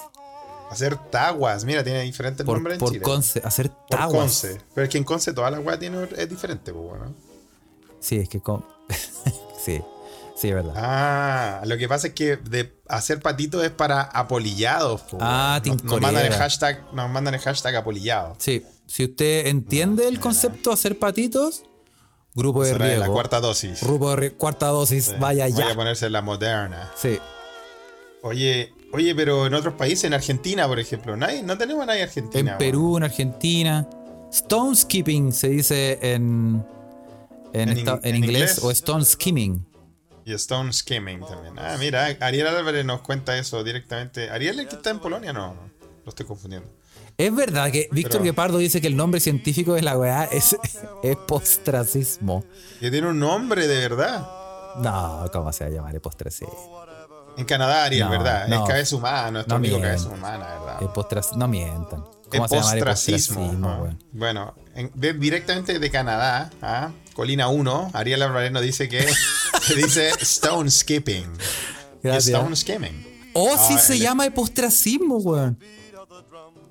Hacer 0.71 0.97
taguas. 1.11 1.65
Mira, 1.67 1.85
tiene 1.85 2.01
diferentes 2.01 2.45
Por, 2.45 2.57
nombres 2.57 2.77
en 2.77 2.81
por 2.81 2.89
Chile. 2.89 3.03
Conce, 3.03 3.43
hacer 3.45 3.71
Por 3.71 3.87
taguas. 3.87 4.19
Conce. 4.19 4.61
Pero 4.75 4.85
es 4.87 4.91
que 4.91 4.97
en 4.97 5.05
Conce 5.05 5.35
toda 5.35 5.51
la 5.51 5.61
weá 5.61 5.79
tiene, 5.79 6.09
es 6.17 6.29
diferente, 6.29 6.73
pues 6.73 6.85
bueno. 6.85 7.15
Sí, 8.01 8.17
es 8.17 8.29
que 8.31 8.41
con... 8.41 8.65
sí, 9.63 9.83
sí, 10.37 10.49
es 10.49 10.55
verdad. 10.55 10.73
Ah, 10.75 11.61
lo 11.67 11.77
que 11.77 11.87
pasa 11.87 12.07
es 12.09 12.15
que 12.15 12.39
de 12.39 12.75
hacer 12.89 13.21
patito 13.21 13.63
es 13.63 13.71
para 13.71 14.01
apolillados. 14.01 15.03
pues, 15.03 15.23
Ah, 15.25 15.61
nos, 15.67 15.85
nos 15.85 16.01
mandan 16.01 16.25
el 16.25 16.33
hashtag, 16.33 16.83
nos 16.95 17.11
mandan 17.11 17.35
el 17.35 17.41
hashtag 17.41 17.77
apolillado. 17.77 18.37
Sí, 18.39 18.65
si 18.87 19.05
usted 19.05 19.49
entiende 19.49 20.09
el 20.09 20.19
concepto 20.19 20.71
de 20.71 20.75
hacer 20.75 20.99
patitos, 20.99 21.65
grupo 22.35 22.65
de 22.65 22.73
Será 22.73 22.85
de 22.87 22.91
riesgo. 22.93 23.07
la 23.07 23.13
cuarta 23.13 23.41
dosis. 23.41 23.83
Grupo 23.83 24.15
de 24.17 24.33
cuarta 24.33 24.67
dosis, 24.69 25.05
Sí, 25.07 25.15
vaya 25.19 25.49
ya. 25.49 25.57
Vaya 25.57 25.73
a 25.73 25.77
ponerse 25.77 26.11
la 26.11 26.23
moderna. 26.23 26.91
Sí. 26.97 27.19
Oye, 28.23 28.73
oye, 28.93 29.15
pero 29.15 29.47
en 29.47 29.55
otros 29.55 29.75
países, 29.75 30.05
en 30.05 30.15
Argentina, 30.15 30.67
por 30.67 30.79
ejemplo, 30.81 31.17
nadie, 31.17 31.43
no 31.43 31.59
tenemos 31.59 31.83
a 31.83 31.87
nadie 31.87 32.01
en 32.03 32.09
Argentina. 32.09 32.53
En. 32.53 32.59
Perú, 32.59 32.97
en 32.97 33.05
Argentina. 33.05 33.89
Stone 34.33 34.75
skipping 34.75 35.33
se 35.33 35.49
dice 35.49 35.99
en, 36.03 36.65
en, 37.53 37.69
En 37.69 37.79
esta- 37.79 37.93
in- 37.95 38.01
en 38.03 38.15
en 38.17 38.17
inglés, 38.25 38.41
inglés. 38.57 38.59
o 38.65 38.71
stone 38.71 39.05
skimming. 39.05 39.65
Y 40.27 40.33
Stone 40.33 40.73
Skimming 40.73 41.21
también. 41.21 41.53
Ah, 41.59 41.77
mira, 41.79 42.07
Ariel 42.21 42.47
Álvarez 42.47 42.83
nos 42.87 43.03
cuenta 43.03 43.37
eso 43.37 43.63
directamente. 43.63 44.31
¿Ariel 44.31 44.59
el 44.59 44.67
que 44.67 44.77
está 44.77 44.89
en 44.89 44.99
Polonia? 44.99 45.35
No, 45.35 45.55
lo 46.05 46.11
estoy 46.11 46.27
confundiendo. 46.27 46.69
Es 47.17 47.35
verdad 47.35 47.71
que 47.71 47.89
Víctor 47.93 48.23
Guepardo 48.23 48.59
dice 48.59 48.81
que 48.81 48.87
el 48.89 48.97
nombre 48.97 49.21
científico 49.21 49.75
de 49.75 49.83
la 49.83 49.97
weá 49.99 50.25
es, 50.25 50.57
es 51.03 51.17
postracismo. 51.29 52.45
Que 52.81 52.91
tiene 52.91 53.09
un 53.09 53.19
nombre 53.19 53.67
de 53.67 53.77
verdad. 53.89 54.27
No, 54.83 55.25
¿cómo 55.33 55.53
se 55.53 55.65
va 55.65 55.71
a 55.71 55.73
llamar 55.73 56.01
postracismo? 56.01 56.83
En 57.37 57.45
Canadá, 57.47 57.85
Ariel, 57.85 58.05
No, 58.05 58.11
¿verdad? 58.11 58.47
no. 58.49 58.63
es 58.63 58.69
cabeza 58.69 58.97
humana, 58.97 59.31
nuestro 59.33 59.51
No 59.51 59.57
amigo 59.57 59.81
cabeza 59.81 60.09
humana, 60.09 60.47
¿verdad? 60.61 60.83
Es 60.83 60.89
postras- 60.89 61.37
no 61.37 61.49
mientan. 61.49 62.05
Es 62.31 62.39
¿Cómo 62.39 62.49
se 62.49 62.55
llama 62.57 62.71
postracismo. 62.71 63.53
¿no? 63.55 63.83
weón? 63.83 64.05
Bueno, 64.13 64.55
en- 64.75 64.91
de- 64.95 65.13
directamente 65.15 65.79
de 65.79 65.91
Canadá, 65.91 66.51
¿ah? 66.63 66.91
Colina 67.15 67.49
1, 67.49 67.91
Ariel 67.93 68.23
Álvarez 68.23 68.51
nos 68.53 68.63
dice 68.63 68.89
que, 68.89 69.05
que 69.69 69.75
dice 69.75 70.11
Stone 70.21 70.71
Skipping. 70.71 71.27
Gracias. 72.03 72.35
Stone 72.37 72.55
Skimming. 72.57 73.07
Oh, 73.35 73.57
sí 73.57 73.75
Ah, 73.77 73.81
se 73.81 73.93
el- 73.95 74.01
llama 74.01 74.29
postracismo, 74.31 75.17
weón. 75.19 75.59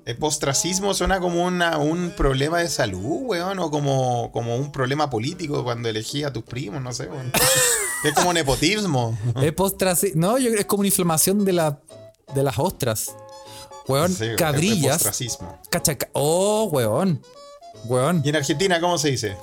El 0.06 0.18
postracismo 0.18 0.92
suena 0.92 1.18
como 1.20 1.44
una, 1.44 1.78
un 1.78 2.10
problema 2.16 2.58
de 2.58 2.68
salud, 2.68 3.22
weón, 3.22 3.58
o 3.58 3.70
como, 3.70 4.30
como 4.32 4.56
un 4.56 4.70
problema 4.70 5.08
político 5.08 5.64
cuando 5.64 5.88
elegí 5.88 6.24
a 6.24 6.32
tus 6.32 6.42
primos, 6.44 6.82
no 6.82 6.92
sé, 6.92 7.06
weón. 7.06 7.32
Es 8.04 8.12
como 8.12 8.32
nepotismo. 8.34 9.16
Es 9.40 9.52
postracismo. 9.52 10.20
No, 10.20 10.36
yo 10.38 10.44
creo 10.46 10.54
que 10.54 10.60
es 10.60 10.66
como 10.66 10.80
una 10.80 10.88
inflamación 10.88 11.44
de, 11.44 11.54
la, 11.54 11.80
de 12.34 12.42
las 12.42 12.58
ostras. 12.58 13.14
Weón, 13.88 14.12
Sí, 14.12 14.26
cabrillas. 14.36 14.94
postracismo. 14.98 15.58
Cacha, 15.70 15.96
ca- 15.96 16.10
oh, 16.12 16.64
weón. 16.70 17.22
Weón, 17.86 18.22
¿Y 18.24 18.28
en 18.28 18.36
Argentina 18.36 18.80
cómo 18.80 18.98
se 18.98 19.10
dice? 19.10 19.36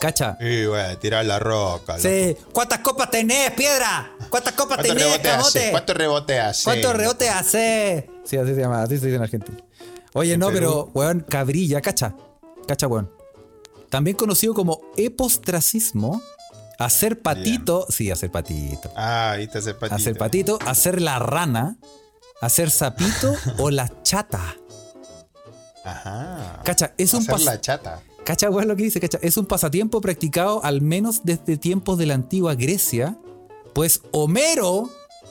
Cacha. 0.00 0.36
Y, 0.40 0.66
weón, 0.66 0.98
tirar 1.00 1.24
la 1.24 1.38
roca. 1.38 1.96
loco. 1.96 2.08
Sí. 2.08 2.36
¿Cuántas 2.52 2.78
copas 2.80 3.10
tenés, 3.10 3.50
piedra? 3.52 4.10
¿Cuántas 4.30 4.52
copas 4.54 4.78
¿Cuánto 4.78 4.94
tenés, 4.94 5.04
rebote 5.04 5.22
camote? 5.28 5.70
¿Cuánto 5.70 5.94
rebote 5.94 6.38
hace? 6.40 6.64
¿Cuántos 6.64 6.94
rebotes 6.94 7.30
hace? 7.30 8.10
Sí, 8.24 8.36
así 8.36 8.54
se 8.54 8.60
llama, 8.60 8.82
así 8.82 8.98
se 8.98 9.06
dice 9.06 9.16
en 9.16 9.22
Argentina. 9.22 9.58
Oye, 10.14 10.34
En 10.34 10.40
no, 10.40 10.46
Perú. 10.48 10.58
pero, 10.58 10.90
weón, 10.94 11.20
cabrilla, 11.28 11.80
cacha. 11.80 12.14
Cacha, 12.66 12.86
weón. 12.86 13.10
También 13.90 14.16
conocido 14.16 14.54
como 14.54 14.80
epostracismo. 14.96 16.22
Hacer 16.78 17.20
patito. 17.20 17.86
Sí, 17.88 18.10
hacer 18.10 18.30
patito. 18.30 18.92
Ah, 18.94 19.34
viste 19.36 19.58
hacer 19.58 19.76
patito. 19.76 19.96
Hacer 19.96 20.16
patito, 20.16 20.58
hacer 20.64 21.00
la 21.00 21.18
rana, 21.18 21.76
hacer 22.40 22.70
sapito 22.70 23.34
o 23.58 23.70
la 23.70 23.90
chata. 24.02 24.54
Ajá. 25.84 26.60
Cacha, 26.64 26.92
es 26.98 27.14
un 27.14 27.20
hacer 27.22 27.34
pas- 27.34 27.44
la 27.44 27.60
chata. 27.60 28.00
Cacha, 28.28 28.50
weón, 28.50 28.68
lo 28.68 28.76
que 28.76 28.82
dice, 28.82 29.00
cacha. 29.00 29.18
Es 29.22 29.38
un 29.38 29.46
pasatiempo 29.46 30.02
practicado 30.02 30.62
al 30.62 30.82
menos 30.82 31.22
desde 31.24 31.56
tiempos 31.56 31.96
de 31.96 32.04
la 32.04 32.12
antigua 32.12 32.54
Grecia, 32.56 33.16
pues 33.72 34.02
Homero 34.10 34.90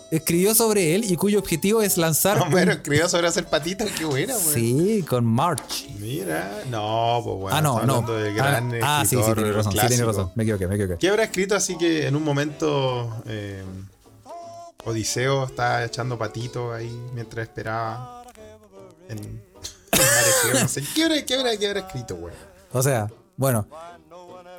escribió 0.09 0.55
sobre 0.55 0.95
él 0.95 1.03
y 1.03 1.15
cuyo 1.15 1.37
objetivo 1.37 1.83
es 1.83 1.97
lanzar. 1.97 2.37
un- 2.41 2.47
Homero 2.47 2.71
escribió 2.71 3.07
sobre 3.07 3.27
hacer 3.27 3.45
patitas, 3.45 3.91
qué 3.91 4.03
buena, 4.03 4.35
weón. 4.35 4.51
Sí, 4.51 5.05
con 5.07 5.25
March. 5.25 5.87
Mira, 5.99 6.63
no, 6.71 7.21
pues 7.23 7.37
bueno. 7.37 7.55
ah, 7.55 7.61
no, 7.61 8.01
no. 8.01 8.05
Ah, 8.41 9.01
ah, 9.01 9.05
sí, 9.07 9.15
sí, 9.15 9.31
tiene 9.35 9.51
razón. 9.51 9.73
Sí, 9.73 9.79
tiene 9.89 10.03
razón. 10.03 10.31
Me 10.33 10.41
equivoqué, 10.41 10.67
me 10.67 10.73
equivoqué. 10.73 10.97
¿Qué 10.97 11.09
habrá 11.09 11.25
escrito 11.25 11.55
así 11.55 11.77
que 11.77 12.07
en 12.07 12.15
un 12.15 12.23
momento 12.23 13.21
eh, 13.27 13.61
Odiseo 14.85 15.45
estaba 15.45 15.85
echando 15.85 16.17
patito 16.17 16.73
ahí 16.73 16.89
mientras 17.13 17.47
esperaba 17.47 18.23
en, 19.07 19.19
en? 19.19 19.41
No 20.61 20.67
sé. 20.67 20.83
¿Qué 20.95 21.03
habrá, 21.03 21.23
qué 21.23 21.35
habrá, 21.35 21.57
qué 21.57 21.67
habrá 21.67 21.81
escrito, 21.81 22.15
güey? 22.15 22.33
O 22.71 22.81
sea, 22.83 23.07
bueno. 23.35 23.67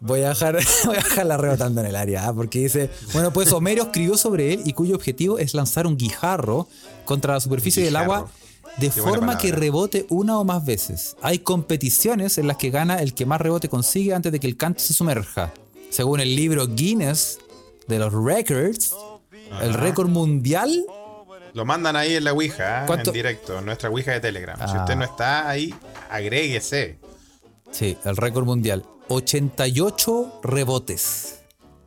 Voy 0.00 0.22
a 0.22 0.28
dejar, 0.28 0.56
voy 0.84 0.94
a 0.94 1.00
dejarla 1.00 1.36
rebotando 1.36 1.80
en 1.80 1.88
el 1.88 1.96
área, 1.96 2.28
¿ah? 2.28 2.32
porque 2.32 2.60
dice, 2.60 2.88
bueno, 3.12 3.32
pues 3.32 3.52
Homero 3.52 3.82
escribió 3.82 4.16
sobre 4.16 4.52
él 4.54 4.62
y 4.64 4.72
cuyo 4.72 4.94
objetivo 4.94 5.40
es 5.40 5.54
lanzar 5.54 5.88
un 5.88 5.96
guijarro 5.96 6.68
contra 7.04 7.34
la 7.34 7.40
superficie 7.40 7.82
del 7.84 7.96
agua 7.96 8.30
de 8.76 8.90
Qué 8.90 9.00
forma 9.02 9.36
que 9.38 9.50
rebote 9.50 10.06
una 10.08 10.38
o 10.38 10.44
más 10.44 10.64
veces. 10.64 11.16
Hay 11.20 11.40
competiciones 11.40 12.38
en 12.38 12.46
las 12.46 12.58
que 12.58 12.70
gana 12.70 13.02
el 13.02 13.12
que 13.12 13.26
más 13.26 13.40
rebote 13.40 13.68
consigue 13.68 14.14
antes 14.14 14.30
de 14.30 14.38
que 14.38 14.46
el 14.46 14.56
canto 14.56 14.78
se 14.78 14.94
sumerja. 14.94 15.52
Según 15.90 16.20
el 16.20 16.36
libro 16.36 16.68
Guinness 16.68 17.38
de 17.88 17.98
los 17.98 18.12
Records, 18.12 18.94
el 19.60 19.74
récord 19.74 20.08
mundial 20.08 20.84
Lo 21.54 21.64
mandan 21.64 21.96
ahí 21.96 22.14
en 22.14 22.22
la 22.22 22.34
Ouija, 22.34 22.82
¿eh? 22.82 22.86
¿Cuánto? 22.86 23.10
en 23.10 23.14
directo, 23.14 23.58
en 23.58 23.64
nuestra 23.64 23.88
Ouija 23.90 24.12
de 24.12 24.20
Telegram. 24.20 24.56
Si 24.58 24.76
Ah. 24.76 24.80
usted 24.82 24.94
no 24.94 25.04
está 25.04 25.48
ahí, 25.48 25.74
agréguese. 26.08 26.98
Sí, 27.70 27.96
el 28.04 28.16
récord 28.16 28.44
mundial. 28.44 28.84
88 29.08 30.40
rebotes. 30.42 31.40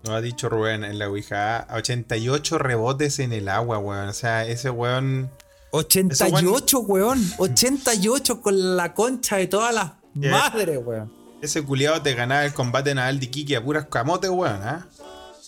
Nos 0.03 0.15
ha 0.15 0.21
dicho 0.21 0.49
Rubén 0.49 0.83
en 0.83 0.97
la 0.97 1.09
Ouija, 1.09 1.67
88 1.71 2.57
rebotes 2.57 3.19
en 3.19 3.33
el 3.33 3.47
agua, 3.49 3.77
weón. 3.77 4.09
O 4.09 4.13
sea, 4.13 4.45
ese 4.45 4.69
weón... 4.69 5.29
88, 5.71 6.79
weón. 6.79 7.23
88 7.37 8.41
con 8.41 8.75
la 8.75 8.93
concha 8.93 9.37
de 9.37 9.47
todas 9.47 9.73
las 9.73 9.91
Yeah. 10.13 10.31
madres, 10.31 10.77
weón. 10.83 11.09
Ese 11.41 11.63
culiado 11.63 12.01
te 12.01 12.13
ganaba 12.13 12.43
el 12.43 12.53
combate 12.53 12.93
naval 12.93 13.19
de 13.19 13.29
Kiki 13.29 13.55
a 13.55 13.63
puras 13.63 13.85
camotes, 13.85 14.29
weón, 14.29 14.61
¿ah? 14.61 14.87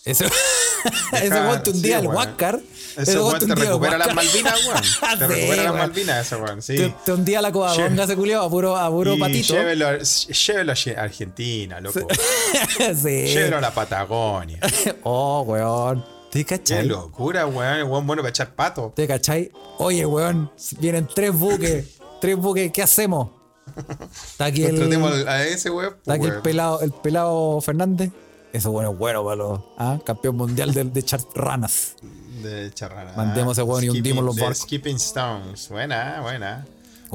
Ese, 0.06 0.26
ese 1.12 1.34
weón 1.34 1.64
te 1.64 1.72
sí, 1.72 1.78
hundía 1.78 2.00
el. 2.00 2.08
Huáscar. 2.08 2.62
Ese 2.98 3.20
weón 3.20 3.40
te 3.40 3.56
recupera 3.56 3.98
las 3.98 4.14
Malvinas, 4.14 4.66
weón. 4.68 5.20
Te 5.20 5.28
recupera 5.28 5.64
las. 5.64 5.74
Malvinas, 5.74 6.26
ese 6.26 6.36
weón, 6.36 6.62
sí. 6.62 6.76
Te, 6.78 6.96
te 7.06 7.12
hundía 7.12 7.42
la 7.42 7.52
covadonga 7.52 8.04
ese 8.04 8.16
culiado 8.16 8.44
a 8.46 8.50
puro, 8.50 8.76
a 8.78 8.90
puro 8.90 9.14
y 9.16 9.20
patito. 9.20 9.54
llévelo, 9.54 9.88
a- 9.88 9.98
llévelo 9.98 10.72
a 10.72 11.02
Argentina, 11.02 11.82
loco. 11.82 12.00
sí. 12.78 13.10
Llévelo 13.34 13.58
a 13.58 13.62
la 13.62 13.74
Patagonia. 13.74 14.60
Oh, 15.04 15.42
weón. 15.48 16.06
¿Te 16.32 16.40
Qué 16.40 16.58
cachai? 16.58 16.86
locura, 16.88 17.46
weón. 17.46 17.78
El 17.78 17.84
weón 17.84 18.08
bueno 18.08 18.22
para 18.22 18.30
echar 18.32 18.56
pato. 18.56 18.92
¿Te 18.96 19.08
cachai? 19.08 19.52
Oye, 19.78 20.06
weón, 20.06 20.52
vienen 20.80 21.08
tres 21.14 21.32
buques. 21.34 22.00
tres 22.22 22.36
buques, 22.38 22.72
¿qué 22.72 22.82
hacemos? 22.84 23.30
Está 24.32 24.46
aquí 24.46 24.64
el, 24.64 24.72
Contratemos 24.72 25.12
al- 25.14 25.28
a 25.28 25.46
ese 25.46 25.70
weón. 25.70 25.94
está 25.98 26.14
aquí 26.14 26.26
el 26.26 26.42
pelado, 26.42 26.82
el 26.82 26.92
pelado 26.92 27.62
Fernández. 27.62 28.12
Eso 28.52 28.72
bueno 28.72 28.92
es 28.92 28.98
bueno 29.00 29.24
para 29.24 29.36
los 29.36 29.60
¿ah? 29.80 30.00
campeón 30.06 30.36
mundial 30.38 30.74
de, 30.74 30.84
de 30.84 31.00
echar 31.00 31.20
ranas. 31.34 31.96
De. 32.44 32.72
Mandemos 33.16 33.58
ese 33.58 33.64
weón 33.64 33.84
y 33.84 33.90
hundimos 33.90 34.24
los 34.24 34.36
barcos. 34.36 34.60
Skipping 34.60 34.98
Stones. 34.98 35.70
Buena, 35.70 36.20
buena. 36.22 36.66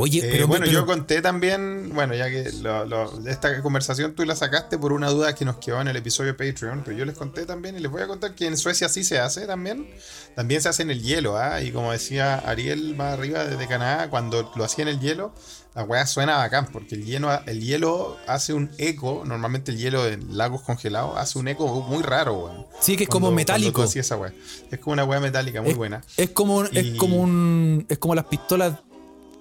Oye, 0.00 0.20
Eh, 0.20 0.28
pero, 0.30 0.46
bueno, 0.46 0.64
pero- 0.64 0.78
yo 0.80 0.86
conté 0.86 1.20
también, 1.20 1.90
bueno, 1.92 2.14
ya 2.14 2.30
que 2.30 2.52
lo- 2.62 2.84
lo- 2.86 3.28
esta 3.28 3.60
conversación 3.62 4.14
tú 4.14 4.24
la 4.24 4.36
sacaste 4.36 4.78
por 4.78 4.92
una 4.92 5.08
duda 5.10 5.34
que 5.34 5.44
nos 5.44 5.56
quedó 5.56 5.80
en 5.80 5.88
el 5.88 5.96
episodio 5.96 6.34
de 6.34 6.52
Patreon, 6.52 6.82
pero 6.84 6.96
yo 6.96 7.04
les 7.04 7.16
conté 7.16 7.44
también 7.46 7.76
y 7.76 7.80
les 7.80 7.90
voy 7.90 8.02
a 8.02 8.06
contar 8.06 8.34
que 8.36 8.46
en 8.46 8.56
Suecia 8.56 8.88
sí 8.88 9.02
se 9.02 9.18
hace 9.18 9.46
también. 9.46 9.88
También 10.36 10.60
se 10.62 10.68
hace 10.68 10.82
en 10.82 10.90
el 10.90 11.02
hielo, 11.02 11.36
¿ah? 11.36 11.60
Y 11.62 11.72
como 11.72 11.90
decía 11.90 12.36
Ariel 12.36 12.94
más 12.94 13.14
arriba 13.14 13.44
desde 13.44 13.66
Canadá, 13.66 14.08
cuando 14.08 14.52
lo 14.54 14.64
hacía 14.64 14.82
en 14.82 14.88
el 14.88 15.00
hielo, 15.00 15.32
la 15.74 15.82
weá 15.84 16.06
suena 16.06 16.36
bacán, 16.36 16.66
porque 16.72 16.94
el 16.94 17.04
hielo, 17.04 17.30
el 17.46 17.60
hielo 17.60 18.16
hace 18.28 18.52
un 18.52 18.70
eco, 18.78 19.22
normalmente 19.26 19.70
el 19.72 19.78
hielo 19.78 20.06
en 20.06 20.36
lagos 20.36 20.62
congelados 20.62 21.16
hace 21.18 21.38
un 21.40 21.48
eco 21.48 21.66
muy 21.82 22.02
raro, 22.04 22.34
weón. 22.38 22.66
Sí, 22.80 22.96
que 22.96 23.04
es 23.04 23.08
Cuando- 23.08 23.26
como 23.28 23.36
metálico. 23.36 23.82
esa 23.84 24.16
weá. 24.16 24.32
Es 24.70 24.78
como 24.78 24.92
una 24.94 25.04
weá 25.04 25.18
metálica 25.20 25.60
muy 25.60 25.72
es, 25.72 25.76
buena. 25.76 26.02
Es 26.16 26.30
como, 26.30 26.56
un- 26.58 26.68
es 26.72 26.84
Y- 26.86 26.96
como 26.96 27.16
un. 27.16 27.84
Es 27.88 27.98
como 27.98 28.14
las 28.14 28.24
pistolas. 28.26 28.74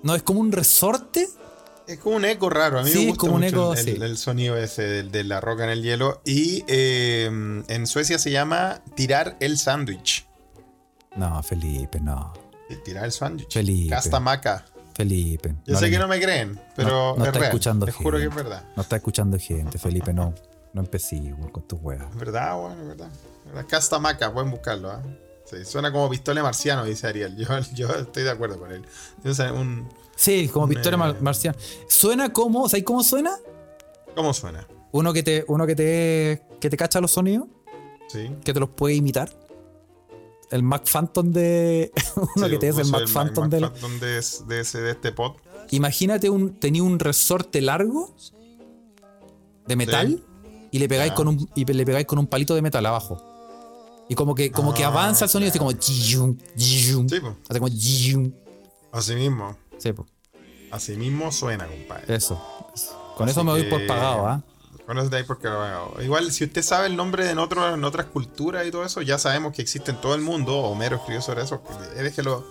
No, 0.03 0.15
es 0.15 0.23
como 0.23 0.39
un 0.39 0.51
resorte. 0.51 1.27
Es 1.87 1.99
como 1.99 2.17
un 2.17 2.25
eco 2.25 2.49
raro. 2.49 2.79
A 2.79 2.83
mí 2.83 2.89
Sí, 2.89 2.95
me 2.97 3.01
es 3.03 3.07
gusta 3.09 3.19
como 3.21 3.35
un 3.35 3.41
mucho 3.41 3.55
eco, 3.55 3.73
el, 3.73 3.79
sí. 3.83 3.89
el- 3.91 4.03
el 4.03 4.17
sonido 4.17 4.57
ese 4.57 4.81
de, 4.83 5.03
de 5.03 5.23
la 5.23 5.39
roca 5.41 5.63
en 5.63 5.69
el 5.69 5.83
hielo. 5.83 6.21
Y 6.25 6.63
eh, 6.67 7.25
en 7.67 7.87
Suecia 7.87 8.19
se 8.19 8.29
llama 8.31 8.81
tirar 8.95 9.37
el 9.39 9.57
sándwich. 9.57 10.27
No, 11.15 11.41
Felipe, 11.43 11.99
no. 11.99 12.33
Tirar 12.83 13.05
el 13.05 13.11
sándwich. 13.11 13.53
Felipe. 13.53 13.89
Castamaca. 13.89 14.65
Felipe. 14.93 15.55
Yo 15.65 15.73
no 15.73 15.79
sé 15.79 15.85
le- 15.85 15.91
que 15.91 15.99
no 15.99 16.07
me 16.07 16.19
creen, 16.19 16.59
pero 16.75 16.89
no- 16.89 17.15
no 17.15 17.23
es 17.23 17.27
está 17.27 17.39
real. 17.39 17.51
escuchando 17.51 17.85
Te 17.85 17.91
juro 17.93 18.17
que 18.17 18.25
es 18.25 18.35
verdad. 18.35 18.63
No 18.75 18.81
está 18.81 18.95
escuchando 18.97 19.37
gente, 19.39 19.77
Felipe, 19.77 20.13
no. 20.13 20.33
No 20.73 20.81
empecé 20.81 21.33
con 21.51 21.63
tus 21.67 21.79
weas. 21.81 22.03
Es 22.11 22.15
verdad, 22.17 22.55
bueno, 22.59 22.85
verdad. 22.85 23.09
Verdad. 23.45 23.65
Castamaca, 23.69 24.33
pueden 24.33 24.51
buscarlo. 24.51 24.91
¿ah? 24.91 25.01
Sí, 25.49 25.63
suena 25.65 25.91
como 25.93 26.09
pistola 26.09 26.43
marciano, 26.43 26.83
dice 26.83 27.07
Ariel. 27.07 27.35
Yo, 27.37 27.47
yo 27.73 27.87
estoy 27.89 28.23
de 28.23 28.31
acuerdo 28.31 28.59
con 28.59 28.71
él. 28.71 28.83
Entonces, 29.17 29.51
un, 29.51 29.87
Sí, 30.15 30.47
como 30.49 30.65
Un, 30.65 30.71
pistola 30.71 30.95
eh, 30.95 31.15
mar-. 31.21 31.35
Suena 31.87 32.33
como. 32.33 32.67
¿Sabes 32.67 32.83
cómo 32.83 33.03
suena? 33.03 33.37
¿Cómo 34.15 34.33
suena? 34.33 34.67
Uno 34.91 35.13
que 35.13 35.21
te, 35.23 35.45
uno 35.47 35.67
que 35.67 35.75
te, 35.75 36.43
que 36.59 36.69
te 36.69 36.75
cacha 36.77 36.99
los 36.99 37.11
sonidos, 37.11 37.47
Sí. 38.09 38.31
que 38.43 38.53
te 38.53 38.59
los 38.59 38.69
puede 38.69 38.95
imitar. 38.95 39.29
El 40.49 40.63
Mac 40.63 40.85
Phantom 40.89 41.31
de. 41.31 41.91
uno 42.35 42.45
Sí, 42.45 42.51
que 42.51 42.57
te 42.57 42.67
es 42.69 42.77
el 42.77 42.87
Mac 42.87 43.07
Phantom 43.07 43.43
Mac 43.43 43.51
del. 43.51 43.61
Phantom 43.61 43.99
de, 43.99 44.07
de, 44.47 44.59
ese- 44.61 44.81
de 44.81 44.91
este 44.91 45.11
pod. 45.11 45.33
Imagínate 45.71 46.29
un. 46.29 46.59
Tenía 46.59 46.83
un 46.83 46.99
resorte 46.99 47.61
largo 47.61 48.15
de 49.67 49.75
metal 49.75 50.23
y 50.71 50.79
le 50.79 50.87
pegáis 50.89 51.11
con 51.13 51.27
un. 51.27 51.49
Y 51.55 51.65
le 51.65 51.85
pegáis 51.85 52.05
con 52.07 52.17
un 52.17 52.27
palito 52.27 52.55
de 52.55 52.61
metal 52.61 52.85
abajo. 52.85 53.21
Y 54.09 54.15
como 54.15 54.33
que, 54.35 54.51
como 54.51 54.73
que 54.73 54.83
Ah, 54.83 54.87
avanza 54.87 55.25
el 55.25 55.29
sonido, 55.31 55.49
así 55.49 55.59
como. 55.59 55.71
Sí, 55.79 57.19
po. 57.19 57.35
Hace 57.49 57.59
como. 57.59 57.67
Así 58.91 59.15
mismo. 59.15 59.57
Sí, 59.77 59.93
po. 59.93 60.05
Así 60.71 60.95
mismo 60.95 61.31
suena, 61.31 61.67
compadre. 61.67 62.15
Eso. 62.15 62.41
eso. 62.73 63.13
Con 63.15 63.27
Así 63.27 63.31
eso 63.39 63.43
me 63.43 63.61
que- 63.61 63.69
por 63.69 63.85
pagado, 63.87 64.27
¿ah? 64.27 64.41
Con 64.85 64.97
eso 64.99 65.09
de 65.09 65.17
ahí 65.17 65.23
porque 65.23 65.49
bueno, 65.49 65.91
igual 66.01 66.31
si 66.31 66.45
usted 66.45 66.61
sabe 66.63 66.87
el 66.87 66.95
nombre 66.95 67.25
de 67.25 67.31
en, 67.31 67.39
otro- 67.39 67.73
en 67.73 67.83
otras 67.83 68.05
culturas 68.05 68.65
y 68.65 68.71
todo 68.71 68.85
eso, 68.85 69.01
ya 69.01 69.17
sabemos 69.17 69.51
que 69.53 69.61
existe 69.61 69.91
en 69.91 69.99
todo 69.99 70.15
el 70.15 70.21
mundo. 70.21 70.55
Homero 70.59 70.95
escribió 70.97 71.21
sobre 71.21 71.43
eso. 71.43 71.61
Déjelo, 71.97 72.47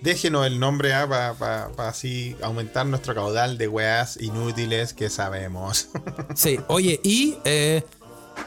déjenos 0.00 0.46
el 0.46 0.60
nombre 0.60 0.92
para 1.08 1.70
así 1.78 2.36
aumentar 2.42 2.86
nuestro 2.86 3.12
caudal 3.14 3.58
de 3.58 3.66
weas 3.66 4.20
inútiles 4.20 4.94
que 4.94 5.10
sabemos. 5.10 5.88
Sí, 6.36 6.60
oye, 6.68 7.00
y. 7.02 7.36
eh, 7.44 7.82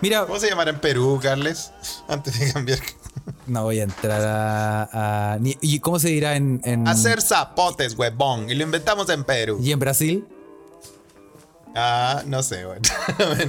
mira, 0.01 0.25
¿Cómo 0.25 0.39
se 0.39 0.49
llamará 0.49 0.71
en 0.71 0.79
Perú, 0.79 1.19
Carles? 1.21 1.71
Antes 2.07 2.39
de 2.39 2.51
cambiar. 2.53 2.79
no 3.47 3.63
voy 3.63 3.79
a 3.79 3.83
entrar 3.83 4.21
a. 4.21 5.33
a- 5.33 5.37
ni- 5.39 5.57
¿Y 5.61 5.79
cómo 5.79 5.99
se 5.99 6.09
dirá 6.09 6.35
en. 6.35 6.61
en 6.63 6.87
Hacer 6.87 7.21
zapotes, 7.21 7.95
huevón. 7.97 8.49
Y 8.49 8.55
lo 8.55 8.63
inventamos 8.63 9.09
en 9.09 9.23
Perú. 9.23 9.59
y 9.61 9.71
en 9.71 9.79
Brasil? 9.79 10.27
Ah, 11.75 12.23
no 12.25 12.41
sé, 12.41 12.65
weón. 12.65 12.81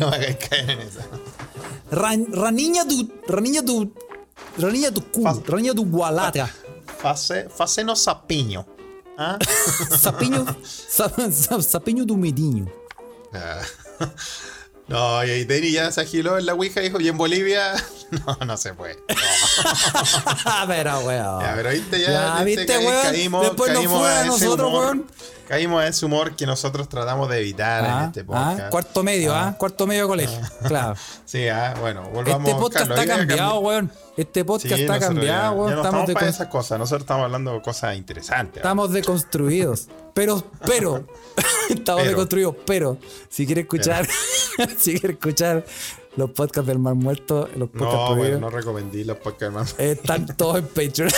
no 0.01 0.11
me 0.11 0.17
hagáis 0.17 0.37
caer 0.37 0.71
en. 0.71 0.79
Ran- 1.91 2.27
raniña 2.33 2.87
tu. 2.87 3.11
Raniña 3.27 3.65
tu. 3.65 3.93
Raniña 4.59 4.91
tu 4.93 5.03
cu. 5.11 5.25
Raniña 5.47 5.73
tu 5.75 5.87
gualata. 5.87 6.51
Face, 6.99 7.49
facenos 7.49 8.01
sapiño. 8.01 8.67
¿Ah? 9.17 9.39
Sapiño. 9.99 10.45
sa- 10.65 11.11
sa- 11.33 11.63
Sapiño 11.63 12.05
tu 12.07 12.17
mediño. 12.17 12.67
Ah. 13.33 13.61
No, 14.89 15.23
y 15.25 15.31
ahí 15.31 15.45
Denny 15.45 15.71
ya 15.71 15.93
se 15.93 16.01
agiló 16.01 16.39
en 16.39 16.47
la 16.47 16.55
Ouija 16.55 16.81
dijo, 16.81 16.99
y 17.01 17.09
en 17.09 17.19
Bolivia, 17.19 17.75
no, 18.11 18.39
no 18.47 18.57
se 18.57 18.73
puede. 18.75 18.97
No. 19.09 19.15
pero, 20.67 20.99
weón. 21.01 21.41
Ya, 21.41 21.53
pero 21.57 21.71
viste, 21.71 22.01
ya, 22.01 22.11
Ya, 22.11 22.43
viste, 22.45 22.65
viste, 22.65 22.79
weón. 22.87 23.03
caímos, 23.03 23.43
Después 23.43 23.71
nos 23.73 23.79
caímos 23.81 23.99
fue 24.01 24.09
a 24.11 24.21
ese 24.21 24.27
nosotros, 24.29 24.69
humor, 24.69 24.85
weón. 24.85 25.07
Caímos 25.49 25.81
a 25.83 25.89
ese 25.89 26.05
humor 26.05 26.37
que 26.37 26.45
nosotros 26.45 26.89
tratamos 26.91 27.29
de 27.31 27.39
evitar 27.41 27.83
en 27.85 27.91
Ah, 27.91 28.05
este 28.07 28.21
ah, 28.21 28.25
podcast. 28.27 28.71
cuarto 28.71 29.03
medio, 29.03 29.35
¿ah? 29.35 29.55
Cuarto 29.59 29.87
medio 29.87 30.03
de 30.03 30.09
colegio. 30.09 30.39
Claro. 30.69 30.95
Sí, 31.25 31.49
ah, 31.49 31.75
bueno, 31.81 32.03
volvamos 32.13 32.47
Este 32.49 32.61
podcast 32.61 32.89
Carlos, 32.89 32.99
está 32.99 33.15
a 33.15 33.17
cambiado, 33.19 33.51
cambiar- 33.55 33.63
weón. 33.65 33.93
Este 34.19 34.45
podcast 34.45 34.75
Sí, 34.75 34.81
está 34.83 34.99
cambiado, 35.01 35.27
ya- 35.27 35.51
weón. 35.53 35.69
ya 35.71 35.75
no 35.77 35.81
Estamos, 35.81 35.85
estamos 35.87 36.07
de 36.09 36.13
para 36.15 36.27
con- 36.27 36.35
esas 36.35 36.49
cosas, 36.49 36.79
nosotros 36.79 37.01
estamos 37.03 37.25
hablando 37.25 37.53
de 37.55 37.63
cosas 37.63 37.97
interesantes. 37.97 38.57
estamos 38.59 38.93
deconstruidos. 38.93 39.89
Pero, 40.13 40.43
pero, 40.67 41.07
estamos 41.71 42.03
Pero. 42.03 42.11
deconstruidos. 42.11 42.55
Pero, 42.67 42.99
si 43.31 43.47
quiere 43.47 43.63
escuchar, 43.63 44.07
si 44.79 44.99
quiere 44.99 45.15
escuchar 45.15 45.65
los 46.19 46.31
podcasts 46.33 46.67
del 46.67 46.79
Mar 46.81 46.95
Muerto, 46.97 47.49
los 47.57 47.69
podcasts 47.71 48.11
No, 48.11 48.17
bueno, 48.17 48.39
no 48.41 48.51
recomendí 48.51 49.05
los 49.05 49.17
podcasts 49.19 49.55
más. 49.55 49.75
están 49.79 50.27
todos 50.37 50.59
en 50.59 50.67
Patreon. 50.67 51.11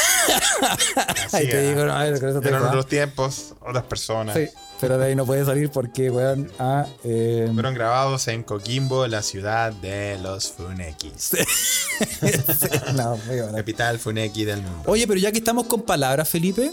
Ahí 1.33 1.49
te 1.49 1.69
digo, 1.71 1.85
no, 1.87 1.93
a 1.93 2.05
ver, 2.05 2.21
con 2.21 2.29
eso 2.29 2.41
te 2.41 2.49
Eran 2.49 2.65
otros 2.65 2.87
tiempos, 2.87 3.55
otras 3.61 3.85
personas. 3.85 4.37
ah. 4.37 4.39
Sí, 4.41 4.47
pero 4.81 4.99
de 4.99 5.07
ahí 5.07 5.15
no 5.17 5.25
puede 5.27 5.45
salir 5.45 5.71
porque, 5.71 6.11
weón, 6.11 6.51
ah, 6.59 6.87
eh, 7.05 7.49
Fueron 7.53 7.75
grabados 7.75 8.29
en 8.29 8.43
Coquimbo, 8.43 9.07
la 9.07 9.23
ciudad 9.23 9.73
de 9.73 10.19
los 10.23 10.53
Funekis. 10.53 11.31
no, 12.95 13.17
muy 13.27 13.37
bueno. 13.37 13.53
Capital 13.57 13.99
Funeki 13.99 14.45
del 14.45 14.63
mundo. 14.63 14.83
Oye, 14.87 15.07
pero 15.07 15.19
ya 15.19 15.33
que 15.33 15.39
estamos 15.39 15.67
con 15.67 15.83
palabras, 15.83 16.29
Felipe, 16.29 16.73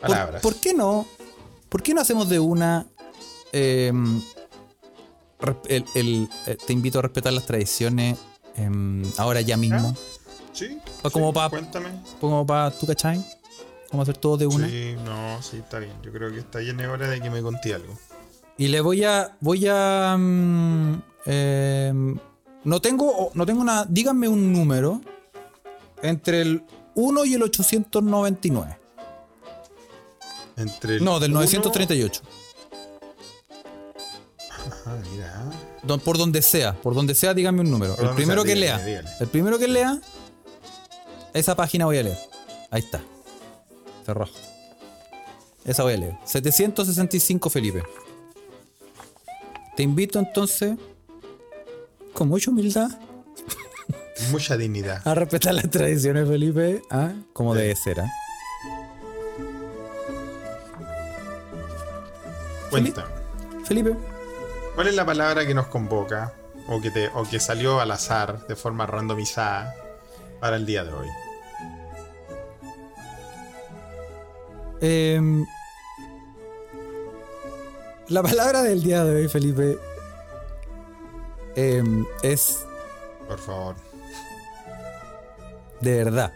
¿por- 0.00 0.10
Palabras. 0.10 0.42
¿por, 0.42 0.56
qué 0.56 0.74
no? 0.74 1.06
¿Por 1.68 1.82
qué 1.82 1.94
no 1.94 2.00
hacemos 2.00 2.28
de 2.28 2.38
una 2.40 2.86
res- 3.52 3.92
el- 5.68 5.84
el- 5.94 6.28
eh, 6.46 6.56
te 6.66 6.72
invito 6.72 6.98
a 6.98 7.02
respetar 7.02 7.32
las 7.32 7.46
tradiciones 7.46 8.18
em, 8.56 9.02
ahora 9.18 9.40
ya 9.40 9.56
mismo? 9.56 9.94
Sí. 10.52 10.78
O 11.02 11.10
como 11.10 11.28
sí, 11.28 11.34
pa- 11.34 11.48
Cuéntame. 11.50 11.88
Como 12.20 12.46
para 12.46 12.70
tu 12.70 12.86
cachai. 12.86 13.16
Vamos 13.90 14.06
a 14.08 14.10
hacer 14.10 14.18
todo 14.20 14.36
de 14.36 14.46
una. 14.46 14.68
Sí, 14.68 14.94
no, 15.04 15.42
sí, 15.42 15.58
está 15.58 15.78
bien. 15.78 15.92
Yo 16.02 16.12
creo 16.12 16.30
que 16.30 16.38
está 16.38 16.60
en 16.60 16.80
hora 16.84 17.08
de 17.08 17.20
que 17.20 17.30
me 17.30 17.42
conté 17.42 17.74
algo. 17.74 17.94
Y 18.58 18.68
le 18.68 18.80
voy 18.80 19.04
a. 19.04 19.36
Voy 19.40 19.66
a. 19.68 20.16
mm, 20.18 21.02
em, 21.26 22.18
no 22.64 22.80
tengo. 22.80 23.30
No 23.34 23.44
tengo 23.46 23.60
una. 23.60 23.84
Díganme 23.86 24.28
un 24.28 24.52
número. 24.52 25.00
Entre 26.02 26.42
el 26.42 26.62
1 26.94 27.24
y 27.24 27.34
el 27.34 27.42
899. 27.42 28.78
Entre 30.56 30.96
el 30.96 31.04
No, 31.04 31.18
del 31.20 31.30
uno- 31.30 31.40
938. 31.40 32.22
Ah, 34.84 34.96
mira. 35.12 35.44
Don- 35.82 36.00
por 36.00 36.18
donde 36.18 36.42
sea, 36.42 36.74
por 36.74 36.94
donde 36.94 37.14
sea, 37.14 37.34
dígame 37.34 37.60
un 37.60 37.70
número. 37.70 37.94
Por 37.96 38.06
El 38.06 38.14
primero 38.14 38.42
sea, 38.42 38.48
que 38.54 38.60
dígale, 38.60 38.84
lea. 38.84 38.86
dígale. 39.00 39.16
El 39.20 39.28
primero 39.28 39.58
que 39.58 39.68
lea, 39.68 39.98
esa 41.34 41.54
página 41.54 41.84
voy 41.86 41.98
a 41.98 42.02
leer. 42.02 42.18
Ahí 42.70 42.80
está. 42.80 43.00
Cerró. 44.04 44.28
Esa 45.64 45.82
voy 45.84 45.94
a 45.94 45.96
leer. 45.98 46.16
765 46.24 47.48
Felipe. 47.50 47.82
Te 49.76 49.82
invito 49.84 50.18
entonces, 50.18 50.76
con 52.12 52.28
mucha 52.28 52.50
humildad, 52.50 52.90
Mucha 54.30 54.56
dignidad. 54.56 55.00
a 55.06 55.14
respetar 55.14 55.54
las 55.54 55.70
tradiciones, 55.70 56.28
Felipe, 56.28 56.82
¿ah? 56.90 57.12
como 57.32 57.54
debe 57.54 57.74
ser. 57.76 58.00
¿ah? 58.00 58.10
Cuéntame. 62.70 63.08
Felipe, 63.64 63.96
¿Cuál 64.74 64.88
es 64.88 64.94
la 64.94 65.04
palabra 65.04 65.46
que 65.46 65.52
nos 65.54 65.66
convoca 65.66 66.32
o 66.68 66.80
que, 66.80 66.90
te, 66.90 67.08
o 67.08 67.24
que 67.24 67.38
salió 67.40 67.80
al 67.80 67.90
azar 67.90 68.46
de 68.46 68.56
forma 68.56 68.86
randomizada 68.86 69.74
para 70.40 70.56
el 70.56 70.64
día 70.64 70.84
de 70.84 70.92
hoy? 70.92 71.08
em, 74.80 75.46
la 78.08 78.22
palabra 78.22 78.62
del 78.62 78.82
día 78.82 79.04
de 79.04 79.16
hoy, 79.16 79.28
Felipe, 79.28 79.78
em, 81.54 82.04
es 82.22 82.64
Por 83.28 83.38
favor. 83.38 83.76
De 85.80 86.04
verdad, 86.04 86.32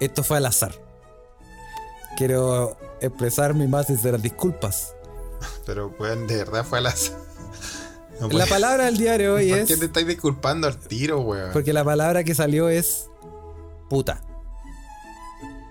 esto 0.00 0.22
fue 0.22 0.38
al 0.38 0.46
azar. 0.46 0.72
Quiero 2.16 2.76
expresar 3.00 3.54
mis 3.54 3.68
más 3.68 3.86
sinceras 3.86 4.22
disculpas. 4.22 4.94
Pero, 5.66 5.94
weón, 5.98 6.26
de 6.26 6.36
verdad 6.36 6.64
fue 6.64 6.78
al 6.78 6.86
azar. 6.86 7.33
No 8.20 8.28
La 8.28 8.32
puede- 8.32 8.46
palabra 8.46 8.84
del 8.86 8.96
día 8.96 9.18
de 9.18 9.28
hoy 9.28 9.48
¿Por 9.50 9.58
es. 9.58 9.68
qué 9.68 9.76
te 9.76 9.84
estáis 9.86 10.06
disculpando 10.06 10.66
al 10.66 10.78
tiro, 10.78 11.20
weón? 11.20 11.50
Porque 11.52 11.72
la 11.72 11.84
palabra 11.84 12.24
que 12.24 12.34
salió 12.34 12.68
es. 12.68 13.08
Puta. 13.88 14.20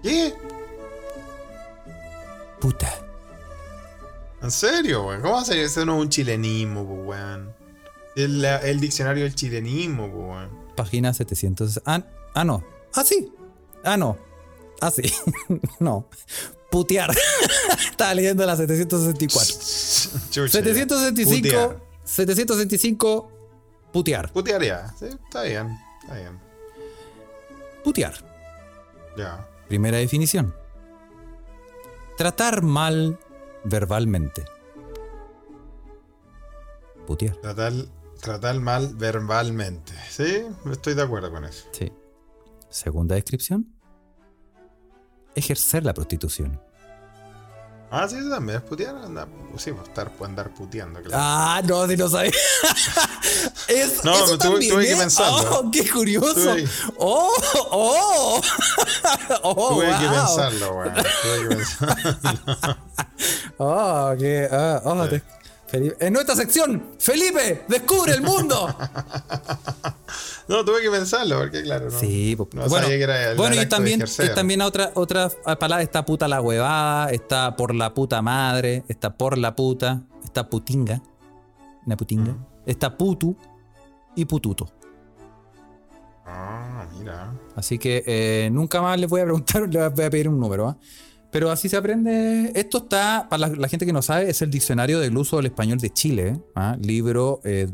¿Qué? 0.01 0.33
Puta. 2.59 2.93
¿En 4.41 4.51
serio, 4.51 5.05
weón? 5.07 5.21
¿Cómo 5.21 5.35
va 5.35 5.41
a 5.41 5.45
ser 5.45 5.57
eso? 5.59 5.85
No 5.85 5.95
es 5.97 6.01
un 6.03 6.09
chilenismo, 6.09 6.81
weón. 6.83 7.53
El, 8.15 8.43
el 8.45 8.79
diccionario 8.79 9.23
del 9.23 9.35
chilenismo, 9.35 10.05
weón. 10.07 10.49
Página 10.75 11.13
700. 11.13 11.81
Ah, 11.85 12.03
ah, 12.33 12.43
no. 12.43 12.63
Ah, 12.93 13.03
sí. 13.05 13.31
Ah, 13.83 13.97
no. 13.97 14.17
Ah, 14.81 14.91
sí. 14.91 15.03
no. 15.79 16.07
Putear. 16.69 17.11
Estaba 17.91 18.13
leyendo 18.15 18.45
la 18.45 18.55
764. 18.55 19.55
Chucha, 20.31 20.47
765. 20.51 21.35
Putear. 21.41 21.82
765. 22.03 23.31
Putear. 23.91 24.31
Putear 24.31 24.63
ya. 24.63 24.93
Sí, 24.97 25.05
está 25.05 25.43
bien. 25.43 25.77
Está 26.01 26.15
bien. 26.15 26.39
Putear. 27.83 28.13
Ya. 29.17 29.47
Primera 29.67 29.97
definición. 29.97 30.53
Tratar 32.17 32.61
mal 32.61 33.19
verbalmente. 33.63 34.45
Putear. 37.07 37.35
Tratar, 37.37 37.73
tratar 38.21 38.59
mal 38.59 38.95
verbalmente. 38.95 39.93
Sí, 40.09 40.45
estoy 40.71 40.93
de 40.95 41.01
acuerdo 41.01 41.31
con 41.31 41.45
eso. 41.45 41.67
Sí. 41.71 41.91
Segunda 42.69 43.15
descripción. 43.15 43.67
Ejercer 45.35 45.83
la 45.83 45.93
prostitución. 45.93 46.59
Ah, 47.95 48.07
sí, 48.09 48.15
también 48.27 48.57
es 48.57 48.63
putear. 48.63 48.95
Anda, 48.95 49.27
sí, 49.57 49.71
pues, 49.71 49.87
estar, 49.87 50.09
pues, 50.11 50.27
andar 50.27 50.49
puteando, 50.49 50.99
claro. 50.99 51.15
Ah, 51.23 51.61
no, 51.63 51.87
si 51.87 51.95
no 51.95 52.09
sabía. 52.09 52.31
Es- 53.67 54.03
No, 54.03 54.13
eso 54.15 54.37
tuve- 54.37 54.59
que 54.83 54.91
¿eh? 54.91 54.95
pensarlo. 54.97 55.59
Oh, 55.59 55.71
qué 55.71 55.87
curioso. 55.89 56.33
Tuve- 56.55 56.67
Oh, 56.97 57.31
oh. 57.71 58.41
oh, 59.43 59.69
Tuve 59.75 59.85
que 59.85 60.07
wow. 60.07 60.15
pensarlo, 60.15 60.73
weón. 60.75 60.93
Tuve 60.95 61.49
que 61.49 61.55
pensarlo. 61.55 62.77
Oh, 63.59 64.13
qué. 64.19 64.49
ah, 64.51 64.81
oh, 64.83 65.07
te- 65.07 65.21
Felipe- 65.73 66.05
En 66.05 66.13
nuestra 66.13 66.35
sección, 66.35 66.83
Felipe, 66.99 67.63
descubre 67.67 68.13
el 68.13 68.21
mundo. 68.21 68.67
No, 70.47 70.63
tuve 70.65 70.81
que 70.81 70.91
pensarlo, 70.91 71.39
porque 71.39 71.63
claro, 71.63 71.89
no. 71.89 71.97
Sí, 71.99 72.35
pues, 72.35 72.49
no 72.53 72.67
bueno, 72.67 72.83
sabía 72.83 72.97
que 72.97 73.03
era 73.03 73.31
el, 73.31 73.37
bueno 73.37 73.55
el 73.55 73.63
y 73.63 73.65
también, 73.69 74.03
y 74.03 74.35
también 74.35 74.61
otra, 74.61 74.91
otra 74.93 75.29
palabra, 75.57 75.81
está 75.81 76.05
puta 76.05 76.27
la 76.27 76.41
huevada, 76.41 77.09
está 77.11 77.55
por 77.55 77.73
la 77.73 77.93
puta 77.93 78.21
madre, 78.21 78.83
está 78.89 79.15
por 79.17 79.37
la 79.37 79.55
puta, 79.55 80.01
está 80.23 80.49
putinga, 80.49 81.01
una 81.85 81.95
putinga, 81.95 82.35
está 82.65 82.95
putu 82.97 83.35
y 84.15 84.25
pututo. 84.25 84.69
Ah, 86.25 86.85
mira. 86.99 87.31
Así 87.55 87.77
que 87.79 88.03
eh, 88.05 88.49
nunca 88.51 88.81
más 88.81 88.99
les 88.99 89.09
voy 89.09 89.21
a 89.21 89.23
preguntar, 89.23 89.61
les 89.69 89.93
voy 89.95 90.03
a 90.05 90.09
pedir 90.09 90.27
un 90.27 90.39
número. 90.39 90.67
¿ah? 90.67 90.77
Pero 91.33 91.51
así 91.51 91.67
se 91.67 91.75
aprende. 91.75 92.51
Esto 92.55 92.77
está, 92.77 93.27
para 93.29 93.47
la, 93.47 93.55
la 93.55 93.67
gente 93.67 93.85
que 93.85 93.91
no 93.91 94.01
sabe, 94.01 94.29
es 94.29 94.41
el 94.41 94.49
diccionario 94.51 94.99
del 94.99 95.17
uso 95.17 95.37
del 95.37 95.47
español 95.47 95.79
de 95.79 95.89
Chile. 95.89 96.39
¿ah? 96.55 96.77
Libro 96.79 97.41
eh, 97.43 97.67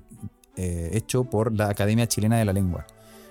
eh, 0.55 0.89
hecho 0.93 1.25
por 1.25 1.55
la 1.55 1.69
Academia 1.69 2.07
Chilena 2.07 2.37
de 2.39 2.45
la 2.45 2.53
Lengua. 2.53 2.87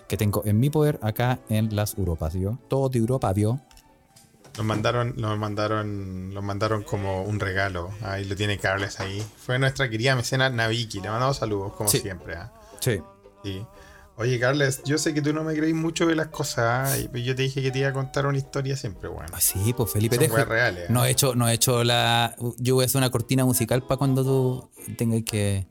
Que 0.06 0.16
tengo 0.16 0.42
en 0.44 0.60
mi 0.60 0.70
poder 0.70 1.00
acá 1.02 1.40
en 1.48 1.74
las 1.74 1.96
Europas, 1.98 2.34
¿vio? 2.34 2.58
Todo 2.68 2.88
de 2.88 2.98
Europa, 2.98 3.32
¿vio? 3.32 3.60
Nos 4.56 4.66
mandaron, 4.66 5.14
nos 5.16 5.38
mandaron, 5.38 6.32
nos 6.34 6.42
mandaron 6.44 6.82
como 6.82 7.22
un 7.22 7.40
regalo. 7.40 7.90
Ahí 8.02 8.24
lo 8.24 8.34
tiene 8.36 8.58
Carles 8.58 9.00
ahí. 9.00 9.22
Fue 9.38 9.58
nuestra 9.58 9.88
querida 9.88 10.14
mecena 10.16 10.50
Naviki. 10.50 11.00
Le 11.00 11.08
mandamos 11.10 11.38
saludos, 11.38 11.72
como 11.74 11.88
Sí. 11.88 12.00
siempre. 12.00 12.34
¿ah? 12.36 12.52
Sí. 12.80 13.00
Sí. 13.44 13.64
Oye, 14.18 14.40
Carles, 14.40 14.82
yo 14.84 14.98
sé 14.98 15.14
que 15.14 15.22
tú 15.22 15.32
no 15.32 15.44
me 15.44 15.54
creís 15.54 15.74
mucho 15.76 16.04
de 16.06 16.16
las 16.16 16.26
cosas. 16.26 16.98
Y 17.14 17.22
yo 17.22 17.36
te 17.36 17.42
dije 17.42 17.62
que 17.62 17.70
te 17.70 17.78
iba 17.78 17.88
a 17.88 17.92
contar 17.92 18.26
una 18.26 18.36
historia 18.36 18.76
siempre, 18.76 19.08
weón. 19.08 19.26
Ah, 19.32 19.40
sí, 19.40 19.72
pues 19.76 19.92
Felipe, 19.92 20.16
Son 20.28 20.48
reales. 20.48 20.84
¿eh? 20.84 20.92
No 20.92 21.04
he 21.04 21.10
hecho, 21.10 21.36
no 21.36 21.48
he 21.48 21.52
hecho 21.54 21.84
la. 21.84 22.34
Yo 22.58 22.74
voy 22.74 22.82
a 22.82 22.86
hacer 22.86 22.98
una 22.98 23.10
cortina 23.10 23.44
musical 23.44 23.82
para 23.82 23.96
cuando 23.98 24.24
tú 24.24 24.70
tengas 24.96 25.22
que 25.22 25.66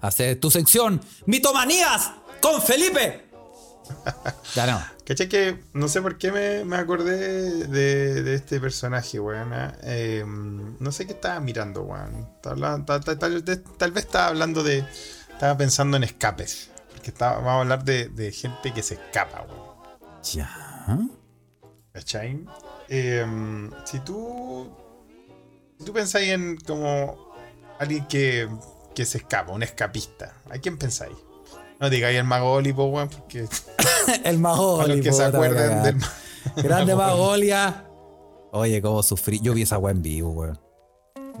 hacer 0.00 0.40
tu 0.40 0.50
sección. 0.50 1.00
¡Mitomanías! 1.26 2.10
¡Con 2.40 2.60
Felipe! 2.60 3.30
Ya 4.54 4.66
no. 4.66 4.82
¿Cachai 5.04 5.28
que 5.28 5.64
no 5.72 5.88
sé 5.88 6.00
por 6.02 6.16
qué 6.18 6.30
me, 6.32 6.64
me 6.64 6.76
acordé 6.76 7.66
de, 7.66 8.22
de 8.22 8.34
este 8.34 8.60
personaje, 8.60 9.18
weón? 9.20 9.52
Eh, 9.82 10.24
no 10.26 10.92
sé 10.92 11.06
qué 11.06 11.12
estaba 11.12 11.40
mirando, 11.40 11.82
weón. 11.82 12.28
Tal- 12.42 12.84
tal- 12.84 13.04
tal- 13.04 13.44
tal 13.78 13.92
vez 13.92 14.04
estaba 14.04 14.26
hablando 14.28 14.62
de. 14.62 14.84
Estaba 15.32 15.56
pensando 15.56 15.96
en 15.96 16.04
escapes. 16.04 16.70
Porque 17.02 17.10
estaba, 17.10 17.34
vamos 17.38 17.50
a 17.50 17.60
hablar 17.62 17.82
de, 17.84 18.08
de 18.10 18.30
gente 18.30 18.72
que 18.72 18.80
se 18.80 18.94
escapa, 18.94 19.44
weón. 19.48 19.72
Ya. 20.22 20.48
¿Cachai? 21.92 22.44
Eh, 22.88 23.26
si 23.84 23.98
tú. 23.98 24.70
Si 25.80 25.84
tú 25.84 25.92
pensáis 25.92 26.30
en 26.30 26.58
como 26.58 27.34
alguien 27.80 28.06
que, 28.06 28.48
que 28.94 29.04
se 29.04 29.18
escapa, 29.18 29.50
un 29.50 29.64
escapista, 29.64 30.32
¿a 30.48 30.58
quién 30.58 30.78
pensáis? 30.78 31.16
No 31.80 31.90
digáis 31.90 32.16
el 32.16 32.22
Magoli, 32.24 32.72
po, 32.72 32.84
weón, 32.84 33.08
porque 33.08 33.48
El 34.24 34.38
Magoli. 34.38 34.82
para 34.82 34.94
los 34.94 35.04
que 35.04 35.12
se 35.12 35.24
puta, 35.24 35.36
acuerdan 35.36 35.68
cagada. 35.70 35.82
del. 35.82 36.62
Grande 36.62 36.94
Magolia. 36.94 37.84
Oye, 38.52 38.80
cómo 38.80 39.02
sufrí. 39.02 39.40
Yo 39.42 39.54
vi 39.54 39.62
esa 39.62 39.76
weá 39.78 39.90
en 39.90 40.02
vivo, 40.02 40.30
weón. 40.30 40.60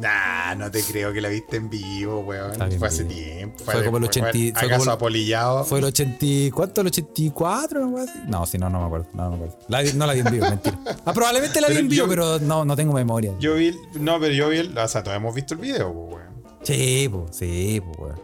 Nah, 0.00 0.54
no 0.54 0.70
te 0.70 0.82
creo 0.82 1.12
que 1.12 1.20
la 1.20 1.28
viste 1.28 1.56
en 1.58 1.68
vivo, 1.68 2.20
weón. 2.20 2.54
Fue 2.78 2.88
hace 2.88 3.04
tiempo. 3.04 3.62
Fue 3.64 3.84
como 3.84 3.98
el 3.98 4.04
después, 4.04 4.24
80 4.30 4.32
weón, 4.32 4.32
fue 4.54 4.66
¿Acaso 4.66 4.70
como 4.78 4.82
el- 4.84 4.96
apolillado? 4.96 5.64
Fue 5.64 5.78
el 5.78 5.84
80. 5.84 6.26
¿Cuánto? 6.56 6.80
¿El 6.80 6.86
84? 6.88 7.84
algo 7.84 7.98
así? 7.98 8.18
No, 8.26 8.46
sí, 8.46 8.58
no, 8.58 8.70
no 8.70 8.80
me 8.80 8.86
acuerdo. 8.86 9.06
No, 9.12 9.24
no 9.24 9.30
me 9.30 9.44
acuerdo. 9.44 9.58
La 9.68 9.82
no 9.82 10.06
la 10.06 10.12
vi 10.14 10.20
en 10.20 10.30
vivo, 10.32 10.46
mentira. 10.50 10.78
Ah, 11.04 11.12
probablemente 11.12 11.60
la 11.60 11.68
vi 11.68 11.76
en 11.76 11.88
vivo, 11.88 12.06
pero 12.08 12.38
no, 12.38 12.64
no 12.64 12.74
tengo 12.74 12.92
memoria. 12.94 13.34
Yo 13.38 13.54
vi. 13.54 13.76
No, 13.94 14.18
pero 14.18 14.32
yo 14.32 14.48
vi. 14.48 14.58
el- 14.58 14.76
o 14.76 14.88
sea, 14.88 15.02
todos 15.02 15.16
hemos 15.16 15.34
visto 15.34 15.54
el 15.54 15.60
video, 15.60 15.92
pues, 15.92 16.14
weón. 16.16 16.42
Sí, 16.62 17.08
pues, 17.10 17.36
sí, 17.36 17.82
pues, 17.84 17.98
weón. 17.98 18.20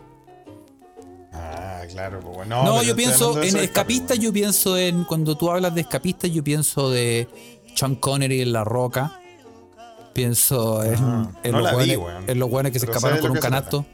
Ah, 1.32 1.82
claro, 1.90 2.20
pues, 2.20 2.36
weón. 2.36 2.48
No, 2.48 2.62
pero 2.64 2.82
yo 2.82 2.96
pienso 2.96 3.42
en 3.42 3.56
escapista, 3.58 4.14
yo 4.14 4.32
pienso 4.32 4.76
en. 4.78 5.04
Cuando 5.04 5.36
tú 5.36 5.50
hablas 5.50 5.74
de 5.74 5.82
escapista, 5.82 6.26
yo 6.26 6.42
pienso 6.42 6.90
de 6.90 7.28
Sean 7.74 7.94
Connery 7.96 8.40
en 8.40 8.52
La 8.52 8.64
Roca. 8.64 9.20
Pienso 10.18 10.84
en, 10.84 10.94
Ah, 11.04 11.30
en 11.42 11.52
no 11.52 11.60
los 11.60 11.70
vi, 11.84 11.94
hueones- 11.94 11.98
weón. 11.98 12.24
en 12.30 12.38
los 12.38 12.72
que 12.72 12.78
se 12.80 12.86
escaparon 12.86 13.16
de 13.16 13.22
con 13.22 13.30
un 13.32 13.38
canasto. 13.38 13.86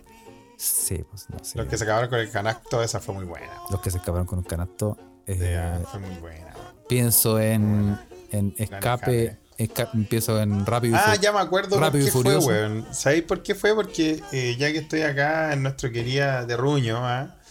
Sí, 0.57 1.05
pues 1.11 1.27
no 1.31 1.45
sé. 1.45 1.59
Los 1.59 1.66
que 1.66 1.77
se 1.77 1.85
acabaron 1.85 2.09
con 2.09 2.18
el 2.20 2.31
canasto, 2.31 2.83
esa 2.83 3.01
fue 3.01 3.14
muy 3.14 3.25
buena. 3.25 3.51
Los 3.70 3.81
que 3.81 3.91
se 3.91 3.99
escaparon 3.99 4.27
con 4.27 4.39
un 4.39 4.45
canasto. 4.45 4.97
eh, 5.27 5.39
Ya, 5.55 5.81
fue 5.91 6.01
muy 6.01 6.16
buena. 6.20 6.55
pienso 6.89 7.41
en, 7.41 7.99
en 8.31 8.55
escape. 8.59 9.39
esca- 9.59 9.89
pienso 10.09 10.41
en 10.41 10.66
Rápido 10.66 10.97
y 10.97 10.99
Ah, 11.01 11.14
ya 11.20 11.33
me 11.33 11.39
acuerdo 11.41 11.70
por 11.70 11.81
Rápido 11.81 12.07
y 12.07 12.11
fue, 12.11 12.22
Furioso. 12.22 12.49
weón. 12.49 12.87
¿Sabéis 12.93 13.22
por 13.22 13.43
qué 13.43 13.55
fue? 13.55 13.75
Porque 13.75 14.20
eh, 14.33 14.57
ya 14.59 14.70
que 14.72 14.79
estoy 14.79 15.03
acá 15.03 15.53
en 15.53 15.62
nuestro 15.62 15.91
querida 15.93 16.47
Terruño, 16.47 16.99
¿ah? 17.07 17.37
Eh, 17.37 17.44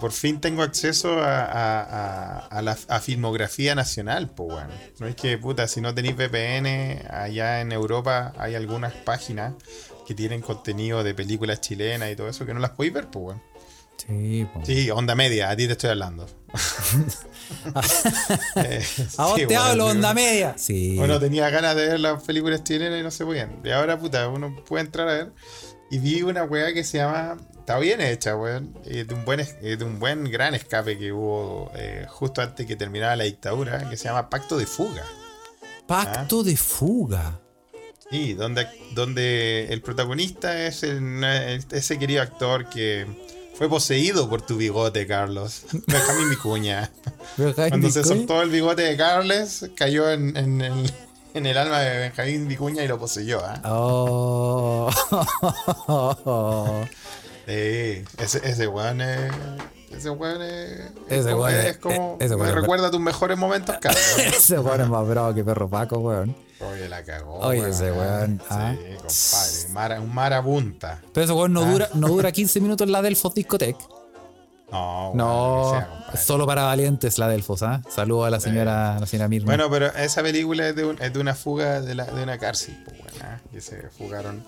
por 0.00 0.10
fin 0.12 0.40
tengo 0.40 0.62
acceso 0.62 1.22
a, 1.22 1.40
a- 1.44 1.82
a- 1.82 2.38
a 2.48 2.62
la 2.62 2.74
filmografía 2.74 3.74
nacional, 3.74 4.28
pues, 4.30 4.48
weón. 4.48 4.68
No 4.98 5.06
es 5.06 5.14
que, 5.14 5.38
puta, 5.38 5.68
si 5.68 5.80
no 5.80 5.94
tenéis 5.94 6.16
VPN, 6.16 7.02
allá 7.10 7.60
en 7.60 7.70
Europa 7.72 8.32
hay 8.38 8.54
algunas 8.56 8.92
páginas 8.92 9.54
que 10.06 10.14
tienen 10.14 10.40
contenido 10.40 11.04
de 11.04 11.14
películas 11.14 11.60
chilenas 11.60 12.10
y 12.10 12.16
todo 12.16 12.28
eso 12.28 12.44
que 12.44 12.54
no 12.54 12.60
las 12.60 12.70
podéis 12.70 12.94
ver, 12.94 13.06
pues, 13.08 13.24
weón. 13.26 13.42
Sí, 13.98 14.46
pues. 14.54 14.66
Sí, 14.66 14.90
onda 14.90 15.14
media, 15.14 15.50
a 15.50 15.56
ti 15.56 15.66
te 15.66 15.72
estoy 15.72 15.90
hablando. 15.90 16.26
Eh, 18.56 18.84
A 19.16 19.24
vos 19.26 19.36
sí, 19.36 19.46
te 19.46 19.54
weón, 19.54 19.66
hablo, 19.70 19.86
onda 19.86 20.12
media. 20.14 20.54
Sí. 20.58 20.96
Uno 20.98 21.18
tenía 21.18 21.48
ganas 21.50 21.76
de 21.76 21.86
ver 21.88 22.00
las 22.00 22.22
películas 22.22 22.62
chilenas 22.64 23.00
y 23.00 23.02
no 23.02 23.10
se 23.10 23.24
podían. 23.24 23.60
Y 23.64 23.70
ahora, 23.70 23.98
puta, 23.98 24.28
uno 24.28 24.54
puede 24.64 24.84
entrar 24.84 25.08
a 25.08 25.12
ver. 25.14 25.32
Y 25.90 25.98
vi 25.98 26.22
una 26.22 26.44
weá 26.44 26.72
que 26.74 26.84
se 26.84 26.98
llama. 26.98 27.36
Está 27.68 27.78
bien 27.80 28.00
hecha, 28.00 28.34
weón. 28.34 28.74
eh, 28.86 29.04
de, 29.04 29.12
un 29.14 29.26
buen, 29.26 29.40
es- 29.40 29.56
eh, 29.60 29.76
de 29.76 29.84
un 29.84 29.98
buen 29.98 30.24
gran 30.30 30.54
escape 30.54 30.96
que 30.98 31.12
hubo 31.12 31.70
eh, 31.74 32.06
justo 32.08 32.40
antes 32.40 32.64
que 32.66 32.76
terminara 32.76 33.14
la 33.14 33.24
dictadura, 33.24 33.90
que 33.90 33.98
se 33.98 34.04
llama 34.04 34.30
Pacto 34.30 34.56
de 34.56 34.64
Fuga. 34.64 35.04
Pacto 35.86 36.42
de 36.42 36.56
fuga. 36.56 37.38
Sí, 38.10 38.32
donde, 38.32 38.66
donde 38.94 39.66
el 39.68 39.82
protagonista 39.82 40.66
es 40.66 40.82
el- 40.82 41.22
ese 41.70 41.98
querido 41.98 42.22
actor 42.22 42.70
que 42.70 43.06
fue 43.54 43.68
poseído 43.68 44.30
por 44.30 44.40
tu 44.40 44.56
bigote, 44.56 45.06
Carlos. 45.06 45.64
Benjamín 45.86 46.30
Vicuña. 46.30 46.90
Cuando 47.68 47.90
se 47.90 48.02
soltó 48.02 48.40
el 48.40 48.48
bigote 48.48 48.80
de 48.80 48.96
Carles, 48.96 49.68
cayó 49.76 50.10
en, 50.10 50.34
en 50.38 50.62
el, 50.62 50.90
en 51.34 51.44
el 51.44 51.58
alma 51.58 51.80
de 51.80 51.98
Benjamín 51.98 52.48
Vicuña 52.48 52.82
y 52.82 52.88
lo 52.88 52.98
poseyó. 52.98 53.42
¿ah? 53.44 53.60
Oh. 53.66 54.90
Sí, 57.48 58.04
ese, 58.18 58.40
ese 58.48 58.66
weón 58.68 59.00
es. 59.00 59.32
Ese 59.90 60.10
weón 60.10 60.42
es. 60.42 60.80
es 61.08 61.20
Ese 61.20 61.34
weón 61.34 61.54
es- 61.54 61.64
es 61.64 61.76
como. 61.78 62.16
ese 62.20 62.34
weón 62.34 62.54
me 62.54 62.60
recuerda 62.60 62.90
tus 62.90 63.00
mejores 63.00 63.38
momentos, 63.38 63.76
Carlos. 63.80 64.18
ese 64.18 64.58
weón 64.58 64.82
es 64.82 64.88
más 64.88 65.08
bravo 65.08 65.34
que 65.34 65.42
perro 65.42 65.68
Paco, 65.68 65.98
weón. 65.98 66.36
Oye, 66.60 66.88
la 66.88 67.02
cagó. 67.04 67.38
Oye, 67.38 67.68
ese 67.70 67.90
weón, 67.92 68.38
Sí, 68.40 68.46
ah. 68.50 68.74
compadre. 68.76 69.68
Mara- 69.70 70.00
un 70.00 70.12
marabunta. 70.14 71.00
Pero 71.14 71.24
ese 71.24 71.32
weón 71.32 71.52
no, 71.52 71.62
Ah. 71.62 71.70
dura, 71.70 71.88
no 71.94 72.08
dura 72.08 72.32
15 72.32 72.60
minutos 72.60 72.86
en 72.86 72.92
la 72.92 73.00
Delfos 73.00 73.32
Discotec. 73.34 73.76
No, 74.70 75.12
weón, 75.12 75.16
No, 75.16 75.70
sea, 75.70 76.16
solo 76.22 76.46
para 76.46 76.64
valientes 76.64 77.16
la 77.18 77.26
Delfos, 77.28 77.62
¿ah? 77.62 77.80
Saludos 77.88 78.26
a 78.26 78.30
la 78.30 78.40
señora, 78.40 78.96
a 78.96 79.00
la 79.00 79.06
señora 79.06 79.28
Mirna. 79.28 79.46
Bueno, 79.46 79.70
pero 79.70 79.86
esa 79.94 80.20
película 80.22 80.68
es 80.68 80.76
de, 80.76 80.84
un- 80.84 81.00
es 81.00 81.10
de 81.12 81.18
una 81.20 81.34
fuga 81.34 81.80
de, 81.80 81.94
la- 81.94 82.04
de 82.04 82.22
una 82.22 82.36
cárcel, 82.36 82.76
pues, 82.84 82.98
weón, 83.00 83.22
ah, 83.22 83.38
que 83.50 83.60
se 83.62 83.88
fugaron 83.96 84.44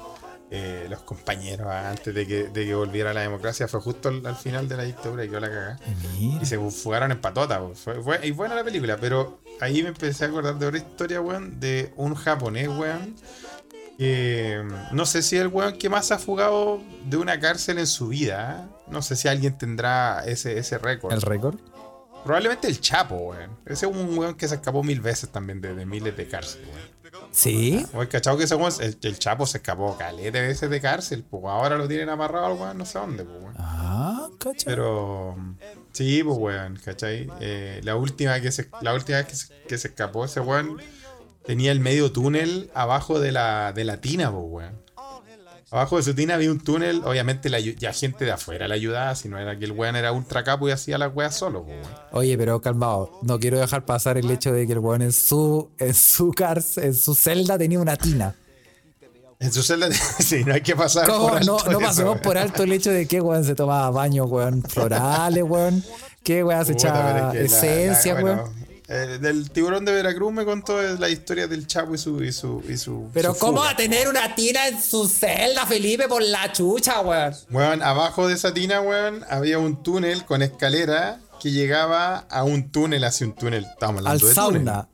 eh, 0.50 0.86
los 0.90 1.00
compañeros 1.02 1.68
antes 1.68 2.14
de 2.14 2.26
que, 2.26 2.44
de 2.48 2.64
que 2.66 2.74
volviera 2.74 3.12
la 3.14 3.20
democracia. 3.20 3.68
Fue 3.68 3.80
justo 3.80 4.08
al, 4.08 4.24
al 4.26 4.36
final 4.36 4.68
de 4.68 4.76
la 4.76 4.82
dictadura 4.84 5.24
y 5.24 5.30
yo 5.30 5.38
la 5.40 5.48
cagá. 5.48 5.78
Y 6.18 6.38
se 6.44 6.58
fugaron 6.70 7.12
en 7.12 7.20
patota. 7.20 7.60
Fue, 7.74 8.02
fue- 8.02 8.26
y 8.26 8.30
buena 8.32 8.54
la 8.54 8.64
película, 8.64 8.96
pero 8.96 9.40
ahí 9.60 9.82
me 9.82 9.90
empecé 9.90 10.24
a 10.24 10.28
acordar 10.28 10.58
de 10.58 10.66
otra 10.66 10.78
historia, 10.78 11.20
weón, 11.20 11.60
de 11.60 11.92
un 11.96 12.14
japonés, 12.14 12.68
weón. 12.68 13.14
Que 13.98 14.62
mm, 14.64 14.96
no 14.96 15.04
sé 15.06 15.22
si 15.22 15.36
es 15.36 15.42
el 15.42 15.48
weón 15.48 15.76
que 15.78 15.88
más 15.88 16.10
ha 16.10 16.18
fugado 16.18 16.80
de 17.04 17.16
una 17.16 17.38
cárcel 17.38 17.78
en 17.78 17.86
su 17.86 18.08
vida. 18.08 18.66
¿ah? 18.66 18.68
No 18.90 19.02
sé 19.02 19.14
si 19.16 19.28
alguien 19.28 19.56
tendrá 19.58 20.24
ese, 20.24 20.58
ese 20.58 20.78
récord. 20.78 21.12
¿El 21.12 21.22
récord? 21.22 21.56
Probablemente 22.24 22.66
el 22.66 22.80
Chapo, 22.80 23.16
weón. 23.16 23.50
Ese 23.66 23.86
es 23.86 23.92
un 23.94 24.18
weón 24.18 24.34
que 24.34 24.48
se 24.48 24.54
escapó 24.56 24.82
mil 24.82 25.00
veces 25.00 25.30
también 25.30 25.60
de, 25.60 25.74
de 25.74 25.86
miles 25.86 26.16
de 26.16 26.26
cárceles, 26.28 26.66
weón. 26.68 26.89
Sí. 27.32 27.84
O 27.94 28.02
el 28.02 28.08
cachado 28.08 28.36
que 28.36 28.44
ese 28.44 28.54
weón, 28.54 28.72
el, 28.80 28.98
el 29.02 29.18
Chapo 29.18 29.46
se 29.46 29.58
escapó 29.58 29.96
calete 29.96 30.40
de 30.40 30.48
veces 30.48 30.70
de 30.70 30.80
cárcel, 30.80 31.24
pues 31.28 31.44
ahora 31.46 31.76
lo 31.76 31.86
tienen 31.88 32.08
amarrado 32.08 32.46
al 32.46 32.52
weón, 32.54 32.78
no 32.78 32.86
sé 32.86 32.98
dónde, 32.98 33.24
pues 33.24 33.40
weón. 33.40 33.54
Ah, 33.58 34.28
cacha. 34.38 34.64
Pero 34.64 35.36
sí, 35.92 36.22
pues 36.22 36.36
weón, 36.38 36.78
¿cachai? 36.84 37.30
Eh, 37.40 37.80
la 37.84 37.96
última 37.96 38.40
que 38.40 38.52
se, 38.52 38.68
la 38.80 38.94
última 38.94 39.18
vez 39.18 39.26
que 39.26 39.36
se, 39.36 39.54
que 39.68 39.78
se 39.78 39.88
escapó 39.88 40.24
ese 40.24 40.40
weón 40.40 40.80
tenía 41.44 41.72
el 41.72 41.80
medio 41.80 42.12
túnel 42.12 42.70
abajo 42.74 43.18
de 43.18 43.32
la, 43.32 43.72
de 43.72 43.84
la 43.84 44.00
tina, 44.00 44.30
pues 44.30 44.44
weón. 44.46 44.79
Abajo 45.72 45.98
de 45.98 46.02
su 46.02 46.14
tina 46.14 46.34
había 46.34 46.50
un 46.50 46.58
túnel, 46.58 47.00
obviamente 47.04 47.48
la, 47.48 47.60
ya 47.60 47.92
gente 47.92 48.24
de 48.24 48.32
afuera 48.32 48.66
le 48.66 48.74
ayudaba, 48.74 49.14
si 49.14 49.28
no 49.28 49.38
era 49.38 49.56
que 49.56 49.66
el 49.66 49.72
weón 49.72 49.94
era 49.94 50.10
ultra 50.10 50.42
capo 50.42 50.68
y 50.68 50.72
hacía 50.72 50.98
las 50.98 51.14
weas 51.14 51.36
solo, 51.36 51.60
weón. 51.60 51.82
Oye, 52.10 52.36
pero 52.36 52.60
calmado, 52.60 53.20
no 53.22 53.38
quiero 53.38 53.60
dejar 53.60 53.84
pasar 53.84 54.18
el 54.18 54.28
hecho 54.32 54.52
de 54.52 54.66
que 54.66 54.72
el 54.72 54.80
weón 54.80 55.02
en 55.02 55.12
su, 55.12 55.70
en 55.78 55.94
su 55.94 56.32
cárcel, 56.32 56.84
en 56.86 56.94
su 56.94 57.14
celda 57.14 57.56
tenía 57.56 57.78
una 57.78 57.96
tina. 57.96 58.34
En 59.38 59.52
su 59.52 59.62
celda, 59.62 59.88
sí, 60.18 60.42
no 60.44 60.54
hay 60.54 60.60
que 60.60 60.74
pasar 60.74 61.06
¿Cómo? 61.06 61.28
por 61.28 61.36
alto 61.38 61.58
No, 61.66 61.70
no 61.72 61.78
pasemos 61.78 62.20
por 62.20 62.36
alto 62.36 62.64
el 62.64 62.72
hecho 62.72 62.90
de 62.90 63.06
que 63.06 63.20
weón 63.20 63.44
se 63.44 63.54
tomaba 63.54 63.90
baños, 63.90 64.26
weón, 64.28 64.62
florales, 64.64 65.44
weón. 65.44 65.84
Que 66.24 66.42
weón 66.42 66.66
se 66.66 66.72
Puta, 66.74 66.88
echaba 66.88 67.18
es 67.28 67.32
que 67.32 67.38
la- 67.38 67.44
esencia, 67.44 68.14
la- 68.14 68.22
weón. 68.24 68.36
bueno, 68.38 68.52
eh, 68.92 69.18
del 69.20 69.50
tiburón 69.50 69.84
de 69.84 69.92
Veracruz 69.92 70.32
me 70.32 70.44
contó 70.44 70.82
la 70.82 71.08
historia 71.08 71.46
del 71.46 71.66
Chapo 71.68 71.94
y 71.94 71.98
su 71.98 72.22
y 72.24 72.32
su 72.32 72.60
y 72.68 72.76
su 72.76 73.08
Pero 73.14 73.32
su 73.34 73.38
¿cómo 73.38 73.58
fuga. 73.58 73.64
va 73.66 73.70
a 73.70 73.76
tener 73.76 74.08
una 74.08 74.34
tina 74.34 74.66
en 74.66 74.82
su 74.82 75.06
celda, 75.08 75.64
Felipe, 75.64 76.08
por 76.08 76.22
la 76.22 76.50
chucha, 76.52 77.00
weón? 77.00 77.32
Weón, 77.50 77.82
abajo 77.82 78.26
de 78.26 78.34
esa 78.34 78.52
tina, 78.52 78.80
weón, 78.80 79.24
había 79.30 79.58
un 79.60 79.82
túnel 79.82 80.24
con 80.24 80.42
escalera 80.42 81.20
que 81.40 81.50
llegaba 81.50 82.26
a 82.30 82.44
un 82.44 82.70
túnel 82.70 83.02
hacia 83.04 83.26
un 83.26 83.32
túnel. 83.34 83.64
Estamos 83.64 84.00
Al 84.00 84.06
hablando 84.06 84.26
de 84.28 84.34
túnel. 84.34 84.64
sauna, 84.66 84.88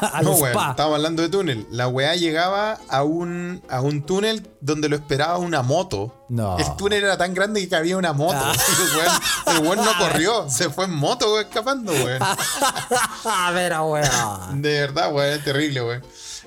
al 0.12 0.24
No, 0.24 0.30
weón, 0.36 0.50
spa. 0.52 0.70
estamos 0.70 0.94
hablando 0.94 1.22
de 1.22 1.28
túnel. 1.28 1.66
La 1.70 1.88
weá 1.88 2.14
llegaba 2.16 2.78
a 2.88 3.02
un, 3.02 3.62
a 3.68 3.80
un 3.80 4.06
túnel 4.06 4.48
donde 4.60 4.88
lo 4.88 4.96
esperaba 4.96 5.36
una 5.38 5.62
moto. 5.62 6.24
No. 6.28 6.58
El 6.58 6.76
túnel 6.76 7.04
era 7.04 7.18
tan 7.18 7.34
grande 7.34 7.60
que 7.60 7.68
cabía 7.68 7.96
una 7.96 8.12
moto. 8.12 8.38
Ah. 8.40 8.52
El 8.78 8.96
weón, 8.96 9.20
el 9.58 9.66
weón 9.66 9.84
no 9.84 9.92
corrió, 9.98 10.48
se 10.48 10.70
fue 10.70 10.84
en 10.86 10.92
moto, 10.94 11.32
weón, 11.34 11.46
escapando, 11.46 11.92
weón. 11.92 12.22
A 13.24 13.50
ver, 13.52 13.72
weón. 13.80 14.62
De 14.62 14.80
verdad, 14.80 15.12
weón, 15.12 15.28
es 15.34 15.44
terrible, 15.44 15.82
weón. 15.82 16.02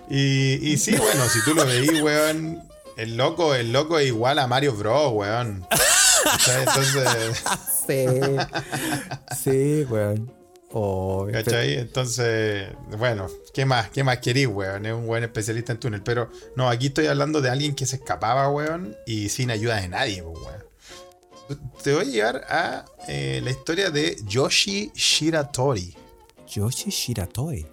Y, 0.10 0.72
y 0.72 0.78
sí, 0.78 0.96
bueno, 0.96 1.28
si 1.30 1.44
tú 1.44 1.54
lo 1.54 1.66
veís, 1.66 2.02
weón, 2.02 2.64
el 2.98 3.18
loco, 3.18 3.56
el 3.56 3.72
loco 3.74 4.00
es 4.00 4.08
igual 4.08 4.39
a 4.39 4.48
Mario 4.48 4.74
Bros, 4.74 5.12
weón. 5.14 5.66
Entonces, 6.60 7.44
Sí. 7.88 8.06
Sí, 9.44 9.86
weón. 9.90 10.32
Oh, 10.72 11.28
¿cachai? 11.32 11.76
Entonces, 11.76 12.70
bueno, 12.98 13.28
¿qué 13.54 13.66
más? 13.66 13.90
¿Qué 13.90 14.04
más 14.04 14.20
querís, 14.20 14.48
weón? 14.48 14.86
Es 14.86 14.94
un 14.94 15.06
buen 15.06 15.24
especialista 15.24 15.72
en 15.74 15.80
túnel. 15.80 16.02
Pero 16.02 16.30
no, 16.56 16.70
aquí 16.70 16.88
estoy 16.88 17.08
hablando 17.08 17.42
de 17.42 17.50
alguien 17.50 17.76
que 17.76 17.86
se 17.86 17.98
escapaba, 17.98 18.50
weón, 18.50 18.96
y 19.06 19.30
sin 19.30 19.52
ayuda 19.52 19.82
de 19.82 19.88
nadie, 19.90 20.24
pues, 20.24 20.38
weón. 20.40 20.64
Te 21.84 21.94
voy 21.94 22.04
a 22.04 22.06
llevar 22.06 22.46
a 22.50 22.86
eh, 23.08 23.42
la 23.44 23.52
historia 23.52 23.90
de 23.92 24.18
Yoshi 24.26 24.92
Shiratori. 24.96 25.96
Yoshi 26.48 26.90
Shiratoi. 26.90 27.66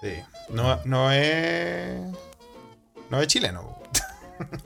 Sí. 0.00 0.12
No, 0.50 0.80
no 0.84 1.10
es. 1.12 2.00
No 3.10 3.20
es 3.20 3.26
chileno. 3.28 3.78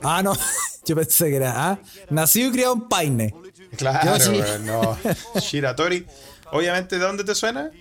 Ah, 0.01 0.23
no. 0.23 0.33
Yo 0.85 0.95
pensé 0.95 1.29
que 1.29 1.35
era. 1.35 1.53
Ah, 1.55 1.79
nacido 2.09 2.49
y 2.49 2.51
criado 2.53 2.73
en 2.73 2.87
Paine. 2.87 3.35
Claro, 3.79 4.59
no. 4.59 4.97
Shiratori. 5.39 6.05
Obviamente, 6.51 6.97
¿de 6.97 7.05
dónde 7.05 7.23
te 7.23 7.33
suena? 7.33 7.71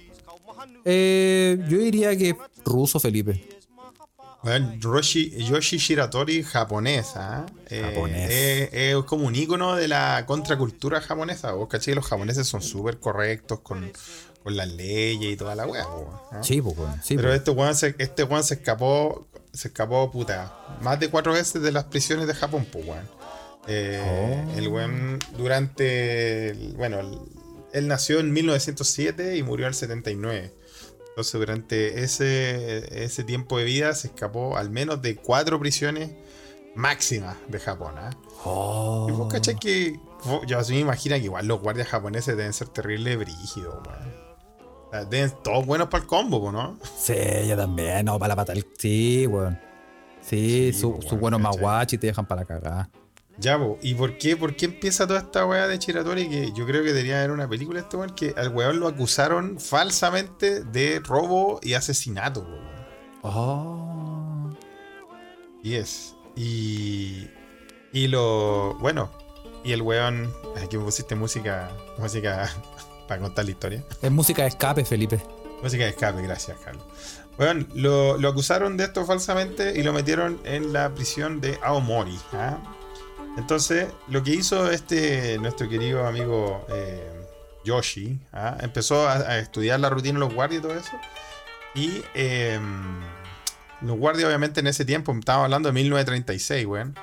Eh, 0.85 1.59
yo 1.69 1.79
diría 1.79 2.17
que 2.17 2.37
ruso, 2.65 3.01
Felipe. 3.01 3.59
Bueno, 4.43 4.75
Yoshi 4.77 5.79
Shiratori 5.79 6.43
japonesa. 6.45 7.45
¿eh? 7.69 7.83
Japonés. 7.83 8.31
Eh, 8.31 8.71
es, 8.73 8.97
es 8.97 9.05
como 9.05 9.27
un 9.27 9.35
ícono 9.35 9.75
de 9.75 9.89
la 9.89 10.25
contracultura 10.27 11.01
japonesa. 11.01 11.53
Vos 11.53 11.69
cachai, 11.69 11.95
los 11.95 12.07
japoneses 12.07 12.47
son 12.47 12.63
súper 12.63 12.99
correctos 13.01 13.61
con, 13.61 13.91
con 14.45 14.57
las 14.57 14.69
leyes 14.69 15.33
y 15.33 15.37
toda 15.37 15.55
la 15.55 15.67
wea. 15.67 15.85
po, 15.85 16.29
¿no? 16.31 16.45
Sí, 16.45 16.63
pues. 16.63 16.77
Sí, 17.03 17.17
Pero 17.17 17.35
este 17.35 17.51
weón 17.51 17.75
se, 17.75 17.97
este 17.99 18.27
se 18.43 18.55
escapó 18.55 19.27
se 19.53 19.69
escapó, 19.69 20.11
puta, 20.11 20.53
más 20.83 21.01
de 21.01 21.11
cuatro 21.11 21.33
veces 21.33 21.61
de 21.61 21.73
las 21.73 21.85
prisiones 21.85 22.27
de 22.27 22.35
Japón, 22.35 22.67
pues, 22.71 22.87
weón. 22.87 23.09
Eh, 23.67 24.47
Oh. 24.51 24.59
El 24.59 24.69
weón, 24.69 25.19
durante. 25.37 26.51
el- 26.51 26.75
bueno, 26.77 27.01
el- 27.01 27.19
él 27.73 27.89
nació 27.89 28.21
en 28.21 28.33
1907 28.33 29.37
y 29.37 29.43
murió 29.43 29.67
en 29.67 29.71
el 29.71 29.75
79. 29.75 30.55
Entonces, 31.11 31.33
durante 31.33 32.03
ese, 32.05 33.05
ese 33.05 33.25
tiempo 33.25 33.59
de 33.59 33.65
vida 33.65 33.93
se 33.95 34.09
escapó 34.09 34.57
al 34.57 34.71
menos 34.71 35.03
de 35.03 35.17
cuatro 35.17 35.59
prisiones 35.59 36.13
máximas 36.75 37.37
de 37.49 37.59
Japón. 37.59 37.95
Oh. 38.45 39.07
Y 39.09 39.13
vos 39.13 39.33
cachai 39.33 39.57
que. 39.59 39.99
vos- 40.25 40.43
Yo 40.47 40.59
así 40.59 40.75
me 40.75 40.81
imagino 40.81 41.17
que 41.17 41.23
igual 41.25 41.47
los 41.47 41.61
guardias 41.61 41.89
japoneses 41.89 42.37
deben 42.37 42.53
ser 42.53 42.69
terrible 42.69 43.17
brígidos, 43.17 43.75
weón. 43.87 44.29
O 44.87 44.91
sea, 44.93 45.05
Deben 45.05 45.33
todos 45.45 45.67
buenos 45.67 45.89
para 45.89 46.03
el 46.05 46.09
combo, 46.09 46.51
¿no? 46.51 46.79
Sí, 46.97 47.15
yo 47.47 47.57
también. 47.57 48.07
No, 48.07 48.19
para 48.19 48.29
la 48.29 48.37
pata. 48.37 48.55
Sí, 48.79 49.27
weón. 49.27 49.59
Sí, 50.23 50.71
Sí, 50.73 50.79
su, 50.81 50.95
pues, 50.97 51.09
su 51.09 51.17
buenos 51.17 51.41
¿cachai? 51.43 51.57
maguachi 51.63 51.99
te 51.99 52.07
dejan 52.07 52.27
para 52.27 52.41
la 52.43 52.47
cagada. 52.47 52.91
Ya. 53.39 53.59
¿y 53.82 53.95
por 53.95 54.18
qué, 54.18 54.36
por 54.36 54.57
qué 54.57 54.66
empieza 54.66 55.07
toda 55.07 55.20
esta 55.20 55.47
weá 55.47 55.68
de 55.68 55.78
Chiratori? 55.78 56.28
Que 56.28 56.53
yo 56.57 56.66
creo 56.66 56.82
que 56.82 56.89
debería 56.89 57.18
haber 57.18 57.30
una 57.30 57.49
película 57.49 57.80
este 57.80 57.97
weón 57.97 58.14
que 58.14 58.34
al 58.36 58.49
weón 58.49 58.80
lo 58.80 58.89
acusaron 58.89 59.61
falsamente 59.61 60.64
de 60.64 61.01
robo 61.01 61.61
y 61.62 61.74
asesinato, 61.74 62.41
weón. 62.41 62.68
Oh. 63.22 64.51
Y 65.62 65.74
es. 65.74 66.14
Y. 66.36 67.28
Y 67.93 68.09
lo. 68.09 68.76
Bueno. 68.80 69.11
Y 69.64 69.72
el 69.72 69.82
weón. 69.82 70.32
Aquí 70.62 70.76
me 70.76 70.84
pusiste 70.84 71.14
música. 71.14 71.70
Música 71.99 72.51
para 73.09 73.20
contar 73.20 73.45
la 73.45 73.51
historia. 73.51 73.84
Es 74.03 74.11
música 74.11 74.43
de 74.43 74.49
escape, 74.49 74.84
Felipe. 74.84 75.20
Música 75.62 75.84
de 75.84 75.91
escape, 75.91 76.22
gracias, 76.22 76.59
Carlos. 76.64 76.84
Bueno, 77.36 77.66
lo, 77.74 78.18
lo 78.18 78.28
acusaron 78.28 78.76
de 78.76 78.84
esto 78.84 79.05
falsamente 79.05 79.78
y 79.78 79.82
lo 79.82 79.93
metieron 79.93 80.41
en 80.45 80.72
la 80.72 80.91
prisión 80.95 81.41
de 81.41 81.59
Aomori. 81.62 82.18
¿ah? 82.32 82.59
Entonces, 83.39 83.86
lo 84.09 84.22
que 84.22 84.32
hizo 84.32 84.70
este 84.70 85.39
nuestro 85.39 85.68
querido 85.68 86.05
amigo 86.07 86.66
eh, 86.68 87.24
Yoshi, 87.64 88.20
¿ah? 88.32 88.59
empezó 88.61 89.09
a, 89.09 89.14
a 89.14 89.39
estudiar 89.39 89.78
la 89.78 89.89
rutina 89.89 90.14
de 90.14 90.26
los 90.26 90.34
guardias 90.34 90.59
y 90.59 90.62
todo 90.62 90.74
eso. 90.74 90.91
Y 91.74 92.03
eh, 92.14 92.59
los 93.80 93.97
guardias, 93.97 94.26
obviamente, 94.26 94.59
en 94.59 94.66
ese 94.66 94.84
tiempo, 94.84 95.12
estamos 95.16 95.45
hablando 95.45 95.68
de 95.68 95.72
1936, 95.74 96.66
weón, 96.66 96.97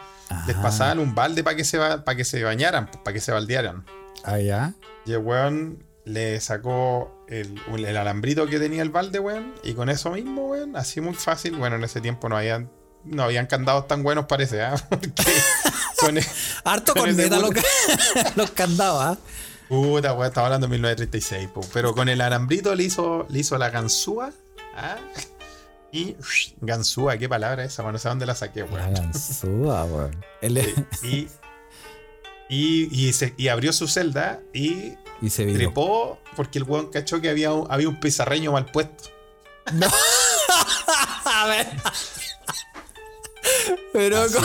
les 0.46 0.58
pasaban 0.58 1.00
un 1.00 1.16
balde 1.16 1.42
para 1.42 1.56
que, 1.56 1.64
se 1.64 1.80
que 2.18 2.26
se 2.26 2.44
bañaran, 2.44 2.92
para 2.92 3.14
que 3.14 3.22
se 3.22 3.32
baldearan. 3.32 3.86
Ah, 4.26 4.40
ya. 4.40 4.74
Y 5.06 5.14
el 5.14 5.20
weón 5.20 5.86
le 6.04 6.42
sacó 6.42 7.26
el, 7.30 7.62
el 7.74 7.96
alambrito 7.96 8.46
que 8.48 8.60
tenía 8.60 8.82
el 8.82 8.90
balde, 8.90 9.20
weón. 9.20 9.54
Y 9.64 9.74
con 9.74 9.90
eso 9.90 10.12
mismo, 10.12 10.50
weón, 10.50 10.76
así 10.76 11.00
muy 11.00 11.14
fácil. 11.14 11.56
Bueno, 11.56 11.78
en 11.78 11.86
ese 11.86 12.02
tiempo 12.02 12.28
no 12.28 12.36
habían, 12.36 12.70
no 13.06 13.24
habían 13.24 13.46
candados 13.46 13.88
tan 13.88 14.04
buenos, 14.04 14.26
parece, 14.26 14.62
¿ah? 14.62 14.76
Porque 14.90 15.12
con 16.06 16.18
el- 16.18 16.26
Harto 16.64 16.94
Con 16.94 17.04
con 17.06 17.16
neta 17.18 17.40
los, 17.40 17.52
los 18.36 18.52
candados, 18.52 19.02
¿ah? 19.04 19.18
Puta, 19.68 20.14
weón, 20.14 20.28
estaba 20.28 20.48
hablando 20.48 20.68
de 20.68 20.72
1936, 20.72 21.50
po. 21.54 21.62
Pero 21.74 21.94
con 21.96 22.08
el 22.10 22.22
alambrito 22.22 22.76
le 22.76 22.84
hizo, 22.84 23.26
le 23.30 23.40
hizo 23.40 23.58
la 23.58 23.70
ganzúa, 23.70 24.32
¿ah? 24.76 24.98
Y 25.92 26.16
ganzúa, 26.62 27.18
qué 27.18 27.28
palabra 27.30 27.64
esa, 27.64 27.82
bueno, 27.82 27.94
no 27.94 28.00
sé 28.00 28.10
dónde 28.10 28.26
la 28.26 28.36
saqué, 28.36 28.66
La 28.72 28.90
ganzúa, 28.90 29.86
weón. 29.86 30.24
Y, 31.04 31.28
y, 32.50 32.90
y, 33.08 33.14
se- 33.14 33.34
y 33.38 33.48
abrió 33.48 33.74
su 33.74 33.88
celda 33.88 34.40
y 34.54 34.94
y 35.22 35.30
se 35.30 35.46
viró. 35.46 35.58
trepó 35.58 36.20
porque 36.36 36.60
el 36.60 36.66
weón 36.66 36.92
cachó 36.92 37.22
que 37.22 37.30
había 37.30 37.52
un, 37.54 37.66
había 37.72 37.88
un 37.90 38.00
pizarreño 38.00 38.52
mal 38.52 38.66
puesto. 38.68 39.06
A 41.26 41.48
ver. 41.48 41.68
Pero 43.94 44.18
Así 44.22 44.38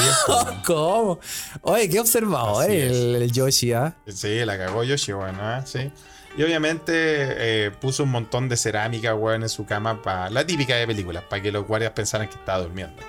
¿cómo? 0.64 1.18
Oye, 1.62 1.88
qué 1.88 2.00
observador 2.00 2.70
el, 2.70 3.16
el 3.16 3.32
Yoshi, 3.32 3.72
¿ah? 3.72 3.94
Sí, 4.06 4.44
la 4.44 4.56
cagó 4.56 4.84
Yoshi, 4.84 5.12
weón, 5.12 5.36
¿ah? 5.40 5.62
sí. 5.66 5.90
Y 6.36 6.42
obviamente 6.44 6.92
eh, 6.94 7.70
puso 7.72 8.04
un 8.04 8.10
montón 8.10 8.48
de 8.48 8.56
cerámica, 8.56 9.14
weón, 9.14 9.42
en 9.42 9.48
su 9.48 9.66
cama 9.66 10.00
para 10.00 10.30
la 10.30 10.46
típica 10.46 10.76
de 10.76 10.86
películas, 10.86 11.24
para 11.28 11.42
que 11.42 11.50
los 11.50 11.66
guardias 11.66 11.92
pensaran 11.92 12.28
que 12.28 12.34
estaba 12.36 12.60
durmiendo. 12.60 13.02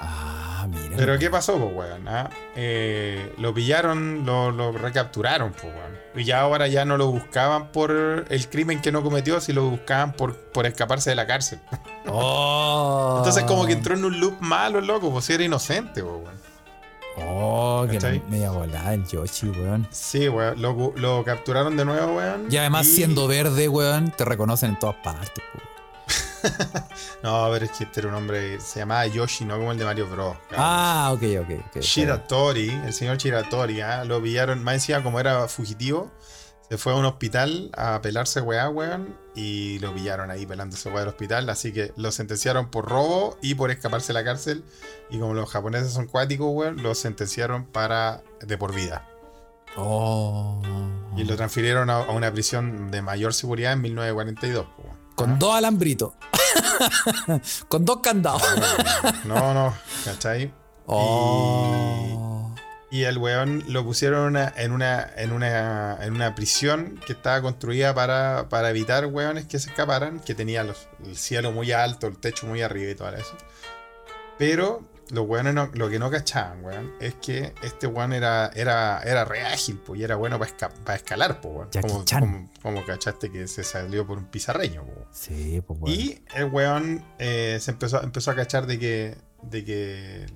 Ah, 0.00 0.66
mira. 0.68 0.96
Pero 0.96 1.18
¿qué 1.18 1.30
pasó, 1.30 1.56
pues, 1.58 1.72
weón? 1.74 2.08
ah? 2.08 2.28
Eh, 2.56 3.32
lo 3.38 3.54
pillaron, 3.54 4.26
lo, 4.26 4.50
lo 4.50 4.72
recapturaron, 4.72 5.52
pues, 5.52 5.72
weón. 5.72 5.91
Y 6.14 6.24
ya 6.24 6.40
ahora 6.40 6.68
ya 6.68 6.84
no 6.84 6.96
lo 6.96 7.08
buscaban 7.08 7.68
por 7.72 8.26
el 8.28 8.48
crimen 8.48 8.80
que 8.82 8.92
no 8.92 9.02
cometió, 9.02 9.40
sino 9.40 9.62
lo 9.62 9.70
buscaban 9.70 10.12
por, 10.12 10.36
por 10.36 10.66
escaparse 10.66 11.10
de 11.10 11.16
la 11.16 11.26
cárcel. 11.26 11.60
Oh. 12.14 13.14
Entonces 13.18 13.44
como 13.44 13.64
que 13.64 13.74
entró 13.74 13.94
en 13.94 14.04
un 14.04 14.18
loop 14.18 14.34
malo, 14.40 14.80
loco, 14.80 15.10
pues 15.12 15.24
si 15.24 15.34
era 15.34 15.44
inocente, 15.44 16.02
pues, 16.02 16.14
weón. 16.16 16.42
Oh, 17.16 17.86
que 17.88 17.94
¿Cachai? 17.98 18.20
media 18.28 18.50
volada 18.50 18.92
el 18.92 19.06
Yoshi, 19.06 19.48
weón. 19.48 19.86
Sí, 19.90 20.28
weón, 20.28 20.60
lo, 20.60 20.92
lo 20.96 21.22
capturaron 21.24 21.76
de 21.76 21.84
nuevo, 21.84 22.16
weón. 22.16 22.48
Y 22.50 22.56
además, 22.56 22.88
siendo 22.88 23.28
verde, 23.28 23.68
weón, 23.68 24.10
te 24.10 24.24
reconocen 24.24 24.70
en 24.70 24.78
todas 24.80 24.96
partes, 24.96 25.44
po. 25.52 25.71
No, 27.22 27.48
pero 27.52 27.64
es 27.64 27.70
que 27.72 27.84
este 27.84 28.00
era 28.00 28.08
un 28.08 28.14
hombre, 28.14 28.60
se 28.60 28.80
llamaba 28.80 29.06
Yoshi, 29.06 29.44
no 29.44 29.56
como 29.56 29.72
el 29.72 29.78
de 29.78 29.84
Mario 29.84 30.08
Bros. 30.08 30.36
cabrón. 30.50 30.58
Ah, 30.58 31.10
ok, 31.14 31.22
ok, 31.40 31.66
ok. 31.68 31.80
Shiratori, 31.80 32.70
el 32.84 32.92
señor 32.92 33.16
Shiratori, 33.16 33.80
¿ah? 33.80 34.04
lo 34.04 34.20
pillaron, 34.22 34.62
más 34.62 34.74
encima 34.74 35.02
como 35.02 35.20
era 35.20 35.46
fugitivo, 35.48 36.10
se 36.68 36.78
fue 36.78 36.92
a 36.92 36.96
un 36.96 37.04
hospital 37.04 37.70
a 37.76 38.00
pelarse 38.02 38.40
weá, 38.40 38.68
weón, 38.70 39.16
y 39.34 39.78
lo 39.78 39.94
pillaron 39.94 40.30
ahí 40.30 40.46
pelándose 40.46 40.88
weá 40.88 41.00
del 41.00 41.08
hospital, 41.08 41.48
así 41.48 41.72
que 41.72 41.92
lo 41.96 42.10
sentenciaron 42.10 42.70
por 42.70 42.88
robo 42.88 43.36
y 43.40 43.54
por 43.54 43.70
escaparse 43.70 44.08
de 44.08 44.14
la 44.14 44.24
cárcel, 44.24 44.64
y 45.10 45.18
como 45.18 45.34
los 45.34 45.50
japoneses 45.50 45.92
son 45.92 46.06
cuáticos, 46.06 46.48
weón, 46.50 46.82
lo 46.82 46.94
sentenciaron 46.94 47.66
para 47.66 48.22
de 48.40 48.58
por 48.58 48.74
vida. 48.74 49.06
Oh. 49.76 50.60
Y 51.16 51.24
lo 51.24 51.36
transfirieron 51.36 51.88
a, 51.88 51.98
a 51.98 52.10
una 52.10 52.32
prisión 52.32 52.90
de 52.90 53.00
mayor 53.02 53.32
seguridad 53.32 53.72
en 53.74 53.82
1942. 53.82 54.66
po, 54.66 54.82
weón. 54.82 55.01
Con 55.24 55.38
dos 55.38 55.54
alambritos. 55.54 56.12
Con 57.68 57.84
dos 57.84 57.98
candados. 58.02 58.42
No, 59.24 59.54
no, 59.54 59.74
¿cachai? 60.04 60.52
Oh. 60.86 62.54
Y 62.90 63.04
el 63.04 63.16
weón 63.16 63.64
lo 63.68 63.84
pusieron 63.84 64.20
una- 64.26 64.52
en, 64.56 64.72
una, 64.72 65.08
en, 65.16 65.32
una, 65.32 65.96
en 66.02 66.12
una 66.14 66.34
prisión 66.34 67.00
que 67.06 67.14
estaba 67.14 67.40
construida 67.40 67.94
para, 67.94 68.48
para 68.50 68.68
evitar 68.68 69.06
weones 69.06 69.46
que 69.46 69.58
se 69.58 69.70
escaparan, 69.70 70.20
que 70.20 70.34
tenía 70.34 70.62
los- 70.62 70.88
el 71.04 71.16
cielo 71.16 71.52
muy 71.52 71.72
alto, 71.72 72.06
el 72.06 72.18
techo 72.18 72.46
muy 72.46 72.60
arriba 72.60 72.90
y 72.90 72.94
todo 72.94 73.08
eso. 73.14 73.34
Pero 74.38 74.82
los 75.12 75.26
weones 75.28 75.54
no- 75.54 75.70
lo 75.74 75.88
que 75.88 75.98
no 75.98 76.10
cachaban, 76.10 76.64
weón, 76.64 76.92
es 76.98 77.14
que 77.14 77.54
este 77.62 77.86
weón 77.86 78.12
era, 78.12 78.50
era, 78.54 79.00
era 79.04 79.24
re 79.24 79.42
ágil, 79.42 79.76
pues, 79.78 80.00
y 80.00 80.04
era 80.04 80.16
bueno 80.16 80.38
para 80.38 80.96
escalar, 80.96 81.40
pues, 81.40 81.68
Como, 81.80 82.04
Chan. 82.04 82.20
como, 82.20 82.50
como 82.62 82.84
cachaste 82.86 83.30
que 83.30 83.46
se 83.46 83.62
salió 83.62 84.06
por 84.06 84.18
un 84.18 84.24
pizarreño, 84.24 84.82
weón. 84.82 85.06
Sí, 85.12 85.62
pues 85.66 85.78
weón. 85.80 85.94
Y 85.94 86.24
el 86.34 86.46
weón 86.46 87.04
eh, 87.18 87.58
se 87.60 87.70
empezó, 87.70 88.02
empezó 88.02 88.30
a 88.30 88.34
cachar 88.34 88.66
de 88.66 88.78
que, 88.78 89.16
de 89.42 89.64
que, 89.64 90.26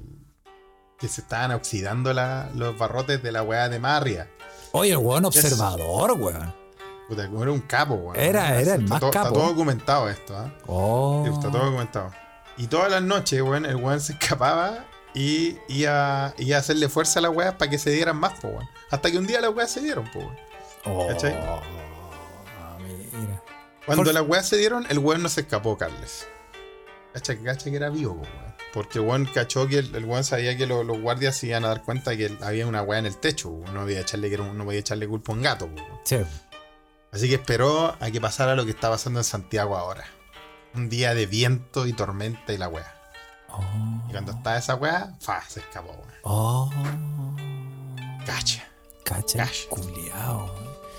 que 0.99 1.09
se 1.09 1.23
estaban 1.23 1.53
oxidando 1.53 2.13
la- 2.13 2.51
los 2.55 2.77
barrotes 2.79 3.23
de 3.23 3.33
la 3.33 3.43
weá 3.43 3.69
de 3.69 3.79
Marria. 3.79 4.29
Oye, 4.73 4.93
el 4.93 4.99
weón 4.99 5.25
observador, 5.25 6.13
weón. 6.21 6.55
Puta, 7.09 7.23
era 7.25 7.53
un 7.53 7.61
capo, 7.61 7.95
weón. 7.95 8.17
Era- 8.17 8.61
era 8.61 8.75
el 8.75 8.83
Está 8.83 8.93
más 8.95 9.01
todo- 9.01 9.11
capo. 9.11 9.27
Está 9.29 9.39
todo 9.39 9.49
documentado 9.49 10.09
esto, 10.11 10.37
¿ah? 10.37 10.53
Oh. 10.67 11.25
Está 11.27 11.51
todo 11.51 11.65
documentado. 11.67 12.11
Y 12.57 12.67
todas 12.69 12.91
las 12.91 13.03
noches, 13.03 13.41
weón, 13.43 13.67
el 13.67 13.77
weón 13.77 14.01
se 14.01 14.13
escapaba 14.15 14.85
y 15.15 15.57
iba, 15.69 16.35
iba 16.39 16.57
a 16.57 16.61
hacerle 16.61 16.89
fuerza 16.89 17.19
a 17.19 17.23
las 17.23 17.35
weas 17.35 17.55
para 17.55 17.71
que 17.71 17.79
se 17.79 17.91
dieran 17.91 18.17
más, 18.17 18.39
po, 18.41 18.49
weón. 18.49 18.69
Hasta 18.91 19.11
que 19.11 19.19
un 19.19 19.27
día 19.27 19.41
las 19.41 19.55
weas 19.55 19.71
se 19.71 19.81
dieron, 19.81 20.11
po, 20.11 20.19
weón. 20.21 20.37
Oh, 20.85 21.07
¿Cachai? 21.09 21.35
mira. 23.13 23.43
Cuando 23.85 24.13
las 24.13 24.23
weas 24.27 24.49
se 24.49 24.57
dieron, 24.57 24.87
el 24.89 24.99
weón 24.99 25.23
no 25.23 25.29
se 25.29 25.43
escapó, 25.43 25.77
Carles. 25.77 26.27
Cacha, 27.13 27.35
cacha 27.43 27.71
que 27.71 27.77
era 27.77 27.89
vivo, 27.91 28.15
po, 28.17 28.23
weón. 28.23 28.57
Porque 28.73 28.99
el 28.99 29.05
weón 29.07 29.25
cachó 29.27 29.67
que 29.69 29.79
el, 29.79 29.95
el 29.95 30.05
weón 30.05 30.25
sabía 30.25 30.57
que 30.57 30.67
lo- 30.67 30.85
los 30.85 31.01
guardias 31.01 31.37
se 31.37 31.47
iban 31.47 31.65
a 31.65 31.69
dar 31.69 31.83
cuenta 31.83 32.17
que 32.17 32.37
había 32.43 32.67
una 32.67 32.83
wea 32.83 32.99
en 32.99 33.07
el 33.07 33.17
techo, 33.17 33.51
no 33.73 33.83
podía 33.83 34.01
echarle, 34.01 34.29
que 34.29 34.37
no 34.39 34.65
podía 34.65 34.81
echarle 34.81 35.09
culpa 35.09 35.33
a 35.33 35.35
un 35.37 35.43
gato, 35.43 35.67
po, 35.67 35.75
weón. 35.83 36.01
Sí. 36.05 36.19
Así 37.13 37.29
que 37.29 37.37
esperó 37.37 37.97
a 37.99 38.11
que 38.11 38.21
pasara 38.21 38.55
lo 38.55 38.65
que 38.65 38.73
está 38.73 38.91
pasando 38.91 39.21
en 39.21 39.25
Santiago 39.25 39.77
ahora. 39.77 40.05
Un 40.77 40.91
día 40.91 41.15
de 41.15 41.25
viento 41.25 41.87
y 41.87 41.95
tormenta 41.95 42.53
y 42.53 42.59
la 42.59 42.69
wea. 42.69 42.95
Oh. 43.49 43.63
Y 44.09 44.13
cuando 44.13 44.33
está 44.33 44.59
esa 44.59 44.75
wea, 44.75 45.15
fa, 45.21 45.43
se 45.49 45.61
escapó, 45.61 45.89
weón. 45.91 46.03
Oh. 46.23 46.71
Cacha. 48.27 48.63
Cacha, 49.03 49.39
Cacha. 49.39 49.55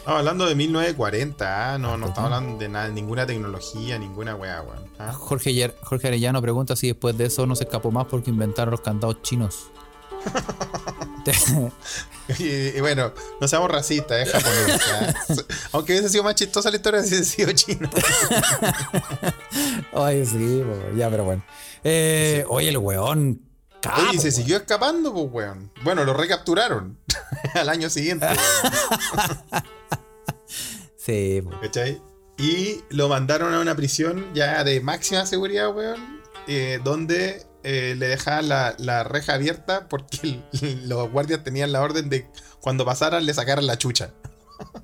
Estamos 0.07 0.19
hablando 0.19 0.45
de 0.45 0.55
1940, 0.55 1.73
¿ah? 1.73 1.77
no, 1.77 1.97
no 1.97 2.07
estamos 2.07 2.31
hablando 2.31 2.57
de 2.57 2.69
nada, 2.69 2.87
ninguna 2.87 3.25
tecnología, 3.25 3.99
ninguna 3.99 4.35
wea, 4.35 4.61
weón. 4.61 4.85
¿ah? 4.97 5.13
Jorge, 5.13 5.73
Jorge 5.83 6.07
Arellano 6.07 6.41
pregunta 6.41 6.75
si 6.75 6.87
después 6.87 7.17
de 7.17 7.25
eso 7.25 7.45
no 7.45 7.55
se 7.55 7.65
escapó 7.65 7.91
más 7.91 8.05
porque 8.05 8.31
inventaron 8.31 8.71
los 8.71 8.81
candados 8.81 9.21
chinos. 9.21 9.69
Y, 12.39 12.43
y 12.77 12.81
bueno, 12.81 13.13
no 13.39 13.47
seamos 13.47 13.71
racistas, 13.71 14.27
es 14.27 14.31
japonés. 14.33 14.81
¿ah? 14.91 15.13
Aunque 15.71 15.93
hubiese 15.93 16.09
sido 16.09 16.23
más 16.25 16.35
chistosa 16.35 16.69
la 16.69 16.75
historia 16.75 17.01
si 17.01 17.15
hubiese 17.15 17.23
sido 17.25 17.51
chino. 17.53 17.89
Oye, 19.93 20.25
sí, 20.25 20.61
po, 20.65 20.97
ya, 20.97 21.09
pero 21.09 21.23
bueno. 21.23 21.43
Eh, 21.85 22.43
oye, 22.49 22.67
el 22.69 22.77
weón. 22.79 23.41
capo, 23.81 24.01
Oye, 24.01 24.09
y 24.15 24.17
se 24.17 24.23
weón. 24.27 24.31
siguió 24.33 24.57
escapando, 24.57 25.13
pues, 25.13 25.25
weón. 25.31 25.71
Bueno, 25.83 26.03
lo 26.03 26.13
recapturaron 26.13 26.97
al 27.53 27.69
año 27.69 27.89
siguiente. 27.89 28.27
Sí, 30.97 31.41
po. 31.43 31.57
¿Cachai? 31.61 32.01
Y 32.37 32.83
lo 32.89 33.07
mandaron 33.09 33.53
a 33.53 33.59
una 33.59 33.75
prisión 33.75 34.25
ya 34.33 34.63
de 34.63 34.81
máxima 34.81 35.25
seguridad, 35.25 35.73
weón. 35.73 36.21
eh, 36.47 36.79
donde 36.83 37.46
eh, 37.69 37.95
le 37.97 38.07
dejaban 38.07 38.47
la, 38.47 38.75
la 38.77 39.03
reja 39.03 39.33
abierta 39.33 39.87
porque 39.89 40.41
el- 40.61 40.87
los 40.89 41.11
guardias 41.11 41.43
tenían 41.43 41.71
la 41.73 41.81
orden 41.81 42.09
de 42.09 42.29
cuando 42.61 42.85
pasaran 42.85 43.25
le 43.25 43.33
sacaran 43.33 43.67
la 43.67 43.77
chucha. 43.77 44.11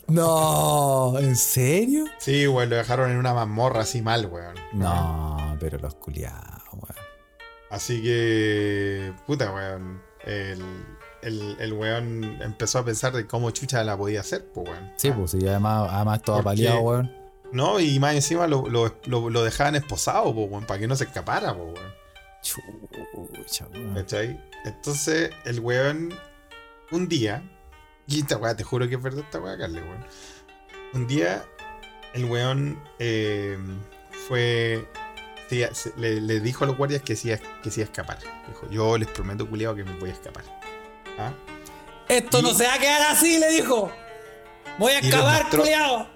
No, 0.08 1.18
¿en 1.20 1.36
serio? 1.36 2.06
Sí, 2.20 2.46
weón, 2.48 2.70
lo 2.70 2.76
dejaron 2.76 3.10
en 3.10 3.18
una 3.18 3.34
mazmorra 3.34 3.82
así 3.82 4.02
mal, 4.02 4.26
weón. 4.28 4.56
No, 4.74 5.58
pero 5.60 5.80
los 5.80 5.96
culiados, 5.96 6.62
weón. 6.74 7.06
Así 7.70 8.02
que, 8.04 9.14
puta, 9.26 9.52
weón. 9.52 10.02
El, 10.26 10.62
el, 11.22 11.58
el 11.60 11.74
weón 11.74 12.42
empezó 12.42 12.80
a 12.80 12.86
pensar 12.86 13.14
de 13.14 13.26
cómo 13.28 13.50
chucha 13.52 13.84
la 13.84 13.98
podía 13.98 14.20
hacer, 14.20 14.46
pues, 14.54 14.70
weón. 14.70 14.92
Sí, 14.98 15.12
pues, 15.12 15.32
sí, 15.32 15.40
además, 15.48 15.88
además 15.92 16.22
todo 16.22 16.36
¿Por 16.38 16.46
paliado, 16.46 16.80
weón. 16.82 17.12
No, 17.52 17.80
y 17.80 18.00
más 18.00 18.14
encima 18.16 18.46
lo, 18.48 18.68
lo, 18.70 18.96
lo- 19.06 19.30
lo 19.30 19.44
dejaban 19.44 19.76
esposado, 19.76 20.34
pues, 20.36 20.50
weón, 20.52 20.66
para 20.66 20.80
que 20.80 20.88
no 20.88 20.96
se 20.96 21.06
escapara, 21.06 21.56
pues, 21.56 21.74
weón. 21.80 22.03
Chucha, 22.44 23.66
weón. 23.74 23.96
¿Cachai? 23.96 24.40
Entonces, 24.66 25.32
el 25.46 25.60
weón, 25.60 26.14
un 26.92 27.08
día, 27.08 27.42
y 28.08 28.20
esta 28.20 28.38
weá, 28.38 28.56
te 28.56 28.64
juro 28.64 28.88
que 28.88 28.96
es 28.96 29.02
verdad 29.02 29.24
esta 29.26 29.40
weá, 29.40 29.58
Carly, 29.58 29.80
weón. 29.80 30.06
Un 30.94 31.08
día, 31.08 31.44
el 32.14 32.26
weón 32.26 32.80
eh, 33.00 33.58
fue. 34.28 34.88
se- 35.50 35.74
se- 35.74 35.94
le, 35.98 36.22
le 36.22 36.40
dijo 36.40 36.64
a 36.66 36.68
los 36.68 36.78
guardias 36.78 37.02
que 37.02 37.16
se 37.16 37.30
iba, 37.30 37.38
que 37.64 37.72
se 37.72 37.82
iba 37.82 37.88
a 37.88 37.92
escapar. 37.92 38.20
Dijo, 38.48 38.70
yo 38.70 38.98
les 38.98 39.08
prometo, 39.08 39.50
culiado, 39.50 39.76
que 39.76 39.84
me 39.84 39.98
voy 39.98 40.10
a 40.10 40.14
escapar. 40.14 40.44
¿Ah? 41.18 41.32
Esto 42.10 42.42
no 42.42 42.54
se 42.54 42.66
va 42.68 42.74
a 42.76 42.80
quedar 42.80 43.02
así, 43.12 43.40
le 43.40 43.50
dijo. 43.52 43.92
Voy 44.78 44.92
a 44.92 45.00
acabar, 45.00 45.44
mostró- 45.44 45.60
culiado. 45.62 46.08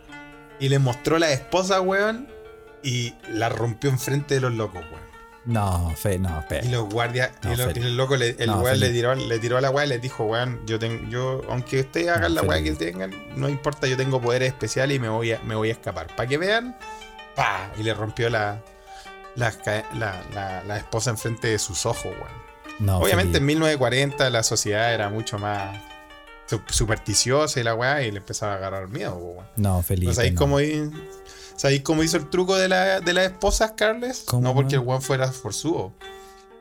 Y 0.59 0.69
le 0.69 0.79
mostró 0.79 1.17
la 1.19 1.31
esposa, 1.31 1.81
weón, 1.81 2.27
y 2.83 3.13
la 3.29 3.49
rompió 3.49 3.89
enfrente 3.89 4.35
de 4.35 4.41
los 4.41 4.53
locos, 4.53 4.81
weón. 4.91 5.06
No, 5.47 5.91
fe, 5.95 6.19
no, 6.19 6.43
fe. 6.47 6.61
Y 6.63 6.69
los 6.69 6.89
guardias, 6.89 7.31
No, 7.43 7.53
y, 7.53 7.55
lo- 7.55 7.63
Felipe. 7.67 7.79
y 7.79 7.83
el 7.89 7.97
loco, 7.97 8.15
le, 8.17 8.35
el 8.37 8.47
No, 8.47 8.59
weón 8.59 8.79
le 8.79 8.89
tiró, 8.89 9.15
le 9.15 9.39
tiró 9.39 9.57
a 9.57 9.61
la 9.61 9.69
weá 9.71 9.85
y 9.85 9.89
le 9.89 9.97
dijo, 9.99 10.25
weón, 10.25 10.59
yo 10.67 10.77
tengo, 10.77 11.09
yo, 11.09 11.41
aunque 11.49 11.79
ustedes 11.81 12.09
hagan 12.09 12.33
No, 12.35 12.41
la 12.41 12.47
weá 12.47 12.61
que 12.61 12.73
tengan, 12.73 13.11
no 13.35 13.47
importa, 13.49 13.87
yo 13.87 13.97
tengo 13.97 14.21
poderes 14.21 14.49
especiales 14.49 14.97
y 14.97 14.99
me 14.99 15.09
voy 15.09 15.31
a, 15.31 15.39
me 15.43 15.55
voy 15.55 15.69
a 15.69 15.71
escapar. 15.71 16.07
Para 16.15 16.27
que 16.29 16.37
vean, 16.37 16.77
pa, 17.35 17.71
y 17.79 17.83
le 17.83 17.93
rompió 17.93 18.29
la, 18.29 18.61
la, 19.35 19.53
la, 19.95 20.21
la- 20.33 20.63
la 20.63 20.77
esposa 20.77 21.09
enfrente 21.11 21.47
de 21.47 21.59
sus 21.59 21.85
ojos, 21.85 22.05
weón. 22.05 22.47
No, 22.79 22.97
Obviamente 22.99 23.37
en 23.39 23.43
Felipe. 23.45 23.59
1940 23.59 24.29
la 24.29 24.43
sociedad 24.43 24.93
era 24.93 25.09
mucho 25.09 25.39
más 25.39 25.75
su- 26.45 26.61
supersticiosa 26.69 27.59
y 27.59 27.63
la 27.63 27.73
weá, 27.73 28.03
y 28.03 28.11
le 28.11 28.17
empezaba 28.17 28.53
a 28.53 28.55
agarrar 28.57 28.87
miedo, 28.89 29.15
weón. 29.15 29.45
No, 29.55 29.81
Felipe. 29.81 30.07
¿No 30.07 30.13
¿Sabéis 30.13 30.33
no. 30.33 30.39
¿Sabéis 31.57 31.81
cómo 31.81 32.01
hizo 32.03 32.15
el 32.15 32.29
truco 32.29 32.55
de, 32.55 32.69
la, 32.69 33.01
de 33.01 33.13
las 33.13 33.25
esposas, 33.25 33.73
Carles? 33.75 34.23
¿Cómo, 34.25 34.41
no 34.43 34.53
porque 34.55 34.75
el 34.75 34.81
weón 34.81 35.01
fuera 35.01 35.29
forzudo. 35.31 35.91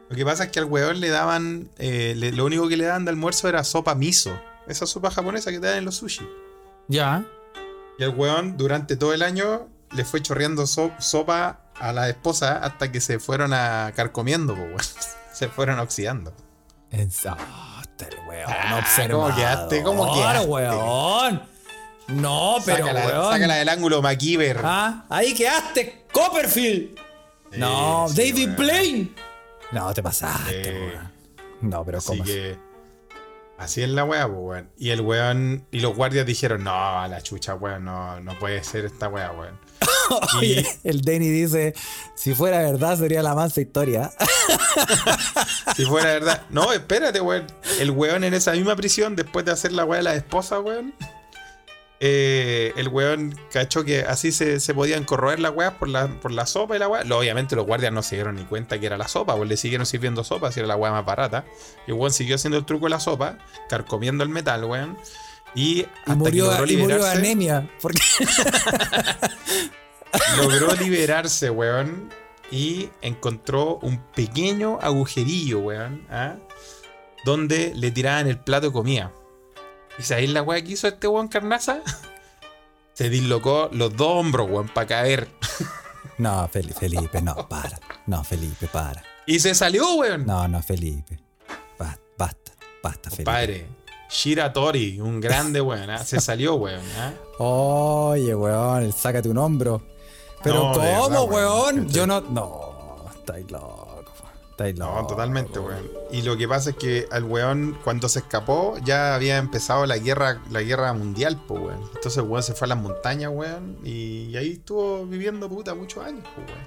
Lo 0.09 0.17
que 0.17 0.25
pasa 0.25 0.45
es 0.45 0.51
que 0.51 0.59
al 0.59 0.65
weón 0.67 0.99
le 1.01 1.09
daban. 1.11 1.69
eh, 1.79 2.15
le- 2.17 2.33
lo 2.33 2.45
único 2.45 2.69
que 2.69 2.77
le 2.77 2.85
daban 2.87 3.05
de 3.05 3.11
almuerzo 3.11 3.49
era 3.49 3.63
sopa 3.63 3.95
miso. 3.95 4.37
Esa 4.67 4.87
sopa 4.87 5.11
japonesa 5.13 5.51
que 5.53 5.61
te 5.61 5.67
dan 5.69 5.79
en 5.79 5.85
los 5.85 5.95
sushi. 5.97 6.29
Ya. 6.89 7.25
Y 7.99 8.03
el 8.05 8.11
weón, 8.11 8.57
durante 8.57 8.97
todo 8.97 9.15
el 9.15 9.23
año, 9.23 9.69
le 9.93 10.05
fue 10.05 10.21
chorreando 10.23 10.67
so- 10.67 10.93
sopa 10.99 11.61
a 11.79 11.93
la 11.93 12.09
esposa 12.09 12.59
hasta 12.59 12.91
que 12.93 13.01
se 13.01 13.19
fueron 13.19 13.53
a 13.53 13.93
carcomiendo, 13.95 14.55
weón. 14.55 14.77
Se 15.33 15.49
fueron 15.49 15.79
oxidando. 15.81 16.33
Está 16.91 17.37
el 18.09 18.17
weón. 18.29 18.49
Ah, 18.51 18.79
observador, 18.79 19.25
¿cómo 19.33 19.37
quedaste? 19.37 19.83
¿Cómo 19.83 20.15
quedaste? 20.15 20.47
weón. 20.47 21.43
No, 22.09 22.57
pero 22.65 22.87
sácala, 22.87 23.07
weón. 23.07 23.33
sácala 23.33 23.55
del 23.57 23.69
ángulo 23.69 24.03
MacGyver. 24.03 24.61
Ah, 24.63 25.05
ahí 25.09 25.35
quedaste, 25.35 26.05
Copperfield. 26.13 26.99
No, 27.57 28.07
sí, 28.09 28.15
David 28.17 28.45
weón. 28.47 28.57
Blaine. 28.57 29.15
No, 29.73 29.93
te 29.93 30.03
pasaste, 30.03 30.65
Sí. 30.65 30.71
weón. 30.71 31.13
No, 31.63 31.85
pero 31.85 31.99
Así 31.99 32.07
¿cómo? 32.09 32.25
que. 32.25 32.57
Así 33.59 33.83
es 33.83 33.89
la 33.89 34.05
weá, 34.05 34.27
pues, 34.29 34.39
weón. 34.39 34.71
Y 34.77 34.91
el 34.91 35.01
weón. 35.01 35.67
Y 35.71 35.81
los 35.81 35.97
guardias 35.97 36.27
dijeron: 36.27 36.63
No, 36.63 37.01
a 37.01 37.09
la 37.09 37.23
chucha, 37.23 37.55
weón. 37.55 37.85
No, 37.87 38.21
no 38.21 38.39
puede 38.39 38.63
ser 38.63 38.85
esta 38.85 39.09
weá, 39.09 39.33
weón. 39.33 39.59
Oye, 40.39 40.65
el 40.85 41.01
Denny 41.01 41.29
dice, 41.29 41.75
si 42.15 42.35
fuera 42.35 42.59
verdad 42.59 42.97
sería 42.97 43.23
la 43.23 43.35
mansa 43.35 43.61
historia. 43.61 44.11
Si 45.75 45.85
fuera 45.85 46.07
verdad. 46.13 46.43
No, 46.51 46.73
espérate, 46.73 47.21
weón. 47.21 47.47
El 47.81 47.91
weón 47.91 48.25
en 48.25 48.35
esa 48.35 48.53
misma 48.53 48.77
prisión, 48.77 49.17
después 49.17 49.45
de 49.45 49.53
hacer 49.53 49.73
la 49.73 49.85
weá 49.85 49.99
de 49.99 50.05
la 50.05 50.15
esposa, 50.15 50.61
weón. 50.61 50.95
Eh, 52.01 52.73
el 52.77 52.89
weón 52.89 53.39
cachó 53.53 53.85
que 53.85 54.01
así 54.03 54.33
se, 54.33 54.61
se 54.61 54.75
podían 54.75 55.05
corroer 55.05 55.41
las 55.41 55.53
weas 55.55 55.75
por 55.75 55.89
la, 55.89 56.09
por 56.09 56.31
la 56.31 56.47
sopa 56.47 56.77
y 56.77 56.79
la 56.79 56.89
weá. 56.89 57.05
Lo- 57.05 57.19
Obviamente 57.19 57.57
los 57.57 57.67
guardias 57.67 57.93
no 57.93 58.03
se 58.03 58.17
dieron 58.17 58.37
ni 58.37 58.45
cuenta 58.45 58.79
que 58.79 58.87
era 58.87 58.97
la 58.99 59.09
sopa, 59.09 59.35
pues 59.37 59.49
le 59.49 59.57
siguieron 59.57 59.87
sirviendo 59.87 60.25
sopa, 60.25 60.53
si 60.53 60.61
era 60.61 60.67
la 60.69 60.77
weá 60.77 60.93
más 60.93 61.05
barata. 61.05 61.45
Y 61.87 61.91
el 61.93 61.97
weón 61.97 62.13
siguió 62.13 62.35
haciendo 62.37 62.59
el 62.59 62.65
truco 62.67 62.87
de 62.87 62.91
la 62.91 63.01
sopa, 63.01 63.39
carcomiendo 63.69 64.23
el 64.25 64.31
metal, 64.31 64.65
weón. 64.65 64.97
Y, 65.55 65.81
Y 65.81 65.89
hasta 66.01 66.15
murió, 66.17 66.51
que 66.51 66.57
logró 66.59 66.73
y 66.73 66.77
murió 66.77 66.97
de 66.97 67.03
liberarse. 67.03 67.19
anemia. 67.19 67.71
Porque 67.81 68.01
logró 70.39 70.75
liberarse, 70.75 71.51
weón. 71.51 72.11
Y 72.51 72.91
encontró 73.03 73.79
un 73.83 73.99
pequeño 74.15 74.79
agujerillo, 74.81 75.61
weón. 75.61 76.07
¿ah? 76.11 76.37
Donde 77.25 77.73
le 77.75 77.91
tiraban 77.91 78.29
el 78.29 78.39
plato 78.39 78.69
de 78.69 78.73
comida. 78.73 79.13
¿Y 79.99 80.03
sabéis 80.03 80.31
la 80.31 80.43
weá 80.43 80.63
que 80.63 80.73
hizo 80.73 80.89
este 80.89 81.07
weón 81.09 81.29
carnaza? 81.29 81.81
Se 82.95 83.11
dislocó 83.11 83.69
los 83.73 83.97
dos 83.97 84.09
hombros, 84.09 84.49
weón, 84.51 84.69
para 84.69 84.87
caer. 84.87 85.29
No, 86.19 86.49
Felipe, 86.49 87.21
no, 87.21 87.47
para. 87.47 87.79
No, 88.07 88.25
Felipe, 88.25 88.69
para. 88.69 89.03
Y 89.27 89.39
se 89.39 89.55
salió, 89.55 89.97
weón. 89.97 90.25
No, 90.25 90.49
no, 90.49 90.63
Felipe. 90.63 91.21
Basta, 91.79 92.01
basta, 92.17 92.53
basta, 92.83 93.11
Felipe. 93.11 93.25
Padre. 93.25 93.67
Shira 94.09 94.51
Tori, 94.51 94.99
un 94.99 95.21
grande 95.21 95.61
weón. 95.61 95.91
¿ah? 95.91 96.03
Se 96.03 96.19
salió, 96.21 96.55
weón. 96.55 96.81
¿ah? 96.99 97.13
Oye, 97.39 98.35
weón, 98.35 98.91
sácate 98.95 99.29
un 99.29 99.37
hombro. 99.37 99.87
Pero 100.43 100.55
No, 100.55 100.73
¿cómo, 100.73 100.81
verdad, 100.87 101.23
weón? 101.25 101.31
weón. 101.81 101.89
Yo 101.91 102.07
no. 102.07 102.21
No, 102.23 103.05
estáis 103.15 103.51
loco. 103.51 103.86
No, 104.77 105.07
totalmente, 105.07 105.59
weón. 105.59 105.87
Y 106.11 106.23
lo 106.23 106.37
que 106.37 106.49
pasa 106.49 106.71
es 106.71 106.77
que 106.77 107.07
al 107.11 107.25
weón, 107.25 107.79
cuando 107.85 108.09
se 108.09 108.21
escapó, 108.21 108.79
ya 108.83 109.15
había 109.15 109.37
empezado 109.37 109.85
la 109.85 109.99
guerra, 109.99 110.41
la 110.51 110.63
guerra 110.63 110.95
mundial, 110.95 111.39
pues, 111.47 111.61
weón. 111.61 111.81
Entonces 111.95 112.17
el 112.17 112.23
weón 112.23 112.43
se 112.43 112.55
fue 112.55 112.67
a 112.67 112.69
las 112.71 112.79
montañas, 112.79 113.31
weón. 113.35 113.77
Y 113.85 114.35
ahí 114.37 114.53
estuvo 114.53 115.05
viviendo, 115.05 115.49
puta, 115.49 115.75
muchos 115.75 116.03
años, 116.05 116.25
pues, 116.35 116.47
weón. 116.49 116.67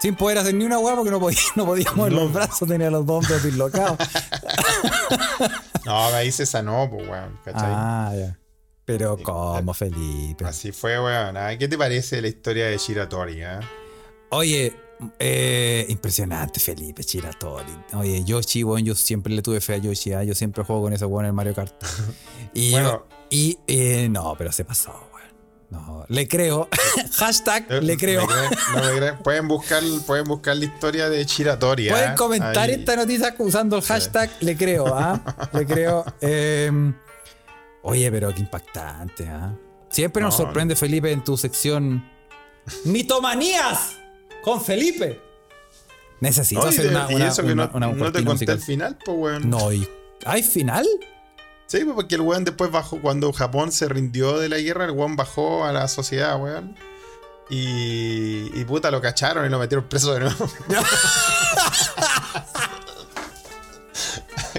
Sin 0.00 0.16
poder 0.16 0.38
hacer 0.38 0.54
ni 0.54 0.64
una 0.64 0.78
weá 0.78 0.94
porque 0.94 1.10
no 1.10 1.20
podía, 1.20 1.92
no 1.96 2.08
los 2.08 2.32
brazos, 2.32 2.68
tenía 2.68 2.90
los 2.90 3.06
dos 3.06 3.22
hombros 3.24 3.42
dislocados. 3.42 3.98
No, 5.86 6.04
ahí 6.08 6.30
se 6.30 6.44
sanó, 6.44 6.88
pues, 6.90 7.08
weón. 7.08 7.38
¿Cachai? 7.42 7.64
ah, 7.64 8.12
ya. 8.14 8.38
Pero 8.84 9.16
¿cómo, 9.16 9.72
Felipe? 9.72 10.44
Así 10.44 10.72
fue, 10.72 11.00
weón. 11.02 11.36
¿ah? 11.36 11.56
¿Qué 11.58 11.68
te 11.68 11.78
parece 11.78 12.20
la 12.20 12.28
historia 12.28 12.66
de 12.66 12.76
Shiratori, 12.76 13.42
ah? 13.42 13.60
Oye, 14.30 14.76
eh, 15.18 15.86
impresionante, 15.88 16.60
Felipe 16.60 17.04
Chiratori. 17.04 17.72
Oye, 17.94 18.22
Yoshi, 18.24 18.64
weón, 18.64 18.84
yo 18.84 18.94
siempre 18.94 19.32
le 19.32 19.42
tuve 19.42 19.60
fe 19.60 19.74
a 19.74 19.78
Yoshi, 19.78 20.12
¿ah? 20.12 20.24
yo 20.24 20.34
siempre 20.34 20.64
juego 20.64 20.82
con 20.82 20.92
ese 20.92 21.04
weón 21.04 21.24
en 21.24 21.28
el 21.28 21.32
Mario 21.34 21.54
Kart. 21.54 21.74
Y, 22.54 22.72
Bueno. 22.72 23.06
y 23.30 23.58
eh, 23.68 24.08
no, 24.10 24.34
pero 24.36 24.50
se 24.52 24.64
pasó, 24.64 24.90
weón. 25.14 25.20
No, 25.70 26.04
le 26.08 26.26
creo. 26.26 26.68
Hashtag 27.12 27.66
Eh, 27.70 27.80
le 27.80 27.96
creo. 27.96 28.26
¿me 28.26 28.26
creen? 28.34 28.50
¿No 28.74 28.82
me 28.82 28.98
creen? 28.98 29.18
Pueden 29.18 29.48
buscar, 29.48 29.82
pueden 30.06 30.24
buscar 30.26 30.56
la 30.56 30.64
historia 30.64 31.08
de 31.08 31.24
Shiratori, 31.24 31.88
¿ah? 31.88 31.92
Pueden 31.92 32.16
comentar 32.16 32.68
Ahí. 32.68 32.72
esta 32.74 32.96
noticia 32.96 33.34
usando 33.38 33.76
el 33.76 33.82
hashtag 33.82 34.30
le 34.40 34.56
creo, 34.56 34.86
¿ah? 34.88 35.20
Le 35.52 35.64
creo. 35.66 36.04
Eh, 36.20 36.92
oye, 37.82 38.10
pero 38.10 38.34
qué 38.34 38.40
impactante. 38.40 39.28
Siempre 39.90 40.22
nos 40.22 40.36
No, 40.38 40.44
sorprende, 40.44 40.74
Felipe, 40.74 41.12
en 41.12 41.22
tu 41.22 41.36
sección 41.36 42.04
Mitomanías 42.84 43.96
con 44.42 44.62
Felipe. 44.64 45.20
Necesito 46.20 46.60
No, 46.62 46.68
hacer 46.68 46.82
de- 46.84 46.88
una, 46.90 47.06
y 47.10 47.14
una- 47.14 47.34
que 47.34 47.54
no, 47.54 47.68
te 48.12 48.22
conté 48.22 48.22
musical. 48.24 48.56
el 48.56 48.62
final, 48.62 48.98
pues, 49.04 49.16
weón. 49.18 49.48
No, 49.50 49.72
y 49.72 49.88
¿hay 50.26 50.42
final? 50.42 50.86
Sí, 51.66 51.78
pues, 51.84 51.94
porque 51.94 52.16
el 52.16 52.20
weón 52.20 52.44
después 52.44 52.70
bajó, 52.70 53.00
cuando 53.00 53.32
Japón 53.32 53.72
se 53.72 53.88
rindió 53.88 54.38
de 54.38 54.48
la 54.50 54.58
guerra, 54.58 54.84
el 54.84 54.90
weón 54.90 55.16
bajó 55.16 55.64
a 55.64 55.72
la 55.72 55.88
sociedad, 55.88 56.38
weón. 56.40 56.76
Y, 57.48 58.50
y 58.54 58.64
puta, 58.64 58.90
lo 58.90 59.00
cacharon 59.00 59.44
y 59.46 59.48
lo 59.48 59.58
metieron 59.58 59.88
preso 59.88 60.12
de 60.14 60.20
nuevo. 60.20 60.48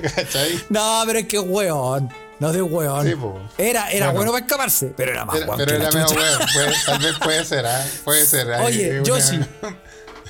¿Cachai? 0.15 0.63
No, 0.69 1.03
pero 1.05 1.19
es 1.19 1.27
que 1.27 1.39
weón. 1.39 2.09
No 2.42 2.52
de 2.52 2.62
weón. 2.62 3.08
Sí, 3.08 3.16
po. 3.16 3.39
Era, 3.58 3.92
era 3.92 4.08
Bueno. 4.08 4.18
bueno 4.18 4.32
para 4.32 4.46
escaparse, 4.46 4.94
pero 4.98 5.12
era 5.12 5.26
más 5.26 5.36
Era- 5.36 5.46
weón 5.46 5.58
pero 5.60 5.76
era 5.76 5.89
chucha. 5.92 6.16
weón. 6.16 6.74
tal 6.88 7.00
vez 7.00 7.14
puede 7.24 7.46
ser, 7.46 7.66
¿ah? 7.68 7.86
Puede 8.04 8.26
ser. 8.26 8.52
¿ah? 8.52 8.64
Oye, 8.64 9.00
una- 9.00 9.04
Yoshi. 9.04 9.39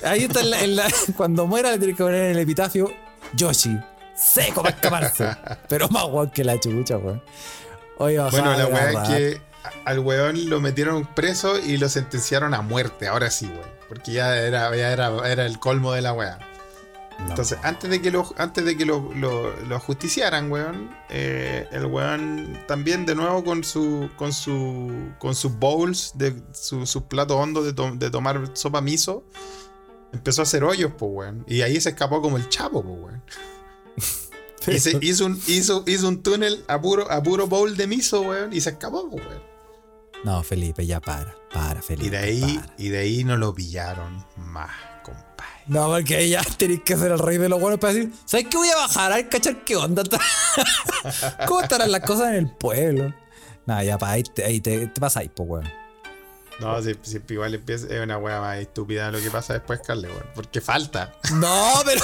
Ahí 0.04 0.24
está 0.24 0.40
en 0.40 0.50
la- 0.50 0.60
en 0.60 0.76
la- 0.76 0.88
cuando 1.16 1.46
muera 1.46 1.70
le 1.72 1.78
tiene 1.78 1.94
que 1.96 2.02
poner 2.02 2.22
en 2.24 2.30
el 2.32 2.38
epitafio 2.40 2.92
Yoshi, 3.34 3.78
seco 4.14 4.62
para 4.62 4.74
escaparse. 4.76 5.26
Pero 5.68 5.88
más 5.88 6.04
guau 6.04 6.30
que 6.30 6.44
la 6.44 6.60
chucha, 6.60 6.98
weón. 6.98 7.22
Oye, 7.98 8.18
Bueno, 8.18 8.50
bajaba 8.50 8.56
la 8.58 8.66
weá 8.66 8.90
es 8.90 9.08
que 9.08 9.40
al 9.86 9.98
weón 10.00 10.50
lo 10.50 10.60
metieron 10.60 11.06
preso 11.14 11.58
y 11.58 11.76
lo 11.78 11.88
sentenciaron 11.88 12.52
a 12.52 12.60
muerte. 12.60 13.08
Ahora 13.08 13.30
sí, 13.30 13.46
weón. 13.46 13.70
Porque 13.88 14.12
ya 14.12 14.36
era, 14.36 14.74
ya 14.76 14.92
era, 14.92 15.10
era 15.30 15.46
el 15.46 15.58
colmo 15.58 15.92
de 15.94 16.02
la 16.02 16.12
weá. 16.12 16.38
Entonces, 17.28 17.58
antes 17.62 17.88
de 17.90 18.02
que 18.02 18.10
lo, 18.10 18.30
antes 18.36 18.64
de 18.64 18.76
que 18.76 18.84
lo, 18.84 19.10
lo, 19.14 19.56
lo 19.62 19.80
justiciaran, 19.80 20.50
weón, 20.52 20.90
eh, 21.08 21.66
el 21.72 21.86
weón 21.86 22.58
también 22.68 23.06
de 23.06 23.14
nuevo 23.14 23.42
con 23.42 23.64
su 23.64 24.10
con 24.16 24.32
su 24.34 24.92
con 25.18 25.34
sus 25.34 25.58
bowls 25.58 26.12
de 26.14 26.34
su- 26.52 26.84
sus 26.86 27.04
platos 27.04 27.36
hondos 27.38 27.64
de, 27.64 27.72
to- 27.72 27.94
de 27.96 28.10
tomar 28.10 28.50
sopa 28.52 28.80
miso, 28.82 29.24
empezó 30.12 30.42
a 30.42 30.44
hacer 30.44 30.62
hoyos, 30.64 30.92
pues, 30.98 31.10
weón. 31.14 31.44
Y 31.48 31.62
ahí 31.62 31.80
se 31.80 31.88
escapó 31.90 32.20
como 32.20 32.36
el 32.36 32.48
chapo, 32.50 32.82
pues, 32.82 32.96
weón. 33.02 33.22
Y 34.68 34.78
se 34.78 34.96
hizo 35.00 35.26
un, 35.26 35.40
hizo, 35.48 35.82
hizo 35.88 36.06
un 36.06 36.22
túnel 36.22 36.64
a 36.68 36.80
puro, 36.80 37.10
a 37.10 37.20
puro 37.20 37.48
bowl 37.48 37.76
de 37.76 37.86
miso, 37.88 38.20
weón, 38.22 38.52
y 38.52 38.60
se 38.60 38.70
escapó, 38.70 39.10
pues, 39.10 39.24
weón. 39.26 39.42
No, 40.22 40.40
Felipe, 40.44 40.86
ya 40.86 41.00
para. 41.00 41.34
Para, 41.52 41.82
Felipe. 41.82 42.06
Y 42.06 42.10
de 42.10 42.18
ahí, 42.18 42.58
para. 42.58 42.74
y 42.78 42.88
de 42.90 42.98
ahí 42.98 43.24
no 43.24 43.36
lo 43.36 43.52
pillaron 43.52 44.24
más. 44.36 44.70
No, 45.66 45.88
porque 45.88 46.16
ahí 46.16 46.30
ya 46.30 46.42
tenéis 46.56 46.82
que 46.82 46.96
ser 46.96 47.12
el 47.12 47.18
rey 47.18 47.38
de 47.38 47.48
los 47.48 47.60
buenos 47.60 47.78
para 47.78 47.92
decir, 47.92 48.12
¿sabes 48.24 48.46
qué 48.48 48.56
voy 48.56 48.68
a 48.68 48.76
bajar? 48.76 49.12
A 49.12 49.16
ver, 49.16 49.28
cachar 49.28 49.64
qué 49.64 49.76
onda. 49.76 50.02
¿Cómo 51.46 51.60
estarán 51.60 51.90
las 51.92 52.02
cosas 52.02 52.28
en 52.30 52.34
el 52.34 52.50
pueblo? 52.50 53.12
Nada, 53.66 53.84
ya 53.84 53.98
para 53.98 54.12
ahí 54.12 54.22
te, 54.22 54.44
ahí 54.44 54.60
te, 54.60 54.86
te 54.88 55.00
pasáis, 55.00 55.30
pues, 55.34 55.48
weón. 55.48 55.82
No, 56.60 56.80
si, 56.80 56.94
si 57.02 57.20
igual 57.30 57.54
empieza, 57.54 57.86
es 57.88 58.00
una 58.00 58.18
weá 58.18 58.40
más 58.40 58.58
estúpida 58.58 59.10
lo 59.10 59.20
que 59.20 59.30
pasa 59.30 59.54
después, 59.54 59.80
Carle, 59.80 60.08
weón. 60.08 60.26
Porque 60.34 60.60
falta. 60.60 61.12
No, 61.34 61.72
pero. 61.84 62.00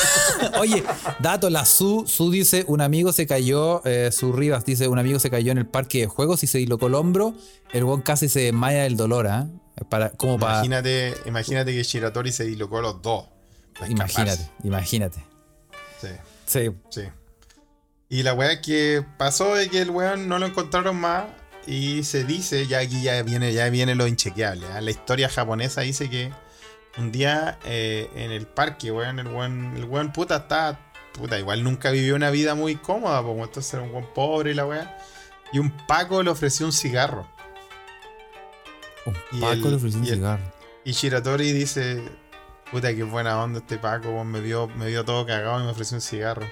Oye, 0.60 0.82
dato, 1.20 1.50
la 1.50 1.64
Su, 1.64 2.04
Su 2.06 2.30
dice: 2.30 2.64
un 2.66 2.80
amigo 2.80 3.12
se 3.12 3.26
cayó, 3.26 3.82
eh, 3.84 4.10
Su 4.10 4.32
Rivas 4.32 4.64
dice: 4.64 4.88
un 4.88 4.98
amigo 4.98 5.18
se 5.18 5.30
cayó 5.30 5.52
en 5.52 5.58
el 5.58 5.66
parque 5.66 6.00
de 6.00 6.06
juegos 6.06 6.42
y 6.42 6.46
se 6.46 6.58
dislocó 6.58 6.88
el 6.88 6.94
hombro. 6.94 7.34
El 7.72 7.84
weón 7.84 8.02
casi 8.02 8.28
se 8.28 8.40
desmaya 8.40 8.82
del 8.84 8.96
dolor, 8.96 9.28
¿ah? 9.28 9.46
Para, 9.88 10.10
como 10.10 10.38
para. 10.38 10.54
Imagínate, 10.54 11.14
imagínate 11.26 11.72
que 11.72 11.82
Shiratori 11.82 12.32
se 12.32 12.44
dislocó 12.44 12.80
los 12.80 13.00
dos. 13.00 13.26
Imagínate, 13.86 14.50
imagínate. 14.64 15.24
Sí, 16.00 16.08
Sí. 16.46 16.70
sí. 16.90 17.02
Y 18.08 18.22
la 18.22 18.32
weá 18.34 18.60
que 18.62 19.04
pasó 19.18 19.56
es 19.58 19.68
que 19.68 19.82
el 19.82 19.90
weón 19.90 20.28
no 20.28 20.38
lo 20.38 20.46
encontraron 20.46 20.96
más. 20.96 21.24
Y 21.66 22.02
se 22.04 22.24
dice, 22.24 22.66
ya 22.66 22.78
aquí 22.78 23.02
ya 23.02 23.22
viene, 23.22 23.52
ya 23.52 23.68
viene 23.68 23.94
lo 23.94 24.06
inchequeable. 24.06 24.66
¿ah? 24.72 24.80
La 24.80 24.90
historia 24.90 25.28
japonesa 25.28 25.82
dice 25.82 26.08
que 26.08 26.32
un 26.96 27.12
día 27.12 27.58
eh, 27.66 28.08
en 28.14 28.30
el 28.32 28.46
parque, 28.46 28.90
weón, 28.90 29.18
el 29.18 29.26
weón, 29.28 29.76
el 29.76 29.84
weón 29.84 30.10
puta 30.12 30.36
está. 30.36 30.80
Puta, 31.12 31.38
igual 31.38 31.62
nunca 31.64 31.90
vivió 31.90 32.14
una 32.16 32.30
vida 32.30 32.54
muy 32.54 32.76
cómoda, 32.76 33.22
porque 33.22 33.42
entonces 33.42 33.74
era 33.74 33.82
un 33.82 33.90
weón 33.90 34.06
pobre 34.14 34.52
y 34.52 34.54
la 34.54 34.64
weá. 34.66 34.96
Y 35.52 35.58
un 35.58 35.70
Paco 35.86 36.22
le 36.22 36.30
ofreció 36.30 36.64
un 36.64 36.72
cigarro. 36.72 37.28
Un 39.04 39.14
Paco 39.40 39.52
el- 39.52 39.62
le 39.70 39.76
ofreció 39.76 39.98
un 40.00 40.06
cigarro. 40.06 40.42
Y 40.84 40.92
Shiratori 40.92 41.52
dice, 41.52 42.02
puta 42.70 42.94
qué 42.94 43.02
buena 43.02 43.42
onda 43.42 43.60
este 43.60 43.78
Paco, 43.78 44.08
weón, 44.08 44.28
me 44.28 44.40
vio, 44.40 44.68
me 44.68 44.86
vio 44.86 45.04
todo 45.04 45.26
cagado 45.26 45.60
y 45.60 45.64
me 45.64 45.70
ofreció 45.70 45.96
un 45.96 46.00
cigarro. 46.00 46.46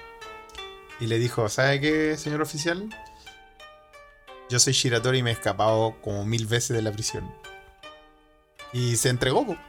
Y 0.99 1.07
le 1.07 1.19
dijo, 1.19 1.47
¿sabe 1.49 1.79
qué, 1.79 2.17
señor 2.17 2.41
oficial? 2.41 2.89
Yo 4.49 4.59
soy 4.59 4.73
Shiratori 4.73 5.19
y 5.19 5.23
me 5.23 5.29
he 5.31 5.33
escapado 5.33 5.95
como 6.01 6.25
mil 6.25 6.47
veces 6.47 6.75
de 6.75 6.81
la 6.81 6.91
prisión. 6.91 7.31
Y 8.73 8.95
se 8.95 9.09
entregó, 9.09 9.45
po. 9.45 9.57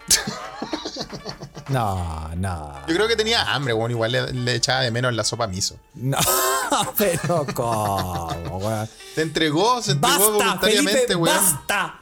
No, 1.69 2.31
no. 2.37 2.81
Yo 2.89 2.95
creo 2.95 3.07
que 3.07 3.15
tenía 3.15 3.43
hambre, 3.55 3.75
weón, 3.75 3.91
igual 3.91 4.13
le, 4.13 4.33
le 4.33 4.55
echaba 4.55 4.81
de 4.81 4.91
menos 4.91 5.13
la 5.13 5.23
sopa 5.23 5.47
miso. 5.47 5.79
No, 5.95 6.17
pero 6.97 7.47
¿cómo, 7.53 8.59
weón? 8.59 8.89
Se 9.15 9.21
entregó, 9.21 9.83
se 9.83 9.93
entregó 9.93 10.17
¡Basta, 10.17 10.31
voluntariamente, 10.31 10.93
Felipe! 11.01 11.15
weón. 11.17 11.37
¡Basta! 11.37 12.01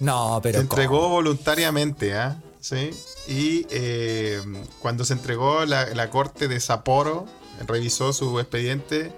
No, 0.00 0.40
pero 0.42 0.58
se 0.58 0.62
entregó 0.62 1.00
¿cómo? 1.00 1.08
voluntariamente, 1.10 2.16
¿ah? 2.16 2.40
Sí. 2.60 2.90
Y 3.28 3.66
eh, 3.68 4.40
cuando 4.80 5.04
se 5.04 5.12
entregó, 5.12 5.66
la, 5.66 6.10
corte 6.10 6.48
de 6.48 6.58
Sapporo 6.60 7.26
revisó 7.66 8.14
su 8.14 8.40
expediente 8.40 9.12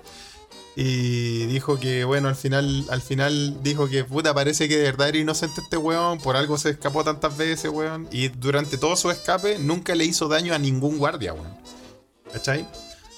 y 0.75 1.47
dijo 1.47 1.79
que, 1.79 2.03
bueno, 2.05 2.27
al 2.29 2.35
final, 2.35 2.85
al 2.91 3.03
final 3.03 3.63
dijo 3.63 3.89
que, 3.89 4.03
puta, 4.03 4.35
parece 4.35 4.69
que 4.69 4.79
de 4.79 4.83
verdad 4.83 5.11
era 5.11 5.19
inocente 5.19 5.61
este 5.61 5.77
weón, 5.77 6.19
por 6.19 6.37
algo 6.37 6.59
se 6.59 6.71
escapó 6.71 7.05
tantas 7.05 7.37
veces, 7.37 7.71
weón. 7.71 8.09
Y 8.11 8.29
durante 8.29 8.79
todo 8.79 8.97
su 8.97 9.13
escape 9.13 9.61
nunca 9.61 9.95
le 9.95 10.07
hizo 10.07 10.27
daño 10.27 10.55
a 10.55 10.59
ningún 10.59 10.99
guardia, 10.99 11.33
weón. 11.33 11.57
¿Cachai? 12.33 12.67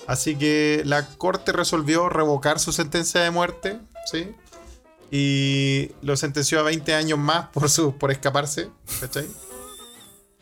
Así 0.07 0.36
que 0.36 0.82
la 0.84 1.07
corte 1.07 1.53
resolvió 1.53 2.11
revocar 2.11 2.59
su 2.59 2.70
sentencia 2.70 3.22
de 3.22 3.30
muerte, 3.30 3.78
¿sí? 4.11 4.34
Y 5.11 5.93
lo 6.03 6.18
sentenció 6.18 6.61
a 6.61 6.64
20 6.64 6.95
años 6.95 7.18
más 7.18 7.49
por, 7.49 7.70
su, 7.70 7.97
por 7.97 8.11
escaparse, 8.11 8.68
¿cachai? 9.01 9.26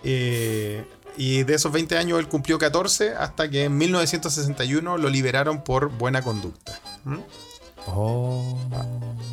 Eh, 0.04 0.84
y 1.16 1.42
de 1.42 1.54
esos 1.54 1.70
20 1.72 1.98
años 1.98 2.18
él 2.18 2.28
cumplió 2.28 2.58
14 2.58 3.14
hasta 3.14 3.50
que 3.50 3.64
en 3.64 3.76
1961 3.76 4.96
lo 4.98 5.08
liberaron 5.08 5.62
por 5.64 5.90
buena 5.90 6.22
conducta. 6.22 6.78
¿Mm? 7.04 7.18
Oh. 7.86 8.58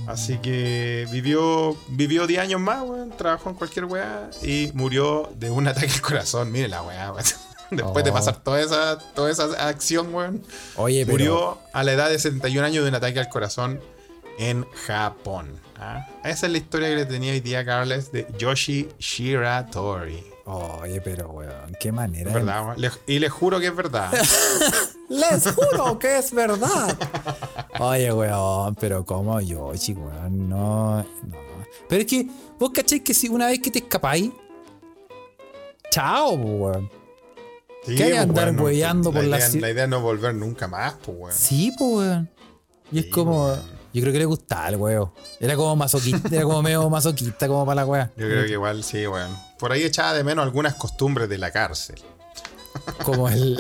Así 0.08 0.38
que 0.38 1.08
vivió, 1.12 1.76
vivió 1.90 2.28
10 2.28 2.40
años 2.42 2.62
más, 2.62 2.82
weón, 2.84 3.12
trabajó 3.16 3.50
en 3.50 3.56
cualquier 3.56 3.86
weá 3.86 4.30
y 4.42 4.72
murió 4.74 5.30
de 5.36 5.52
un 5.52 5.68
ataque 5.68 5.94
al 5.94 6.02
corazón. 6.02 6.52
Mire 6.52 6.68
la 6.68 6.82
weá, 6.82 7.12
weón. 7.12 7.26
Después 7.72 8.06
de 8.06 8.12
Oh. 8.12 8.14
pasar 8.14 8.42
toda 8.42 8.62
esa, 8.62 8.98
toda 9.14 9.30
esa 9.30 9.68
acción, 9.68 10.14
weón. 10.16 10.42
Oye, 10.78 11.06
pero. 11.06 11.12
Murió 11.18 11.58
a 11.74 11.84
la 11.84 11.92
edad 11.94 12.10
de 12.10 12.18
71 12.18 12.66
años 12.66 12.84
de 12.84 12.90
un 12.90 12.96
ataque 12.96 13.20
al 13.20 13.28
corazón 13.28 13.82
en 14.40 14.66
Japón. 14.86 15.52
¿ah? 15.78 16.08
Esa 16.24 16.46
es 16.46 16.52
la 16.54 16.58
historia 16.58 16.88
que 16.88 16.96
le 16.96 17.06
tenía 17.06 17.34
hoy 17.34 17.42
día 17.42 17.66
Carles 17.66 18.12
de 18.14 18.26
Yoshi 18.38 18.88
Shiratori. 19.00 20.24
Oye, 20.50 21.02
pero, 21.02 21.30
weón, 21.30 21.76
qué 21.80 21.92
manera. 21.92 22.30
Es 22.30 22.34
verdad, 22.34 22.66
weón. 22.68 22.80
Le- 22.82 22.92
y 23.06 23.20
les 23.20 23.30
juro 23.32 23.60
que 23.60 23.68
es 23.68 23.76
verdad. 23.76 24.10
Les 25.10 25.52
juro 25.54 26.00
que 26.00 26.18
es 26.20 26.32
verdad. 26.34 26.98
Oye, 27.80 28.14
weón, 28.14 28.76
pero 28.76 29.06
como 29.06 29.42
Yoshi, 29.42 29.94
weón, 29.94 30.48
no, 30.50 30.98
no. 31.04 31.38
Pero 31.90 32.02
es 32.02 32.08
que, 32.08 32.28
vos 32.58 32.72
cacháis 32.74 33.02
que 33.02 33.14
si 33.14 33.28
una 33.28 33.48
vez 33.48 33.60
que 33.60 33.72
te 33.72 33.80
escapáis, 33.80 34.32
chao, 35.90 36.32
weón. 36.34 36.90
Sí, 37.86 37.96
¿Qué 37.96 38.04
hay 38.04 38.12
que 38.12 38.18
andar 38.18 38.54
bueno, 38.54 38.58
por 39.12 39.24
la 39.24 39.38
idea, 39.38 39.50
ci- 39.50 39.62
la 39.62 39.70
idea 39.72 39.84
es 39.86 39.90
no 39.90 40.02
volver 40.02 40.36
nunca 40.36 40.68
más, 40.68 40.94
pues, 41.06 41.18
weón. 41.18 41.34
Sí, 41.34 41.74
pues, 41.78 41.92
weón. 41.92 42.30
Y 42.92 43.00
es 43.00 43.06
como, 43.08 43.46
weón. 43.48 43.77
Yo 43.94 44.02
creo 44.02 44.14
que 44.14 44.20
le 44.20 44.26
gustaba 44.26 44.68
el 44.70 44.76
weón. 44.78 45.12
Era 45.40 45.56
como 45.56 45.76
masoquista, 45.76 46.30
era 46.32 46.44
como 46.44 46.62
medio 46.62 46.90
masoquista 46.90 47.48
como 47.48 47.66
para 47.66 47.76
la 47.82 47.86
weá. 47.86 48.12
Yo 48.18 48.28
creo 48.28 48.46
que 48.46 48.52
igual 48.52 48.84
sí, 48.84 49.06
weón. 49.08 49.36
Por 49.60 49.72
ahí 49.72 49.84
echaba 49.84 50.14
de 50.14 50.24
menos 50.24 50.44
algunas 50.44 50.76
costumbres 50.76 51.28
de 51.30 51.38
la 51.38 51.52
cárcel. 51.52 52.00
Como 53.04 53.28
el, 53.30 53.60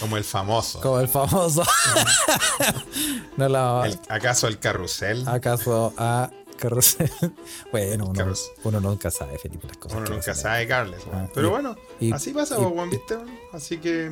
Como 0.00 0.16
el 0.16 0.22
famoso. 0.24 0.80
como 0.80 1.00
el 1.00 1.08
famoso. 1.08 1.64
no 3.36 3.48
la, 3.48 3.82
El- 3.86 3.98
¿Acaso 4.08 4.46
el 4.46 4.58
carrusel? 4.58 5.26
¿Acaso 5.28 5.92
a 5.96 6.30
Carrusel? 6.56 7.10
Bueno, 7.72 8.04
uno, 8.06 8.12
Carrusel. 8.14 8.52
uno 8.64 8.80
nunca 8.80 9.10
sabe, 9.10 9.38
Felipe, 9.38 9.66
las 9.68 9.76
cosas. 9.76 9.98
Uno 9.98 10.08
nunca 10.10 10.34
sabe, 10.34 10.66
Carles. 10.66 11.04
weón. 11.06 11.24
Ah, 11.24 11.30
Pero 11.34 11.46
y- 11.48 11.50
bueno, 11.50 11.76
y- 12.00 12.12
así 12.12 12.32
pasa, 12.32 12.56
y- 12.58 12.62
weón, 12.62 12.90
¿viste? 12.90 13.16
weón? 13.16 13.30
Así 13.52 13.78
que. 13.78 14.10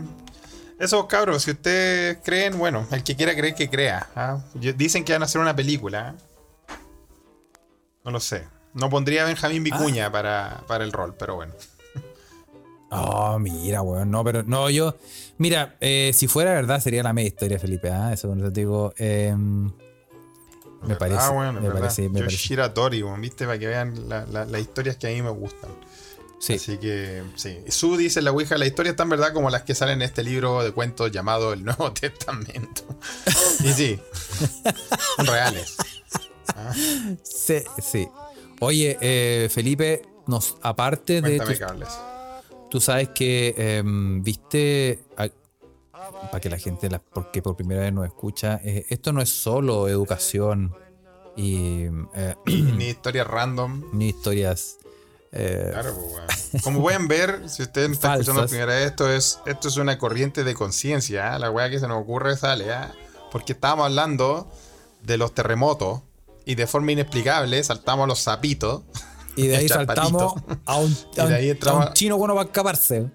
Eso, 0.78 1.08
cabros, 1.08 1.42
si 1.44 1.52
ustedes 1.52 2.18
creen, 2.22 2.58
bueno, 2.58 2.86
el 2.90 3.02
que 3.02 3.16
quiera 3.16 3.34
creer 3.34 3.54
que 3.54 3.70
crea. 3.70 4.08
¿ah? 4.14 4.38
Yo- 4.54 4.72
Dicen 4.74 5.04
que 5.04 5.12
van 5.14 5.22
a 5.22 5.24
hacer 5.24 5.40
una 5.40 5.56
película. 5.56 6.14
¿ah? 6.18 6.74
No 8.04 8.10
lo 8.10 8.20
sé. 8.20 8.44
No 8.74 8.90
pondría 8.90 9.22
a 9.22 9.26
Benjamín 9.26 9.64
Vicuña 9.64 10.12
para, 10.12 10.62
para 10.66 10.84
el 10.84 10.92
rol, 10.92 11.14
pero 11.18 11.36
bueno. 11.36 11.52
Oh, 12.88 13.36
mira, 13.40 13.82
weón. 13.82 14.12
No, 14.12 14.22
pero 14.22 14.44
no, 14.44 14.70
yo. 14.70 14.94
Mira, 15.38 15.74
eh, 15.80 16.12
si 16.14 16.28
fuera 16.28 16.52
verdad 16.52 16.78
sería 16.78 17.02
la 17.02 17.12
media 17.12 17.26
historia, 17.28 17.58
Felipe. 17.58 17.90
¿ah? 17.90 18.12
Eso 18.12 18.32
no 18.36 18.44
te 18.52 18.60
digo. 18.60 18.94
eh, 18.96 19.34
me 19.36 19.72
¿Verdad, 20.82 20.98
parece. 20.98 21.26
Es 21.26 21.32
me 21.32 21.60
verdad. 21.60 21.78
parece. 21.80 22.02
Me 22.08 22.20
Yo 22.20 22.24
parece. 22.26 22.36
Shiratori, 22.36 23.02
weón, 23.02 23.20
¿viste? 23.20 23.44
Para 23.44 23.58
que 23.58 23.66
vean 23.66 24.08
la- 24.08 24.24
la- 24.26 24.44
las 24.44 24.60
historias 24.60 24.96
que 24.96 25.08
a 25.08 25.10
mí 25.10 25.20
me 25.20 25.30
gustan. 25.30 25.68
Sí. 26.38 26.54
Así 26.54 26.76
que, 26.78 27.22
sí. 27.34 27.58
Su 27.68 27.96
dice 27.96 28.20
la 28.22 28.30
Ouija, 28.32 28.58
la 28.58 28.66
historia 28.66 28.90
es 28.90 28.96
tan 28.96 29.08
verdad 29.08 29.32
como 29.32 29.48
las 29.50 29.62
que 29.62 29.74
salen 29.74 30.02
en 30.02 30.02
este 30.02 30.22
libro 30.22 30.62
de 30.62 30.72
cuentos 30.72 31.10
llamado 31.10 31.52
El 31.52 31.64
Nuevo 31.64 31.92
Testamento. 32.00 32.82
y 33.64 33.72
sí, 33.72 33.98
reales. 35.18 35.76
Sí, 37.22 37.58
sí. 37.82 38.08
Oye, 38.60 38.96
eh, 39.00 39.48
Felipe, 39.50 40.02
nos, 40.26 40.56
aparte 40.62 41.14
de. 41.20 41.36
Cuéntame, 41.36 41.50
tus- 41.50 41.58
Carles. 41.58 41.88
Tú 42.70 42.80
sabes 42.80 43.10
que 43.10 43.54
em, 43.56 44.22
viste, 44.22 45.04
para 45.16 46.40
que 46.40 46.50
la 46.50 46.58
gente, 46.58 46.90
la, 46.90 46.98
porque 46.98 47.40
por 47.40 47.56
primera 47.56 47.80
vez 47.82 47.92
nos 47.92 48.04
escucha, 48.06 48.60
eh, 48.64 48.84
esto 48.90 49.12
no 49.12 49.22
es 49.22 49.28
solo 49.30 49.88
educación 49.88 50.74
y 51.36 51.84
eh, 52.14 52.34
Ni 52.46 52.88
historias 52.88 53.26
random. 53.26 53.84
ni 53.92 54.08
historias 54.08 54.78
Eh, 55.32 55.68
Claro, 55.72 55.94
pues, 55.94 56.12
weón. 56.12 56.62
Como 56.62 56.80
pueden 56.82 57.08
ver, 57.08 57.48
si 57.48 57.62
ustedes 57.62 57.90
están 57.90 58.12
escuchando 58.14 58.42
la 58.42 58.48
primera 58.48 58.74
vez, 58.74 58.86
esto 58.86 59.12
es, 59.12 59.40
esto 59.46 59.68
es 59.68 59.76
una 59.76 59.98
corriente 59.98 60.44
de 60.44 60.54
conciencia. 60.54 61.34
¿ah? 61.34 61.38
La 61.38 61.50
weá 61.50 61.68
que 61.68 61.78
se 61.78 61.88
nos 61.88 62.00
ocurre 62.00 62.36
sale, 62.36 62.72
¿ah? 62.72 62.92
Porque 63.30 63.52
estábamos 63.52 63.86
hablando 63.86 64.50
de 65.02 65.18
los 65.18 65.34
terremotos 65.34 66.00
y 66.44 66.54
de 66.54 66.66
forma 66.66 66.92
inexplicable 66.92 67.62
saltamos 67.62 68.04
a 68.04 68.06
los 68.06 68.18
sapitos. 68.20 68.82
y 69.36 69.48
de 69.48 69.56
ahí 69.58 69.68
saltamos 69.68 70.34
a 70.64 70.76
un, 70.78 70.96
a 71.18 71.24
un- 71.24 71.32
ahí 71.32 71.50
a 71.60 71.72
un 71.74 71.92
chino 71.92 72.16
bueno 72.16 72.34
para 72.34 72.46
escaparse. 72.46 73.10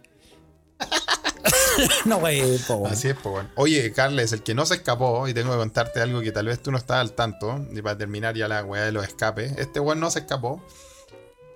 no, 2.05 2.19
güey, 2.19 2.57
po. 2.59 2.85
Así 2.87 3.07
es, 3.09 3.23
bueno. 3.23 3.49
Oye, 3.55 3.91
Carles, 3.93 4.31
el 4.33 4.43
que 4.43 4.53
no 4.53 4.65
se 4.65 4.75
escapó, 4.75 5.27
y 5.27 5.33
tengo 5.33 5.51
que 5.51 5.57
contarte 5.57 6.01
algo 6.01 6.21
que 6.21 6.31
tal 6.31 6.45
vez 6.47 6.61
tú 6.61 6.71
no 6.71 6.77
estás 6.77 6.97
al 6.97 7.13
tanto, 7.13 7.65
y 7.71 7.81
para 7.81 7.97
terminar 7.97 8.35
ya 8.35 8.47
la 8.47 8.63
weá 8.63 8.83
de 8.83 8.91
los 8.91 9.03
escapes, 9.07 9.53
este 9.57 9.79
weón 9.79 9.99
no 9.99 10.11
se 10.11 10.19
escapó. 10.19 10.63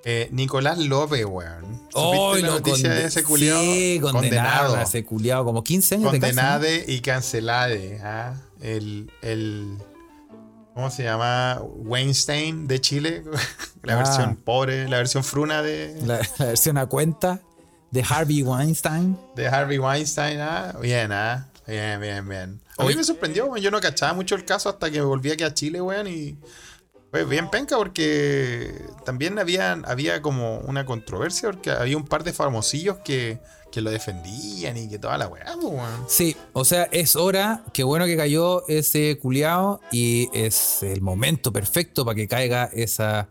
Eh, 0.08 0.30
Nicolás 0.32 0.78
López, 0.78 1.26
weón. 1.26 1.64
¿Supiste 1.92 2.36
Ay, 2.36 2.42
la 2.44 2.48
noticia 2.50 2.90
de 2.94 3.06
ese 3.06 3.24
culiao? 3.24 3.60
Sí, 3.60 4.00
condenado. 4.02 4.68
Condenado. 4.68 4.82
ese 4.82 5.04
culiao, 5.04 5.44
como 5.44 5.64
15 5.64 5.96
años 5.96 6.12
de 6.12 6.20
cárcel, 6.20 6.36
¿no? 6.36 6.42
Condenade 6.44 6.86
y 6.88 7.00
cancelade. 7.02 8.00
¿ah? 8.04 8.36
El, 8.62 9.12
el. 9.24 9.78
¿Cómo 10.76 10.92
se 10.92 11.04
llama? 11.04 11.60
Weinstein 11.64 12.68
de 12.68 12.80
Chile. 12.82 13.24
la 13.84 13.94
Ah. 13.94 13.98
versión 13.98 14.36
pobre, 14.36 14.88
la 14.90 14.98
versión 14.98 15.24
fruna 15.24 15.62
de, 15.64 16.00
La, 16.06 16.20
la 16.38 16.46
versión 16.48 16.78
a 16.78 16.86
cuenta 16.86 17.40
de 17.92 18.04
Harvey 18.08 18.44
Weinstein. 18.44 19.18
de 19.36 19.48
Harvey 19.48 19.80
Weinstein. 19.80 20.40
¿ah? 20.40 20.76
Bien, 20.82 21.12
¿ah? 21.12 21.50
Bien, 21.66 22.00
bien, 22.00 22.30
bien. 22.30 22.62
A 22.78 22.84
mí 22.86 22.94
me 22.96 23.04
sorprendió, 23.04 23.46
weón. 23.46 23.60
Yo 23.64 23.72
no 23.72 23.80
cachaba 23.82 24.14
mucho 24.14 24.36
el 24.36 24.46
caso 24.46 24.70
hasta 24.70 24.92
que 24.92 25.02
volví 25.02 25.32
aquí 25.32 25.44
a 25.44 25.54
Chile, 25.54 25.82
weón. 25.82 26.08
Y 26.08 26.38
fue 27.16 27.24
bien 27.24 27.50
penca 27.50 27.78
porque 27.78 28.74
también 29.06 29.40
había, 29.40 29.72
había 29.86 30.22
como 30.22 30.58
una 30.60 30.86
controversia 30.86 31.50
porque 31.50 31.72
había 31.72 31.96
un 31.96 32.04
par 32.04 32.26
de 32.26 32.34
famosillos 32.34 32.98
que, 33.06 33.40
que 33.72 33.80
lo 33.80 33.90
defendían 33.90 34.76
y 34.76 34.90
que 34.90 35.00
toda 35.00 35.18
la 35.18 35.30
weá, 35.30 35.46
pues, 35.54 35.66
weón. 35.66 36.06
Sí, 36.10 36.36
o 36.52 36.66
sea, 36.66 36.90
es 36.92 37.16
hora, 37.16 37.64
qué 37.72 37.86
bueno 37.86 38.06
que 38.06 38.18
cayó 38.18 38.68
ese 38.68 39.18
culiao 39.18 39.80
y 39.94 40.28
es 40.34 40.84
el 40.84 41.00
momento 41.00 41.54
perfecto 41.54 42.04
para 42.04 42.16
que 42.16 42.28
caiga 42.28 42.70
esa 42.74 43.30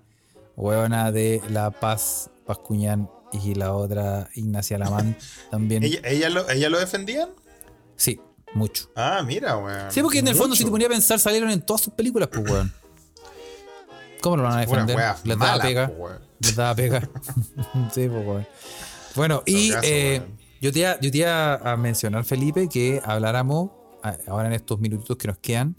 huevona 0.57 1.13
de 1.13 1.43
La 1.51 1.71
Paz, 1.71 2.31
Pascuñán 2.47 3.11
y 3.35 3.55
la 3.55 3.75
otra 3.75 4.31
Ignacia 4.35 4.79
Lamán 4.79 5.15
también. 5.51 5.83
¿Ella, 5.83 6.01
ella 6.05 6.31
lo, 6.31 6.49
¿Ella 6.49 6.71
lo 6.71 6.79
defendían? 6.79 7.29
Sí, 7.97 8.19
mucho. 8.55 8.91
Ah, 8.97 9.23
mira, 9.27 9.59
weón. 9.59 9.93
Sí, 9.93 10.01
porque 10.01 10.21
en 10.21 10.29
el 10.29 10.37
fondo, 10.37 10.57
si 10.57 10.65
te 10.65 10.71
ponía 10.71 10.87
a 10.87 10.91
pensar, 10.91 11.19
salieron 11.21 11.51
en 11.51 11.61
todas 11.61 11.83
sus 11.83 11.93
películas, 11.93 12.31
pues, 12.33 12.51
weón. 12.51 12.84
¿Cómo 14.25 14.39
lo 14.39 14.45
van 14.45 14.57
a 14.57 14.61
defender? 14.61 14.97
wea 14.97 15.17
Les 15.23 15.39
daba 15.39 15.63
pega. 15.63 15.93
weón. 15.99 16.19
Les 16.41 16.57
daba 16.57 16.75
pega. 16.75 17.01
sí, 17.93 18.09
pues, 18.09 18.27
weón. 18.27 18.47
Bueno, 19.15 19.43
y 19.45 19.71
eh, 19.83 20.23
yo 20.63 20.73
te 20.73 20.79
iba, 20.79 20.99
yo 20.99 21.11
te 21.11 21.19
iba 21.19 21.57
a 21.57 21.77
mencionar, 21.77 22.25
Felipe, 22.25 22.67
que 22.71 23.03
habláramos 23.05 23.73
ahora 24.27 24.47
en 24.47 24.55
estos 24.55 24.81
minutitos 24.81 25.19
que 25.19 25.29
nos 25.29 25.37
quedan 25.37 25.77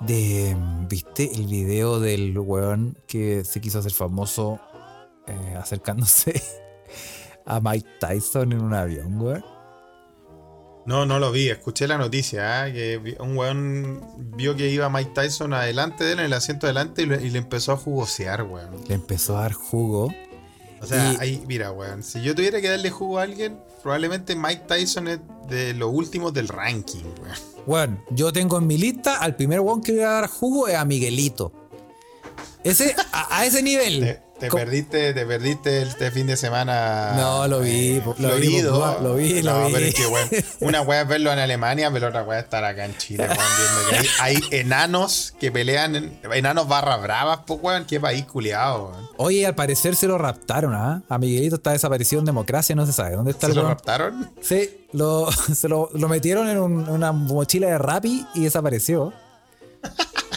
de, 0.00 0.56
¿viste 0.88 1.30
el 1.32 1.46
video 1.46 2.00
del 2.00 2.36
weón 2.36 2.98
que 3.06 3.44
se 3.44 3.60
quiso 3.60 3.78
hacer 3.78 3.92
famoso 3.92 4.58
eh, 5.28 5.56
acercándose 5.56 6.42
a 7.46 7.60
Mike 7.60 7.88
Tyson 8.00 8.54
en 8.54 8.60
un 8.60 8.74
avión, 8.74 9.20
weón? 9.20 9.44
No, 10.88 11.04
no 11.04 11.18
lo 11.18 11.30
vi. 11.30 11.50
Escuché 11.50 11.86
la 11.86 11.98
noticia, 11.98 12.62
¿ah? 12.62 12.72
que 12.72 13.16
un 13.20 13.36
weón 13.36 14.00
vio 14.36 14.56
que 14.56 14.70
iba 14.70 14.88
Mike 14.88 15.10
Tyson 15.14 15.52
adelante 15.52 16.02
de 16.02 16.12
él, 16.12 16.18
en 16.20 16.24
el 16.24 16.32
asiento 16.32 16.66
adelante, 16.66 17.02
y 17.02 17.06
le, 17.06 17.22
y 17.22 17.28
le 17.28 17.38
empezó 17.38 17.72
a 17.72 17.76
jugosear, 17.76 18.42
weón. 18.44 18.70
Le 18.88 18.94
empezó 18.94 19.36
a 19.36 19.42
dar 19.42 19.52
jugo. 19.52 20.10
O 20.80 20.86
sea, 20.86 21.12
Y- 21.12 21.16
ahí, 21.20 21.44
mira, 21.46 21.72
weón, 21.72 22.02
si 22.02 22.22
yo 22.22 22.34
tuviera 22.34 22.62
que 22.62 22.70
darle 22.70 22.88
jugo 22.88 23.18
a 23.18 23.24
alguien, 23.24 23.58
probablemente 23.82 24.34
Mike 24.34 24.62
Tyson 24.66 25.08
es 25.08 25.18
de 25.48 25.74
los 25.74 25.90
últimos 25.92 26.32
del 26.32 26.48
ranking, 26.48 27.04
weón. 27.22 27.36
Bueno, 27.66 28.02
yo 28.08 28.32
tengo 28.32 28.56
en 28.56 28.66
mi 28.66 28.78
lista 28.78 29.18
al 29.18 29.36
primer 29.36 29.60
weón 29.60 29.82
que 29.82 29.92
le 29.92 29.98
voy 29.98 30.06
a 30.06 30.10
dar 30.12 30.26
jugo 30.28 30.68
es 30.68 30.74
a 30.76 30.86
Miguelito. 30.86 31.52
Ese, 32.64 32.96
a, 33.12 33.38
a 33.40 33.44
ese 33.44 33.62
nivel. 33.62 34.18
Te, 34.38 34.48
perdiste, 34.50 35.12
te 35.14 35.26
perdiste 35.26 35.82
este 35.82 36.10
fin 36.12 36.26
de 36.28 36.36
semana. 36.36 37.14
No, 37.16 37.48
lo 37.48 37.60
vi, 37.60 38.00
po- 38.04 38.14
lo 38.18 38.36
vi, 38.36 38.60
florido. 38.60 38.98
lo 39.02 39.14
vi, 39.16 39.42
lo 39.42 39.52
no, 39.52 39.66
vi. 39.66 39.72
pero 39.72 39.86
es 39.86 39.94
que, 39.94 40.06
weón, 40.06 40.28
una 40.60 40.82
weá 40.82 41.02
es 41.02 41.08
verlo 41.08 41.32
en 41.32 41.40
Alemania, 41.40 41.90
pero 41.92 42.08
otra 42.08 42.22
weá 42.22 42.38
es 42.38 42.44
estar 42.44 42.64
acá 42.64 42.84
en 42.84 42.96
Chile, 42.98 43.24
weón, 43.24 43.36
viendo 43.58 43.90
que 43.90 43.96
hay, 44.22 44.36
hay 44.50 44.60
enanos 44.60 45.34
que 45.40 45.50
pelean, 45.50 45.96
en- 45.96 46.20
enanos 46.32 46.68
barra 46.68 46.96
bravas, 46.98 47.40
pues, 47.46 47.58
weón, 47.62 47.84
qué 47.84 47.98
país 47.98 48.24
culiado, 48.26 48.90
weón. 48.92 49.08
Oye, 49.16 49.44
al 49.46 49.54
parecer 49.56 49.96
se 49.96 50.06
lo 50.06 50.18
raptaron, 50.18 50.72
¿ah? 50.74 51.02
A 51.08 51.18
Miguelito 51.18 51.56
está 51.56 51.72
desaparecido 51.72 52.20
en 52.20 52.26
democracia, 52.26 52.76
no 52.76 52.86
se 52.86 52.92
sabe. 52.92 53.16
¿Dónde 53.16 53.32
está 53.32 53.46
¿Se 53.48 53.52
el 53.52 53.56
lo 53.56 53.62
weón? 53.62 53.72
raptaron? 53.74 54.30
Sí, 54.40 54.86
lo, 54.92 55.28
se 55.54 55.68
lo, 55.68 55.90
lo 55.94 56.08
metieron 56.08 56.48
en 56.48 56.58
un- 56.58 56.88
una 56.88 57.10
mochila 57.10 57.66
de 57.66 57.78
Rappi 57.78 58.24
y 58.34 58.42
desapareció. 58.44 59.12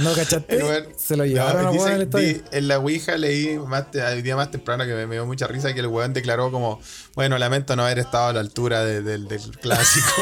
¿No 0.00 0.12
cachaste? 0.14 0.58
Se 0.96 1.16
lo 1.16 1.24
No, 1.24 1.30
llevaron 1.30 1.66
a 1.66 1.70
dice- 1.70 2.02
estadio. 2.02 2.26
di- 2.34 2.42
en 2.52 2.68
la 2.68 2.78
Ouija 2.78 3.16
leí 3.16 3.58
más 3.58 3.84
el 3.94 4.22
día 4.22 4.36
más 4.36 4.50
temprano 4.50 4.84
que 4.84 4.94
me, 4.94 5.06
me 5.06 5.14
dio 5.16 5.26
mucha 5.26 5.46
risa 5.46 5.72
que 5.74 5.80
el 5.80 5.86
weón 5.88 6.12
declaró 6.12 6.50
como, 6.50 6.80
bueno, 7.14 7.38
lamento 7.38 7.76
no 7.76 7.84
haber 7.84 7.98
estado 7.98 8.28
a 8.28 8.32
la 8.32 8.40
altura 8.40 8.84
de- 8.84 9.02
del- 9.02 9.28
del 9.28 9.58
clásico. 9.58 10.06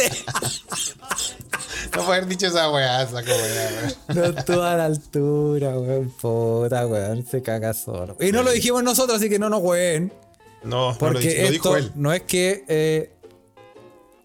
no 1.96 2.04
puede 2.04 2.18
haber 2.18 2.26
dicho 2.26 2.46
esa 2.46 2.70
weá, 2.70 3.02
esa 3.02 3.16
weá. 3.16 3.92
No 4.08 4.24
estuvo 4.24 4.62
a 4.62 4.76
la 4.76 4.84
altura, 4.86 5.78
weón. 5.78 6.10
Puta, 6.10 6.86
weón. 6.86 7.26
Se 7.26 7.42
caga 7.42 7.74
solo. 7.74 8.16
Y 8.20 8.32
no 8.32 8.42
lo 8.42 8.50
dijimos 8.50 8.82
nosotros, 8.82 9.18
así 9.18 9.28
que 9.28 9.38
no 9.38 9.48
nos 9.50 9.60
ween. 9.62 10.12
No, 10.62 10.92
no 10.92 10.98
Porque 10.98 11.14
lo, 11.14 11.20
di- 11.20 11.26
lo 11.26 11.32
esto 11.42 11.52
dijo 11.52 11.76
él. 11.76 11.92
no 11.94 12.12
es 12.12 12.22
que. 12.22 12.64
eh, 12.68 13.12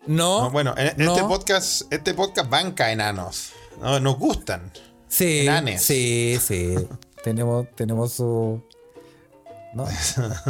no. 0.07 0.43
No, 0.43 0.51
bueno, 0.51 0.73
en, 0.77 0.87
en 0.99 1.05
no. 1.05 1.15
este 1.15 1.27
podcast, 1.27 1.81
este 1.91 2.13
podcast 2.13 2.49
banca 2.49 2.91
enanos. 2.91 3.51
No, 3.81 3.99
nos 3.99 4.17
gustan. 4.17 4.71
Sí. 5.07 5.41
enanes. 5.41 5.83
Sí, 5.83 6.39
sí. 6.41 6.75
tenemos, 7.23 7.67
tenemos 7.75 8.13
su. 8.13 8.63
No, 9.73 9.85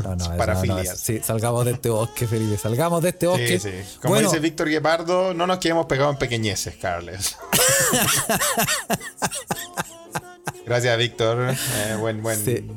no, 0.04 0.16
no. 0.16 0.28
Parafilias. 0.38 0.86
no, 0.86 0.92
no, 0.92 0.98
sí, 0.98 1.20
salgamos 1.24 1.66
de 1.66 1.72
este 1.72 1.90
bosque, 1.90 2.28
Felipe. 2.28 2.58
Salgamos 2.58 3.02
de 3.02 3.10
este 3.10 3.28
bosque. 3.28 3.60
Sí, 3.60 3.72
sí. 3.72 3.98
Como 4.02 4.14
bueno, 4.14 4.30
dice 4.30 4.40
Víctor 4.40 4.70
Guepardo, 4.70 5.34
no 5.34 5.48
nos 5.48 5.58
quedemos 5.58 5.88
pegados 5.88 6.14
en 6.14 6.20
pequeñeces, 6.20 6.76
Carles. 6.76 7.36
Gracias, 10.66 10.98
Víctor. 10.98 11.52
Eh, 11.52 11.96
buen 12.00 12.22
buen, 12.22 12.44
Sí, 12.44 12.68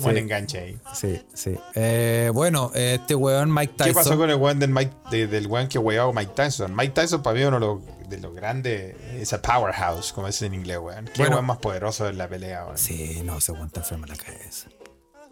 buen 0.00 0.14
sí. 0.16 0.20
enganche 0.22 0.58
ahí. 0.60 0.78
Sí, 0.94 1.20
sí. 1.34 1.58
Eh, 1.74 2.30
bueno, 2.32 2.70
este 2.74 3.14
weón, 3.14 3.52
Mike 3.52 3.74
Tyson. 3.76 3.86
¿Qué 3.88 3.94
pasó 3.94 4.16
con 4.16 4.30
el 4.30 4.36
weón 4.36 4.58
del, 4.58 4.70
Mike, 4.70 4.92
de- 5.10 5.26
del 5.26 5.46
weón 5.46 5.68
que 5.68 5.78
weaba 5.78 6.12
Mike 6.12 6.32
Tyson? 6.34 6.74
Mike 6.74 6.92
Tyson 6.94 7.22
para 7.22 7.36
mí 7.38 7.44
uno 7.44 7.58
de 7.60 7.66
los, 7.66 8.08
de 8.08 8.18
los 8.20 8.34
grandes, 8.34 8.94
es 9.14 9.32
a 9.32 9.42
powerhouse, 9.42 10.12
como 10.12 10.26
dicen 10.28 10.54
en 10.54 10.60
inglés, 10.60 10.78
weón. 10.78 11.04
Qué 11.06 11.22
Bueno. 11.22 11.36
weón 11.36 11.46
más 11.46 11.58
poderoso 11.58 12.08
en 12.08 12.18
la 12.18 12.28
pelea, 12.28 12.64
weón. 12.64 12.78
Sí, 12.78 13.22
no, 13.24 13.38
ese 13.38 13.52
weón 13.52 13.66
está 13.66 13.80
enfermo 13.80 14.04
en 14.06 14.10
la 14.10 14.16
cabeza. 14.16 14.68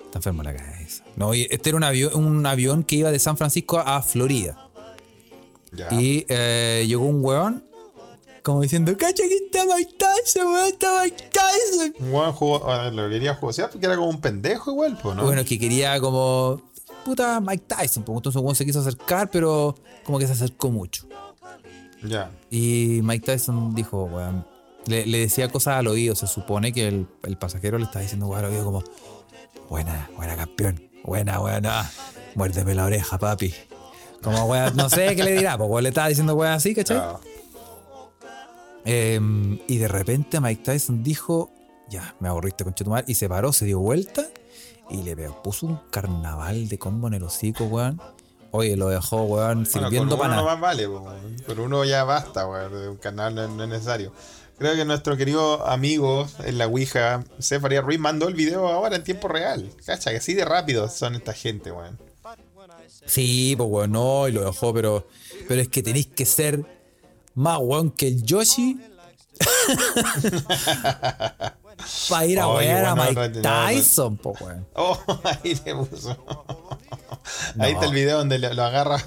Está 0.04 0.18
enfermo 0.18 0.42
en 0.42 0.46
la 0.48 0.56
cabeza. 0.56 1.04
No, 1.16 1.32
y 1.34 1.46
este 1.50 1.70
era 1.70 1.76
un 1.76 1.84
avión, 1.84 2.14
un 2.14 2.44
avión 2.46 2.82
que 2.82 2.96
iba 2.96 3.10
de 3.12 3.18
San 3.18 3.36
Francisco 3.36 3.78
a 3.78 4.02
Florida. 4.02 4.66
Ya. 5.72 5.86
Y 5.92 6.26
eh, 6.28 6.84
llegó 6.88 7.04
un 7.06 7.24
weón 7.24 7.64
como 8.42 8.62
diciendo, 8.62 8.96
cacha 8.96 9.22
que 9.22 9.36
está 9.36 9.64
Mike 9.64 9.94
Tyson, 9.98 10.46
weón, 10.46 10.66
está 10.66 11.02
Mike 11.02 11.30
Tyson. 11.30 12.12
Weón 12.12 12.32
jugó, 12.32 12.90
lo 12.90 13.08
quería 13.08 13.34
jugar 13.34 13.70
porque 13.70 13.86
era 13.86 13.96
como 13.96 14.08
un 14.08 14.20
pendejo 14.20 14.70
igual, 14.70 14.98
pues, 15.02 15.16
¿no? 15.16 15.24
Bueno, 15.24 15.44
que 15.44 15.58
quería 15.58 16.00
como, 16.00 16.62
puta, 17.04 17.40
Mike 17.40 17.64
Tyson. 17.66 18.02
Pues 18.02 18.16
entonces 18.16 18.40
weón 18.40 18.54
se 18.56 18.64
quiso 18.64 18.80
acercar, 18.80 19.30
pero 19.30 19.74
como 20.04 20.18
que 20.18 20.26
se 20.26 20.32
acercó 20.32 20.70
mucho. 20.70 21.06
Ya. 22.02 22.30
Y 22.50 23.00
Mike 23.02 23.26
Tyson 23.26 23.74
dijo, 23.74 24.04
weón, 24.04 24.46
le, 24.86 25.06
le 25.06 25.18
decía 25.18 25.48
cosas 25.48 25.76
al 25.76 25.86
oído. 25.86 26.14
Se 26.14 26.26
supone 26.26 26.72
que 26.72 26.88
el, 26.88 27.06
el 27.24 27.36
pasajero 27.36 27.78
le 27.78 27.84
estaba 27.84 28.02
diciendo, 28.02 28.26
weón, 28.26 28.44
al 28.44 28.50
oído 28.50 28.64
como, 28.64 28.84
buena, 29.68 30.08
buena 30.16 30.36
campeón, 30.36 30.82
buena, 31.04 31.38
buena, 31.38 31.90
muérdeme 32.34 32.74
la 32.74 32.84
oreja, 32.86 33.18
papi. 33.18 33.54
Como, 34.22 34.44
weón, 34.44 34.76
no 34.76 34.88
sé 34.88 35.14
qué 35.16 35.22
le 35.22 35.32
dirá, 35.32 35.58
pues 35.58 35.68
weón, 35.68 35.82
le 35.82 35.88
estaba 35.90 36.08
diciendo, 36.08 36.34
weón, 36.34 36.52
así, 36.52 36.74
¿cachai? 36.74 37.00
Em, 38.84 39.58
y 39.68 39.78
de 39.78 39.88
repente 39.88 40.40
Mike 40.40 40.62
Tyson 40.64 41.02
dijo, 41.02 41.50
ya, 41.88 42.14
me 42.20 42.28
aburriste 42.28 42.64
con 42.64 42.74
Chetumar, 42.74 43.04
y 43.06 43.14
se 43.14 43.28
paró, 43.28 43.52
se 43.52 43.64
dio 43.66 43.78
vuelta 43.80 44.26
y 44.90 45.02
le 45.02 45.16
pegó- 45.16 45.42
puso 45.42 45.66
un 45.66 45.80
carnaval 45.90 46.68
de 46.68 46.78
combo 46.78 47.08
en 47.08 47.14
el 47.14 47.22
hocico, 47.22 47.64
weón. 47.64 48.00
Oye, 48.52 48.76
lo 48.76 48.88
dejó, 48.88 49.22
weón, 49.24 49.62
Bueno, 49.62 49.66
sirviendo 49.66 50.16
con 50.16 50.18
para 50.26 50.30
nada. 50.36 50.42
nomás 50.42 50.60
vale, 50.60 50.88
po, 50.88 51.00
weón. 51.00 51.36
Con 51.46 51.60
uno 51.60 51.84
ya 51.84 52.04
basta, 52.04 52.46
weón. 52.48 52.74
Un 52.74 52.96
canal 52.96 53.34
no, 53.34 53.46
no 53.48 53.62
es 53.64 53.68
necesario. 53.68 54.12
Creo 54.58 54.74
que 54.74 54.84
nuestro 54.84 55.16
querido 55.16 55.66
amigo 55.66 56.26
en 56.44 56.58
la 56.58 56.66
Ouija, 56.66 57.24
Cefaria 57.40 57.80
Ruiz, 57.80 57.98
mandó 57.98 58.28
el 58.28 58.34
video 58.34 58.66
ahora 58.68 58.96
en 58.96 59.04
tiempo 59.04 59.28
real. 59.28 59.70
Cacha, 59.86 60.10
que 60.10 60.16
así 60.18 60.34
de 60.34 60.44
rápido 60.44 60.88
son 60.88 61.14
esta 61.14 61.32
gente, 61.32 61.70
weón. 61.72 61.98
Sí, 63.06 63.54
pues 63.56 63.68
weón, 63.70 63.92
no, 63.92 64.28
y 64.28 64.32
lo 64.32 64.44
dejó, 64.44 64.74
pero, 64.74 65.06
pero 65.48 65.60
es 65.62 65.68
que 65.68 65.82
tenéis 65.82 66.08
que 66.08 66.26
ser 66.26 66.64
más 67.34 67.58
weón 67.60 67.90
que 67.90 68.08
el 68.08 68.22
Yoshi. 68.22 68.78
Para 72.08 72.26
ir 72.26 72.38
a 72.38 72.48
wear 72.48 72.84
a 72.84 72.94
Mike. 72.94 73.40
Tyson, 73.40 74.16
po, 74.18 74.34
weón. 74.40 74.66
Oh, 74.74 74.98
ahí 75.24 75.58
le 75.64 75.74
puso. 75.74 76.16
Ahí 77.58 77.72
está 77.72 77.86
el 77.86 77.94
video 77.94 78.18
donde 78.18 78.38
lo, 78.38 78.52
lo 78.52 78.62
agarra. 78.64 79.02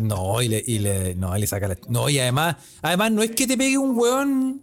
No, 0.00 0.40
y 0.42 0.48
le, 0.48 0.64
y 0.66 0.78
le, 0.78 1.14
no, 1.14 1.36
le 1.36 1.46
saca 1.46 1.68
la. 1.68 1.78
No, 1.88 2.08
y 2.08 2.18
además, 2.18 2.56
además 2.82 3.12
no 3.12 3.22
es 3.22 3.30
que 3.32 3.46
te 3.46 3.56
pegue 3.56 3.78
un 3.78 3.96
weón. 3.96 4.62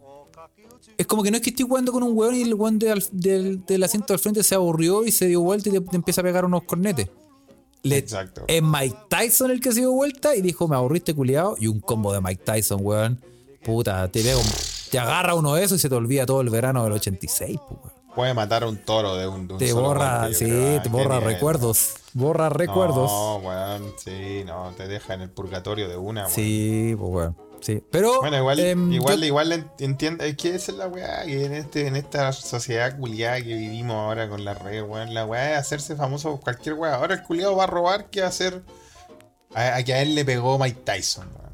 Es 0.98 1.06
como 1.06 1.22
que 1.22 1.30
no 1.30 1.38
es 1.38 1.44
que 1.44 1.52
estoy 1.52 1.66
jugando 1.68 1.92
con 1.92 2.02
un 2.04 2.18
weón 2.18 2.36
y 2.36 2.42
el 2.42 2.56
weón 2.56 2.80
de 2.80 2.92
al- 2.92 3.04
del, 3.12 3.64
del 3.66 3.84
asiento 3.84 4.14
al 4.14 4.20
frente 4.20 4.44
se 4.44 4.56
aburrió 4.56 5.06
y 5.06 5.12
se 5.12 5.28
dio 5.28 5.42
vuelta 5.42 5.70
y 5.70 5.74
te, 5.74 5.82
te 5.82 5.96
empieza 5.96 6.22
a 6.22 6.24
pegar 6.24 6.44
unos 6.44 6.64
cornetes. 6.64 7.08
Le- 7.84 7.98
Exacto. 7.98 8.44
Es 8.48 8.62
Mike 8.62 8.96
Tyson 9.10 9.52
el 9.52 9.62
que 9.62 9.72
se 9.72 9.80
dio 9.82 9.92
vuelta 9.92 10.36
y 10.36 10.42
dijo, 10.42 10.68
me 10.68 10.76
aburriste 10.76 11.14
culiado. 11.14 11.56
Y 11.60 11.68
un 11.68 11.80
combo 11.80 12.12
de 12.14 12.22
Mike 12.22 12.44
Tyson, 12.44 12.80
weón. 12.82 13.22
Puta, 13.64 14.08
te 14.10 14.22
pega 14.24 14.38
un- 14.38 14.44
te 14.92 15.00
agarra 15.00 15.34
uno 15.36 15.54
de 15.56 15.64
esos 15.64 15.78
y 15.78 15.82
se 15.82 15.90
te 15.90 15.96
olvida 15.96 16.26
todo 16.26 16.42
el 16.42 16.50
verano 16.50 16.84
del 16.84 16.94
86, 16.94 17.58
pues, 17.68 17.80
weón. 17.82 17.98
Puede 18.16 18.34
matar 18.34 18.64
a 18.64 18.68
un 18.68 18.78
toro 18.78 19.16
de 19.16 19.28
un. 19.28 19.48
de 19.48 19.54
un 19.54 19.60
Te 19.60 19.68
solo 19.70 19.90
borra, 19.90 20.22
golpe, 20.22 20.34
sí, 20.36 20.46
creo. 20.46 20.82
Te 20.82 20.90
borra 20.90 21.20
nivel. 21.20 21.34
recuerdos. 21.36 21.94
Borra 22.14 22.50
recuerdos. 22.50 23.12
No, 23.12 23.36
weón, 23.38 23.94
sí, 24.04 24.42
no, 24.44 24.72
te 24.76 24.88
deja 24.88 25.14
en 25.14 25.22
el 25.22 25.30
purgatorio 25.30 25.88
de 25.88 25.98
una, 25.98 26.22
weón. 26.22 26.32
sí, 26.34 26.96
pues, 26.98 27.12
weón. 27.12 27.38
Sí. 27.62 27.84
Pero. 27.92 28.20
Bueno, 28.22 28.38
igual, 28.38 28.60
em, 28.60 28.92
igual, 28.94 29.20
yo- 29.20 29.26
igual 29.26 29.70
entiendo, 29.80 30.24
es 30.24 30.38
que 30.38 30.50
esa 30.56 30.72
es 30.72 30.78
la 30.78 30.88
weá, 30.88 31.24
que 31.26 31.46
en 31.46 31.54
este, 31.54 31.88
en 31.88 31.96
esta 31.96 32.32
sociedad 32.34 32.98
culiada 32.98 33.38
que 33.42 33.54
vivimos 33.56 33.96
ahora 33.96 34.30
con 34.30 34.46
la 34.46 34.54
red, 34.54 34.84
weón, 34.84 35.14
la 35.14 35.26
weá 35.26 35.54
es 35.54 35.58
hacerse 35.60 35.96
famoso 35.96 36.32
por 36.32 36.40
cualquier 36.42 36.76
weá. 36.76 36.96
Ahora 36.96 37.16
el 37.16 37.24
culiado 37.24 37.56
va 37.56 37.64
a 37.66 37.68
robar, 37.68 38.10
¿qué 38.10 38.20
va 38.22 38.28
a 38.28 38.30
hacer? 38.30 38.62
A, 39.54 39.76
a 39.78 39.84
que 39.84 39.94
a 39.94 40.02
él 40.02 40.14
le 40.16 40.24
pegó 40.26 40.58
Mike 40.60 40.82
Tyson, 40.84 41.28
weón. 41.28 41.48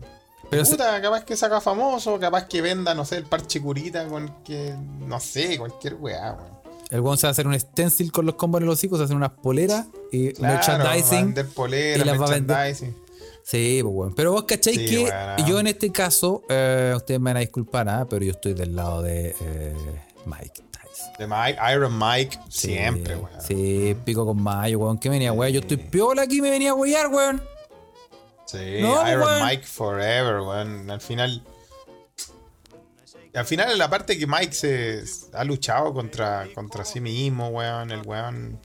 Pero 0.49 0.65
se- 0.65 0.71
Puta, 0.71 1.01
capaz 1.01 1.23
que 1.23 1.35
saca 1.35 1.61
famoso, 1.61 2.19
capaz 2.19 2.47
que 2.47 2.61
venda, 2.61 2.93
no 2.93 3.05
sé, 3.05 3.17
el 3.17 3.23
parche 3.25 3.59
curita 3.61 4.05
con 4.07 4.43
que, 4.43 4.75
no 4.99 5.19
sé, 5.19 5.57
cualquier 5.57 5.95
weá, 5.95 6.33
weón. 6.33 6.53
El 6.91 6.99
weón 6.99 7.17
se 7.17 7.25
va 7.25 7.29
a 7.29 7.31
hacer 7.31 7.47
un 7.47 7.59
stencil 7.59 8.11
con 8.11 8.25
los 8.27 8.35
combos 8.35 8.61
en 8.61 8.67
los 8.67 8.73
hocico, 8.77 8.95
se 8.95 8.99
va 8.99 9.03
a 9.03 9.05
hacer 9.05 9.17
unas 9.17 9.31
poleras 9.31 9.87
y 10.11 10.31
Claro, 10.33 10.53
va 10.55 10.61
a 10.61 10.77
merchandising. 10.77 11.25
vender 11.25 11.47
poleras, 11.47 12.01
y 12.01 12.03
las 12.07 12.21
va 12.21 12.25
a 12.25 12.29
vender. 12.29 12.93
Sí, 13.43 13.79
pues 13.83 13.93
weón. 13.93 14.13
Pero 14.15 14.31
vos 14.31 14.43
cacháis 14.43 14.77
Sí, 14.77 14.85
que 14.87 15.43
yo 15.45 15.59
en 15.59 15.67
este 15.67 15.91
caso, 15.91 16.43
eh, 16.49 16.93
ustedes 16.95 17.19
me 17.19 17.31
van 17.31 17.37
a 17.37 17.39
disculpar, 17.41 17.89
¿ah? 17.89 18.07
pero 18.09 18.23
yo 18.23 18.31
estoy 18.31 18.53
del 18.53 18.75
lado 18.75 19.01
de 19.01 19.35
eh, 19.39 19.75
Mike 20.25 20.63
Tyson. 20.71 21.13
De 21.19 21.27
Mike, 21.27 21.59
Iron 21.73 21.97
Mike, 21.99 22.39
Sí, 22.49 22.67
siempre, 22.69 23.15
weón. 23.17 23.41
Sí, 23.45 23.95
pico 24.05 24.25
con 24.25 24.41
mayo, 24.41 24.79
weón. 24.79 24.97
¿Qué 24.97 25.09
venía, 25.09 25.33
weón? 25.33 25.51
Yo 25.51 25.59
estoy 25.59 25.77
piola 25.77 26.21
aquí, 26.23 26.41
me 26.41 26.49
venía 26.49 26.71
a 26.71 26.75
huear, 26.75 27.07
weón. 27.07 27.41
Sí, 28.45 28.79
No, 28.81 29.07
Iron 29.09 29.23
weón. 29.23 29.45
Mike 29.45 29.63
Forever, 29.67 30.39
weón. 30.41 30.89
Al 30.89 31.01
final. 31.01 31.43
Al 33.33 33.45
final, 33.45 33.71
en 33.71 33.77
la 33.79 33.89
parte 33.89 34.17
que 34.17 34.27
Mike 34.27 34.53
se 34.53 35.03
ha 35.33 35.43
luchado 35.43 35.91
contra, 35.93 36.47
contra 36.53 36.85
sí 36.85 36.99
mismo, 37.01 37.49
weón. 37.49 37.91
El 37.91 38.01
weón 38.05 38.59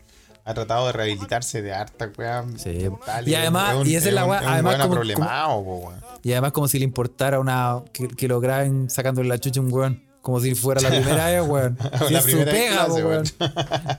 ha 0.49 0.55
tratado 0.55 0.87
de 0.87 0.93
rehabilitarse 0.93 1.61
de 1.63 1.73
harta, 1.75 2.11
weón. 2.17 2.59
Sí. 2.59 2.89
Tal, 3.05 3.29
Y 3.29 3.35
además- 3.35 3.75
es 3.75 3.81
un- 3.81 3.87
y 3.87 3.95
esa 3.97 4.09
es 4.09 4.15
la 4.15 4.25
weá, 4.27 4.39
además 4.39 4.65
weón 4.77 4.81
como- 4.81 4.93
aproblemado, 4.95 5.65
po, 5.65 5.77
weón. 5.77 6.01
Y 6.23 6.33
además 6.33 6.53
como 6.53 6.69
si 6.69 6.79
le 6.79 6.85
importara 6.85 7.39
una 7.39 7.83
que, 7.93 8.09
que 8.09 8.29
lo 8.29 8.41
graben 8.41 8.89
sacándole 8.91 9.29
la 9.29 9.39
chucha 9.39 9.61
a 9.61 9.63
un 9.63 9.73
weón. 9.73 10.05
Como 10.21 10.41
si 10.41 10.55
fuera 10.55 10.81
la 10.81 10.89
primera 10.91 11.27
vez, 11.27 11.43
weón. 11.49 11.79
Si 12.07 12.13
La 12.13 12.19
es 12.19 12.25
su 12.25 12.31
primera 12.33 12.51
pega, 12.53 12.87
po, 12.87 12.93
hace, 12.95 13.05
weón. 13.05 13.25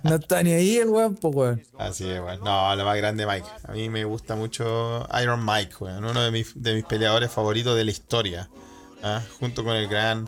No 0.03 0.15
está 0.15 0.43
ni 0.43 0.51
ahí 0.51 0.77
el 0.77 0.89
weón, 0.89 1.15
pues, 1.15 1.33
weón. 1.35 1.63
Así 1.77 2.09
es, 2.09 2.19
weón. 2.21 2.39
No, 2.43 2.75
lo 2.75 2.83
más 2.85 2.97
grande 2.97 3.25
Mike. 3.25 3.47
A 3.67 3.71
mí 3.71 3.89
me 3.89 4.03
gusta 4.03 4.35
mucho 4.35 5.07
Iron 5.21 5.45
Mike, 5.45 5.75
weón. 5.79 6.03
Uno 6.03 6.21
de 6.21 6.31
mis, 6.31 6.51
de 6.61 6.75
mis 6.75 6.83
peleadores 6.85 7.31
favoritos 7.31 7.75
de 7.77 7.85
la 7.85 7.91
historia. 7.91 8.49
¿ah? 9.01 9.21
Junto 9.39 9.63
con 9.63 9.75
el 9.75 9.87
gran. 9.87 10.27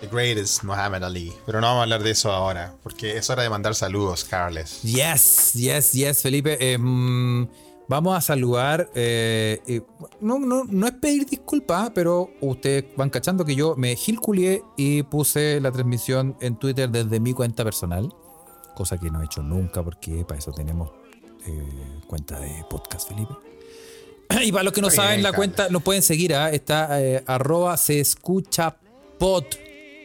The 0.00 0.06
Greatest 0.06 0.62
Muhammad 0.62 1.02
Ali. 1.04 1.32
Pero 1.44 1.60
no 1.60 1.66
vamos 1.66 1.80
a 1.80 1.82
hablar 1.84 2.02
de 2.02 2.10
eso 2.12 2.30
ahora. 2.32 2.74
Porque 2.82 3.16
es 3.16 3.28
hora 3.30 3.42
de 3.42 3.50
mandar 3.50 3.74
saludos, 3.74 4.24
Carles. 4.24 4.80
Yes, 4.82 5.52
yes, 5.54 5.92
yes, 5.92 6.22
Felipe. 6.22 6.56
Em, 6.72 7.48
vamos 7.88 8.16
a 8.16 8.20
saludar. 8.20 8.88
eh, 8.94 9.60
eh, 9.66 9.82
no, 10.20 10.38
no, 10.38 10.64
no 10.64 10.86
es 10.86 10.92
pedir 10.94 11.26
disculpas, 11.26 11.90
pero 11.94 12.30
ustedes 12.40 12.84
van 12.96 13.10
cachando 13.10 13.44
que 13.44 13.56
yo 13.56 13.74
me 13.76 13.96
gilculié 13.96 14.62
y 14.76 15.02
puse 15.02 15.60
la 15.60 15.72
transmisión 15.72 16.36
en 16.40 16.56
Twitter 16.56 16.88
desde 16.88 17.18
mi 17.18 17.32
cuenta 17.32 17.64
personal. 17.64 18.14
Cosa 18.76 18.98
que 18.98 19.10
no 19.10 19.20
he 19.20 19.24
hecho 19.24 19.42
nunca 19.42 19.82
porque 19.82 20.24
para 20.24 20.38
eso 20.38 20.52
tenemos 20.52 20.90
eh, 21.44 22.00
cuenta 22.06 22.38
de 22.38 22.64
podcast, 22.70 23.08
Felipe. 23.08 23.34
Y 24.44 24.52
para 24.52 24.62
los 24.62 24.72
que 24.72 24.80
no 24.82 24.88
bien, 24.88 24.96
saben, 24.96 25.22
la 25.22 25.32
cuenta 25.32 25.68
nos 25.70 25.82
pueden 25.82 26.02
seguir. 26.02 26.34
¿ah? 26.34 26.50
Está 26.50 27.02
eh, 27.02 27.24
arroba 27.26 27.76
se 27.76 27.98
escucha 27.98 28.76
pod. 29.18 29.44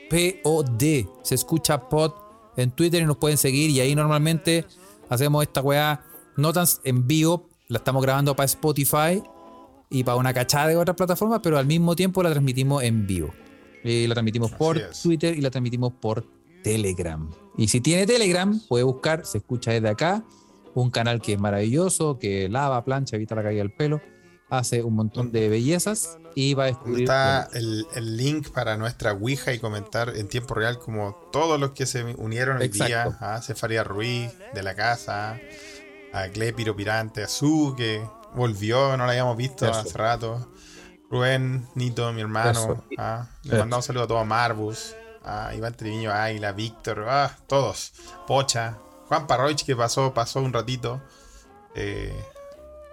P-O-D. 0.10 1.08
Se 1.24 1.36
escucha 1.36 1.90
pod 1.90 2.14
en 2.58 2.72
Twitter 2.72 3.02
y 3.02 3.06
nos 3.06 3.18
pueden 3.18 3.38
seguir. 3.38 3.70
Y 3.70 3.80
ahí 3.80 3.96
normalmente 3.96 4.66
hacemos 5.10 5.44
esta 5.44 5.62
weá 5.62 6.04
no 6.38 6.54
tan 6.54 6.66
en 6.84 7.08
vivo. 7.08 7.50
La 7.68 7.78
estamos 7.78 8.04
grabando 8.04 8.36
para 8.36 8.46
Spotify 8.46 9.24
y 9.90 10.04
para 10.04 10.18
una 10.18 10.34
cachada 10.34 10.68
de 10.68 10.78
otras 10.78 10.98
plataformas, 10.98 11.40
pero 11.42 11.58
al 11.58 11.66
mismo 11.66 11.96
tiempo 11.96 12.24
la 12.24 12.32
transmitimos 12.32 12.84
en 12.84 13.08
vivo. 13.08 13.34
Y 13.84 14.08
la 14.08 14.16
transmitimos 14.16 14.52
por. 14.52 14.80
Twitter 15.02 15.38
y 15.38 15.42
la 15.42 15.52
transmitimos 15.52 15.94
por 15.94 16.26
Telegram. 16.64 17.30
Y 17.58 17.68
si 17.68 17.82
tiene 17.82 18.08
Telegram, 18.08 18.60
puede 18.68 18.84
buscar, 18.84 19.26
se 19.26 19.40
escucha 19.40 19.72
desde 19.72 19.90
acá, 19.90 20.24
un 20.74 20.90
canal 20.90 21.22
que 21.22 21.34
es 21.34 21.40
maravilloso, 21.40 22.18
que 22.18 22.50
lava, 22.50 22.84
plancha, 22.84 23.16
evita 23.16 23.36
la 23.36 23.44
caída 23.44 23.62
del 23.62 23.72
pelo, 23.72 24.02
hace 24.58 24.84
un 24.84 24.96
montón 24.96 25.32
de 25.32 25.50
bellezas 25.50 26.18
y 26.36 26.54
va 26.54 26.66
a 26.66 26.68
¿Dónde 26.72 26.80
descubrir... 26.80 27.04
está 27.04 27.50
el, 27.54 27.86
el 27.96 28.18
link 28.18 28.50
para 28.50 28.78
nuestra 28.78 29.12
Ouija 29.14 29.54
y 29.54 29.60
comentar 29.60 30.10
en 30.16 30.28
tiempo 30.28 30.54
real 30.56 30.80
como 30.80 31.16
todos 31.32 31.60
los 31.60 31.72
que 31.72 31.86
se 31.86 32.04
unieron 32.18 32.62
Exacto. 32.62 32.86
día? 32.86 33.18
A 33.20 33.42
Cefaria 33.42 33.84
Ruiz, 33.84 34.32
de 34.54 34.64
la 34.64 34.76
casa, 34.76 35.40
a 36.14 36.28
Clepiro 36.30 36.76
Pirante, 36.76 37.24
a 37.24 37.28
Su, 37.28 37.74
que 37.78 38.04
volvió, 38.36 38.96
no 38.98 39.06
la 39.06 39.12
habíamos 39.12 39.38
visto 39.38 39.66
Eso. 39.66 39.80
hace 39.80 39.98
rato. 39.98 40.50
Rubén, 41.10 41.68
Nito, 41.76 42.12
mi 42.14 42.22
hermano. 42.22 42.84
Ah, 42.98 43.28
Le 43.44 43.58
mandamos 43.60 43.84
un 43.86 43.88
saludo 43.88 44.04
a 44.06 44.08
todos, 44.08 44.22
a 44.22 44.26
Marbus, 44.26 44.96
a 45.24 45.54
Iván 45.54 45.76
Triviño 45.76 46.12
Águila, 46.12 46.52
Víctor, 46.54 47.06
ah, 47.08 47.38
todos. 47.48 47.94
Pocha, 48.26 48.78
Juan 49.08 49.28
Parroich 49.28 49.64
que 49.64 49.76
pasó, 49.76 50.14
pasó 50.14 50.40
un 50.42 50.54
ratito. 50.54 51.02
eh, 51.76 52.14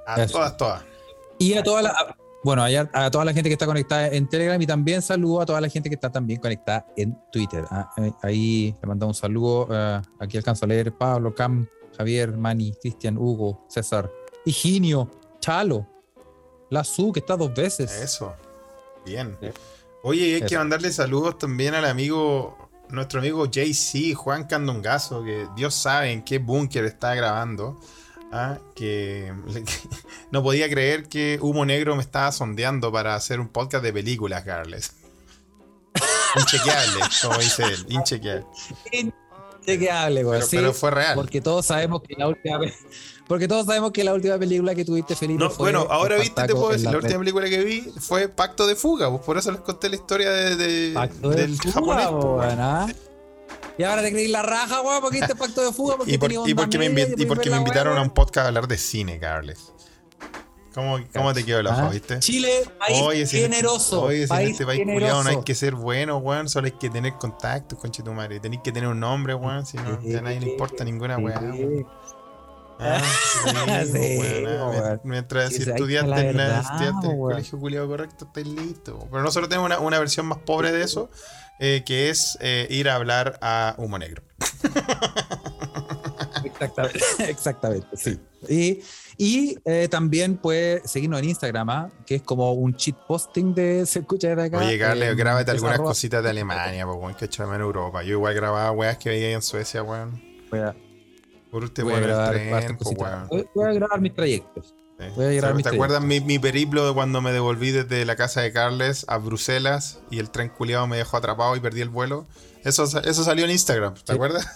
a 0.06 0.22
Eso. 0.22 0.32
todas, 0.34 0.56
todas. 0.56 0.82
Y 1.40 1.54
a 1.54 1.62
toda 1.64 1.82
la. 1.82 1.88
a- 1.90 2.16
Bueno, 2.42 2.62
allá- 2.62 2.88
a 2.94 3.10
toda 3.10 3.24
la 3.26 3.34
gente 3.34 3.50
que 3.50 3.52
está 3.54 3.66
conectada 3.66 4.08
en 4.08 4.26
Telegram 4.26 4.60
y 4.62 4.66
también 4.66 5.02
saludo 5.02 5.42
a 5.42 5.46
toda 5.46 5.60
la 5.60 5.68
gente 5.68 5.90
que 5.90 5.94
está 5.94 6.10
también 6.10 6.40
conectada 6.40 6.86
en 6.96 7.18
Twitter. 7.30 7.64
Ah, 7.70 7.90
eh, 7.98 8.12
ahí 8.22 8.74
le 8.80 8.88
mandamos 8.88 9.16
un 9.18 9.20
saludo. 9.20 9.68
eh, 9.70 10.00
aquí 10.20 10.36
alcanzo 10.38 10.64
a 10.64 10.68
leer 10.68 10.90
Pablo, 10.96 11.34
Cam, 11.34 11.66
Javier, 11.98 12.34
Mani, 12.36 12.72
Cristian, 12.80 13.18
Hugo, 13.18 13.66
César, 13.68 14.10
Higinio, 14.46 15.10
Chalo, 15.38 15.86
La 16.70 16.82
Su, 16.84 17.12
que 17.12 17.20
está 17.20 17.36
dos 17.36 17.52
veces. 17.52 17.92
Eso. 17.92 18.32
Bien. 19.04 19.36
Sí. 19.42 19.48
Oye, 20.02 20.26
y 20.28 20.34
hay 20.36 20.42
que 20.42 20.56
mandarle 20.56 20.90
saludos 20.92 21.36
también 21.36 21.74
al 21.74 21.84
amigo, 21.84 22.56
nuestro 22.88 23.20
amigo 23.20 23.44
JC, 23.46 24.14
Juan 24.14 24.44
Candongazo, 24.44 25.22
que 25.22 25.46
Dios 25.56 25.74
sabe 25.74 26.10
en 26.12 26.22
qué 26.22 26.38
búnker 26.38 26.86
está 26.86 27.14
grabando. 27.14 27.78
Ah, 28.32 28.58
que, 28.74 29.32
no 30.30 30.42
podía 30.42 30.68
creer 30.68 31.08
que 31.08 31.38
Humo 31.40 31.64
Negro 31.64 31.96
me 31.96 32.02
estaba 32.02 32.30
sondeando 32.32 32.90
para 32.92 33.14
hacer 33.14 33.40
un 33.40 33.48
podcast 33.48 33.82
de 33.84 33.92
películas, 33.92 34.44
Carles. 34.44 34.92
Inchequeable, 36.36 37.00
como 37.22 37.38
dice 37.38 37.64
él, 37.64 37.86
inchequeable. 37.88 38.46
Inchequeable, 39.62 40.22
güey, 40.24 40.38
Pero, 40.38 40.46
sí, 40.50 40.56
pero 40.56 40.72
fue 40.72 40.90
real. 40.90 41.14
Porque 41.16 41.40
todos 41.40 41.66
sabemos 41.66 42.02
que 42.02 42.14
la 42.16 42.28
última 42.28 42.58
pe- 42.60 42.74
porque 43.26 43.46
todos 43.46 43.64
sabemos 43.66 43.92
que 43.92 44.02
la 44.02 44.12
última 44.12 44.38
película 44.38 44.74
que 44.74 44.84
tuviste, 44.84 45.14
Felipe, 45.14 45.38
No, 45.44 45.50
fue 45.50 45.66
bueno, 45.70 45.86
ahora 45.88 46.16
viste, 46.16 46.42
te 46.46 46.52
puedo 46.52 46.70
decir, 46.70 46.90
la 46.90 46.96
última 46.96 47.18
película 47.20 47.48
que 47.48 47.62
vi 47.62 47.82
fue 48.00 48.28
Pacto 48.28 48.66
de 48.66 48.74
Fuga, 48.74 49.08
pues 49.08 49.22
por 49.22 49.38
eso 49.38 49.52
les 49.52 49.60
conté 49.60 49.88
la 49.88 49.94
historia 49.96 50.30
de, 50.30 50.56
de- 50.56 50.92
Pacto 50.94 51.28
de 51.30 51.36
del 51.36 51.56
fuga, 51.56 52.02
japonés. 52.04 52.34
pues. 52.48 52.54
¿ah? 52.58 52.86
Y 53.80 53.84
ahora 53.84 54.02
te 54.02 54.12
creí 54.12 54.28
la 54.28 54.42
raja, 54.42 54.82
weón, 54.82 55.00
porque 55.00 55.20
este 55.20 55.34
pacto 55.34 55.62
de 55.64 55.72
fuga. 55.72 55.96
Porque 55.96 56.12
Y, 56.12 56.18
por- 56.18 56.30
y 56.30 56.54
porque, 56.54 56.76
me, 56.78 56.90
media, 56.90 57.14
invi- 57.16 57.22
y 57.22 57.24
porque 57.26 57.48
me 57.48 57.56
invitaron 57.56 57.96
a 57.96 58.02
un 58.02 58.10
podcast 58.10 58.44
a 58.44 58.48
hablar 58.48 58.68
de 58.68 58.76
cine, 58.76 59.18
Carles. 59.18 59.72
¿Cómo, 60.74 60.98
cómo 61.14 61.32
te 61.32 61.44
quedó 61.44 61.60
el 61.60 61.66
ojo, 61.66 61.80
Ah, 61.80 61.88
viste? 61.88 62.18
Chile, 62.18 62.62
país 62.78 63.00
Oye, 63.02 63.26
generoso. 63.26 64.02
oye, 64.02 64.18
si 64.18 64.22
en 64.24 64.28
país 64.28 64.50
este 64.50 64.66
país 64.66 64.78
generoso. 64.80 65.00
culiao 65.06 65.24
no 65.24 65.30
hay 65.30 65.44
que 65.44 65.54
ser 65.54 65.74
bueno, 65.74 66.18
weón. 66.18 66.48
Solo 66.50 66.66
hay 66.66 66.72
que 66.72 66.90
tener 66.90 67.14
contactos, 67.14 67.78
conche 67.78 68.02
tu 68.02 68.12
madre. 68.12 68.38
Tenéis 68.38 68.60
que 68.62 68.70
tener 68.70 68.88
un 68.88 69.00
nombre, 69.00 69.34
weón. 69.34 69.64
Si 69.64 69.78
no, 69.78 69.98
ya 70.02 70.18
a 70.18 70.22
nadie 70.22 70.40
le 70.40 70.50
importa 70.50 70.84
ninguna 70.84 71.16
weá, 71.16 71.40
weón. 71.40 71.86
Ah, 72.82 73.02
sí, 73.84 73.92
Sí, 73.92 74.44
ah. 74.48 74.98
Mientras 75.04 75.52
si 75.52 75.64
la 75.66 75.76
en, 75.76 76.40
el 76.40 77.18
colegio 77.18 77.58
culiado 77.58 77.86
correcto, 77.88 78.24
estáis 78.24 78.46
listo. 78.46 78.98
Pero 79.10 79.22
nosotros 79.22 79.48
tenemos 79.50 79.66
una, 79.66 79.78
una 79.80 79.98
versión 79.98 80.24
más 80.26 80.38
pobre 80.38 80.72
de 80.72 80.82
eso, 80.82 81.10
eh, 81.60 81.82
que 81.86 82.10
es 82.10 82.36
eh, 82.40 82.66
ir 82.70 82.88
a 82.88 82.96
hablar 82.96 83.38
a 83.40 83.74
Humo 83.78 83.98
Negro. 83.98 84.22
Exactamente, 86.44 87.00
exactamente, 87.28 87.86
sí. 87.96 88.18
Y, 88.48 88.80
Y 89.16 89.58
eh, 89.66 89.88
también 89.90 90.36
puede 90.38 90.80
seguirnos 90.86 91.20
en 91.20 91.28
Instagram, 91.28 91.68
¿ah? 91.70 91.90
que 92.06 92.16
es 92.16 92.22
como 92.22 92.52
un 92.54 92.74
cheat 92.74 92.96
posting 93.06 93.54
de 93.54 93.84
Se 93.84 93.98
Escucha 94.00 94.28
desde 94.28 94.44
acá. 94.44 94.58
Oye, 94.58 94.78
Carle, 94.78 95.08
Eh, 95.08 95.14
grábate 95.14 95.50
algunas 95.50 95.74
arroba- 95.74 95.90
cositas 95.90 96.22
de 96.22 96.30
Alemania, 96.30 96.86
pues, 96.86 96.98
weón, 96.98 97.14
que 97.14 97.26
echame 97.26 97.56
en 97.56 97.60
Europa. 97.62 98.02
Yo 98.02 98.12
igual 98.12 98.34
grababa 98.34 98.70
weas 98.72 98.96
que 98.98 99.10
veía 99.10 99.32
en 99.32 99.42
Suecia, 99.42 99.82
weón. 99.82 100.22
Voy 100.50 100.60
a, 100.60 100.74
Por 101.50 101.64
usted, 101.64 101.82
voy 101.82 101.92
a 101.92 101.96
weón, 101.96 102.04
el 102.04 102.08
grabar 102.10 102.30
tren, 102.32 102.54
hartas 102.54 102.76
pues, 102.82 102.96
weón. 102.98 103.46
Voy 103.54 103.68
a 103.68 103.72
grabar 103.72 104.00
mis 104.00 104.14
trayectos. 104.14 104.74
Sí. 105.00 105.12
Voy 105.16 105.24
a 105.26 105.30
grabar 105.32 105.62
¿Te, 105.62 105.68
acuerdas 105.70 106.02
mi, 106.02 106.20
mi 106.20 106.38
periplo 106.38 106.86
de 106.86 106.94
cuando 106.94 107.20
me 107.20 107.32
devolví 107.32 107.70
desde 107.70 108.04
la 108.04 108.16
casa 108.16 108.40
de 108.42 108.52
Carles 108.52 109.04
a 109.08 109.16
Bruselas 109.18 109.98
y 110.10 110.18
el 110.18 110.30
tren 110.30 110.48
culiado 110.50 110.86
me 110.86 110.96
dejó 110.96 111.16
atrapado 111.16 111.56
y 111.56 111.60
perdí 111.60 111.80
el 111.80 111.88
vuelo? 111.88 112.26
Eso, 112.64 112.84
eso 112.84 113.24
salió 113.24 113.44
en 113.46 113.50
Instagram, 113.52 113.94
¿te 113.94 114.00
Sí. 114.06 114.12
acuerdas? 114.12 114.46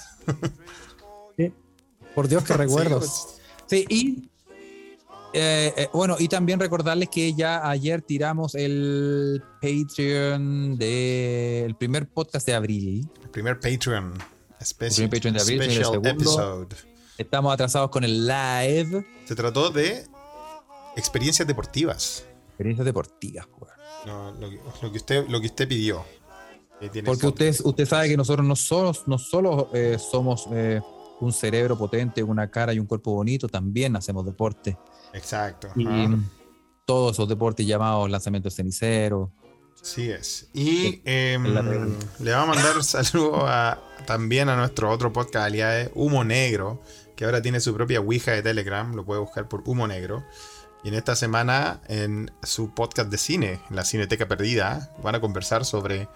Por 2.14 2.28
Dios, 2.28 2.44
que 2.44 2.52
recuerdos. 2.56 3.38
Sí, 3.66 3.84
Sí, 3.86 3.86
y 3.88 4.30
eh, 5.32 5.72
eh, 5.76 5.88
bueno, 5.92 6.16
y 6.18 6.28
también 6.28 6.60
recordarles 6.60 7.08
que 7.08 7.32
ya 7.34 7.68
ayer 7.68 8.02
tiramos 8.02 8.54
el 8.54 9.42
Patreon 9.60 10.76
del 10.76 11.74
primer 11.76 12.06
podcast 12.08 12.46
de 12.46 12.54
abril. 12.54 13.08
pues, 13.14 13.24
el 13.24 13.30
primer 13.30 13.58
Patreon. 13.58 14.14
Special, 14.62 15.04
El 15.04 15.10
primer 15.10 15.10
Patreon 15.10 15.34
de 15.34 15.40
abril, 15.40 15.62
special 15.62 15.78
el 15.80 15.84
segundo. 15.86 16.08
episode. 16.10 16.76
Estamos 17.18 17.52
atrasados 17.54 17.90
con 17.90 18.04
el 18.04 18.26
live. 18.26 19.04
Se 19.26 19.34
trató 19.34 19.70
de 19.70 20.06
experiencias 20.96 21.46
deportivas. 21.46 22.24
Experiencias 22.48 22.84
deportivas, 22.84 23.46
weón. 23.58 23.74
No, 24.06 24.32
lo, 24.32 24.50
que, 24.50 24.60
lo 24.82 24.92
que 24.92 24.98
usted, 24.98 25.28
lo 25.28 25.40
que 25.40 25.46
usted 25.46 25.66
pidió. 25.66 26.04
Que 26.78 26.88
tiene 26.88 27.06
Porque 27.06 27.26
usted, 27.26 27.54
usted 27.64 27.86
sabe 27.86 28.08
que 28.08 28.16
nosotros 28.16 28.46
no 28.46 28.56
solo, 28.56 28.92
no 29.06 29.18
solo 29.18 29.70
eh, 29.72 29.98
somos 29.98 30.46
eh, 30.52 30.80
un 31.20 31.32
cerebro 31.32 31.78
potente, 31.78 32.22
una 32.22 32.50
cara 32.50 32.72
y 32.74 32.78
un 32.78 32.86
cuerpo 32.86 33.12
bonito, 33.12 33.48
también 33.48 33.96
hacemos 33.96 34.26
deporte. 34.26 34.76
Exacto. 35.12 35.68
Y 35.76 35.86
todos 36.84 37.12
esos 37.12 37.28
deportes 37.28 37.66
llamados 37.66 38.10
lanzamiento 38.10 38.48
de 38.48 38.54
cenicero. 38.54 39.32
Sí 39.80 40.10
es. 40.10 40.48
Y 40.52 41.02
em, 41.04 41.44
le 42.20 42.30
vamos 42.32 42.56
a 42.56 42.60
mandar 42.62 42.84
saludos 43.06 43.42
a, 43.44 43.80
también 44.06 44.48
a 44.48 44.56
nuestro 44.56 44.90
otro 44.90 45.12
podcast 45.12 45.46
aliado, 45.46 45.90
Humo 45.94 46.24
Negro, 46.24 46.82
que 47.16 47.24
ahora 47.24 47.42
tiene 47.42 47.60
su 47.60 47.74
propia 47.74 48.00
Ouija 48.00 48.32
de 48.32 48.42
Telegram, 48.42 48.94
lo 48.94 49.04
puede 49.04 49.20
buscar 49.20 49.48
por 49.48 49.62
Humo 49.66 49.86
Negro. 49.86 50.24
Y 50.84 50.88
en 50.88 50.94
esta 50.94 51.16
semana, 51.16 51.80
en 51.88 52.30
su 52.42 52.74
podcast 52.74 53.08
de 53.10 53.16
cine, 53.16 53.60
en 53.70 53.76
la 53.76 53.84
Cineteca 53.84 54.28
Perdida, 54.28 54.92
van 55.02 55.14
a 55.14 55.20
conversar 55.20 55.64
sobre 55.64 56.08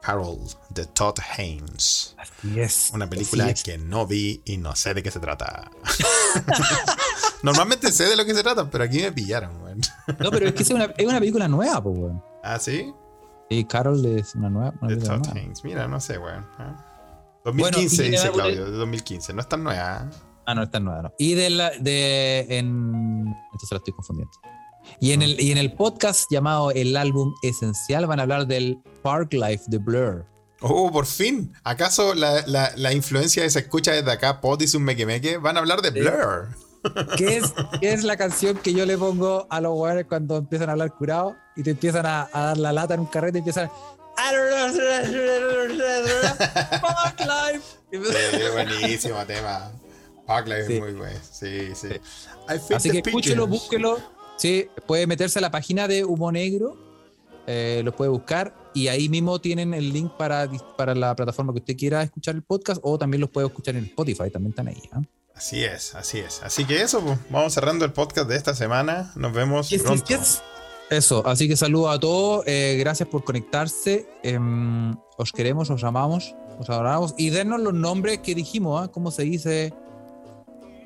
Carol 0.00 0.38
de 0.70 0.86
Todd 0.86 1.16
Haynes. 1.36 2.16
Así 2.16 2.58
es. 2.58 2.90
Una 2.94 3.10
película 3.10 3.44
Así 3.44 3.52
es. 3.52 3.62
que 3.62 3.76
no 3.76 4.06
vi 4.06 4.40
y 4.46 4.56
no 4.56 4.74
sé 4.74 4.94
de 4.94 5.02
qué 5.02 5.10
se 5.10 5.20
trata. 5.20 5.70
Normalmente 7.42 7.92
sé 7.92 8.06
de 8.06 8.16
lo 8.16 8.24
que 8.24 8.34
se 8.34 8.42
trata, 8.42 8.70
pero 8.70 8.84
aquí 8.84 9.00
me 9.02 9.12
pillaron, 9.12 9.62
weón. 9.62 9.80
No, 10.18 10.30
pero 10.30 10.48
es 10.48 10.54
que 10.54 10.62
es 10.62 10.70
una, 10.70 10.84
es 10.96 11.06
una 11.06 11.18
película 11.18 11.46
nueva, 11.46 11.82
pues, 11.82 11.98
weón. 11.98 12.22
¿Ah, 12.42 12.58
sí? 12.58 12.92
Y 13.50 13.64
Carol 13.66 14.04
es 14.06 14.34
una 14.34 14.48
nueva. 14.48 14.72
una 14.80 14.94
De 14.94 14.96
Todd 14.96 15.18
nueva. 15.18 15.32
Haynes. 15.34 15.62
Mira, 15.62 15.86
no 15.88 16.00
sé, 16.00 16.16
weón. 16.18 16.46
¿ah? 16.58 16.74
Bueno, 17.44 17.64
2015 17.76 18.06
y 18.06 18.10
dice 18.10 18.30
Claudio, 18.32 18.64
de 18.64 18.70
2015. 18.78 19.32
No 19.34 19.40
es 19.42 19.48
tan 19.48 19.62
nueva. 19.62 20.08
Ah, 20.46 20.54
no, 20.54 20.62
esta 20.62 20.78
es 20.78 20.84
nueva, 20.84 21.02
no. 21.02 21.12
Y 21.18 21.34
de 21.34 21.50
la. 21.50 21.70
De, 21.70 22.46
en, 22.48 23.26
entonces 23.52 23.70
la 23.70 23.78
estoy 23.78 23.94
confundiendo. 23.94 24.32
Y 25.00 25.12
en, 25.12 25.22
el, 25.22 25.40
y 25.40 25.50
en 25.50 25.58
el 25.58 25.72
podcast 25.72 26.30
llamado 26.30 26.70
El 26.70 26.96
Álbum 26.96 27.34
Esencial 27.42 28.06
van 28.06 28.20
a 28.20 28.22
hablar 28.22 28.46
del 28.46 28.78
Park 29.02 29.32
Life 29.32 29.64
de 29.66 29.78
Blur. 29.78 30.24
Oh, 30.60 30.92
por 30.92 31.06
fin. 31.06 31.52
¿Acaso 31.64 32.14
la, 32.14 32.46
la, 32.46 32.70
la 32.76 32.92
influencia 32.92 33.42
de 33.42 33.50
se 33.50 33.58
escucha 33.58 33.92
desde 33.92 34.10
acá, 34.10 34.40
Potis 34.40 34.74
un 34.74 34.84
meque 34.84 35.04
meque? 35.04 35.38
Van 35.38 35.56
a 35.56 35.60
hablar 35.60 35.82
de 35.82 35.90
Blur. 35.90 36.48
¿Qué 37.16 37.38
es, 37.38 37.52
qué 37.80 37.92
es 37.92 38.04
la 38.04 38.16
canción 38.16 38.56
que 38.58 38.72
yo 38.72 38.86
le 38.86 38.96
pongo 38.96 39.48
a 39.50 39.60
los 39.60 39.76
weones 39.76 40.06
cuando 40.06 40.36
empiezan 40.36 40.68
a 40.68 40.72
hablar 40.72 40.92
curado 40.92 41.34
y 41.56 41.64
te 41.64 41.70
empiezan 41.70 42.06
a, 42.06 42.28
a 42.32 42.40
dar 42.42 42.58
la 42.58 42.72
lata 42.72 42.94
en 42.94 43.00
un 43.00 43.06
carrete 43.06 43.38
y 43.38 43.40
empiezan. 43.40 43.68
Park 46.80 47.20
Life. 47.20 47.76
Sí, 47.90 47.98
buenísimo 48.52 49.24
tema. 49.26 49.70
Es 50.28 50.80
muy 50.80 50.92
bueno. 50.92 51.18
Sí, 51.30 51.74
sí. 51.74 51.88
Así 52.74 52.90
que 52.90 52.98
escúchelo, 52.98 53.46
búsquelo. 53.46 53.98
Sí, 54.36 54.68
puede 54.86 55.06
meterse 55.06 55.38
a 55.38 55.42
la 55.42 55.50
página 55.50 55.88
de 55.88 56.04
Humo 56.04 56.30
Negro, 56.30 56.76
eh, 57.46 57.80
lo 57.84 57.94
puede 57.96 58.10
buscar 58.10 58.54
y 58.74 58.88
ahí 58.88 59.08
mismo 59.08 59.40
tienen 59.40 59.72
el 59.72 59.92
link 59.92 60.12
para, 60.12 60.50
para 60.76 60.94
la 60.94 61.16
plataforma 61.16 61.52
que 61.54 61.60
usted 61.60 61.76
quiera 61.76 62.02
escuchar 62.02 62.34
el 62.34 62.42
podcast 62.42 62.80
o 62.84 62.98
también 62.98 63.20
los 63.22 63.30
puede 63.30 63.46
escuchar 63.46 63.76
en 63.76 63.84
Spotify, 63.84 64.30
también 64.30 64.50
están 64.50 64.68
ahí. 64.68 64.82
¿ah? 64.92 65.00
Así 65.34 65.64
es, 65.64 65.94
así 65.94 66.18
es. 66.18 66.42
Así 66.42 66.64
que 66.66 66.82
eso, 66.82 67.00
pues, 67.02 67.18
vamos 67.30 67.54
cerrando 67.54 67.84
el 67.84 67.92
podcast 67.92 68.28
de 68.28 68.36
esta 68.36 68.54
semana. 68.54 69.12
Nos 69.16 69.32
vemos 69.32 69.70
Yes, 69.70 69.82
pronto. 69.82 70.04
yes. 70.06 70.42
Eso, 70.90 71.26
así 71.26 71.48
que 71.48 71.56
saludos 71.56 71.96
a 71.96 71.98
todos, 71.98 72.44
eh, 72.46 72.76
gracias 72.78 73.08
por 73.08 73.24
conectarse, 73.24 74.08
em, 74.22 74.94
os 75.16 75.32
queremos, 75.32 75.68
os 75.70 75.82
amamos, 75.82 76.36
os 76.60 76.70
adoramos 76.70 77.14
y 77.18 77.30
denos 77.30 77.60
los 77.60 77.74
nombres 77.74 78.18
que 78.18 78.34
dijimos, 78.36 78.82
¿ah? 78.84 78.88
¿cómo 78.92 79.10
se 79.10 79.22
dice? 79.22 79.74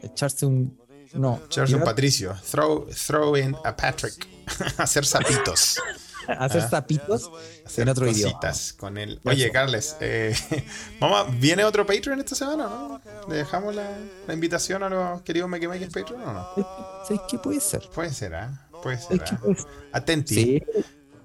Echarse 0.02 0.46
un... 0.46 0.78
No. 1.12 1.40
Charles 1.48 1.70
tirar- 1.80 1.84
Patricio, 1.84 2.34
throw, 2.50 2.86
throw 2.86 3.36
in 3.36 3.56
a 3.64 3.76
Patrick. 3.76 4.26
Hacer 4.78 5.04
sapitos. 5.04 5.78
hacer 6.28 6.62
Ah. 6.62 6.68
zapitos 6.68 7.28
Hacer 7.66 7.82
en 7.82 7.88
otro 7.88 8.06
idioma. 8.06 8.32
con 8.78 8.96
él. 8.98 9.20
Oye, 9.24 9.50
Carles, 9.50 9.96
eh, 10.00 10.32
a- 11.00 11.24
¿viene 11.24 11.64
otro 11.64 11.84
Patreon 11.84 12.20
esta 12.20 12.36
semana 12.36 12.68
no? 12.68 13.00
¿Le 13.28 13.36
dejamos 13.36 13.74
la, 13.74 13.98
la 14.28 14.34
invitación 14.34 14.82
a 14.84 14.88
los 14.88 15.22
queridos 15.22 15.48
Make 15.48 15.66
Patreon 15.90 16.22
o 16.22 16.32
no? 16.32 16.48
¿Sabes 17.04 17.22
qué 17.28 17.38
puede 17.38 17.58
ser? 17.58 17.88
Puede 17.92 18.12
ser, 18.12 18.34
¿ah? 18.36 18.68
Puede 18.82 18.98
ser. 18.98 19.06
¿Sabes 19.18 19.22
qué 19.30 19.34
¿ah? 19.34 19.40
puede 19.40 19.54
ser? 19.56 19.66
Atenti. 19.92 20.34
Sí, 20.34 20.62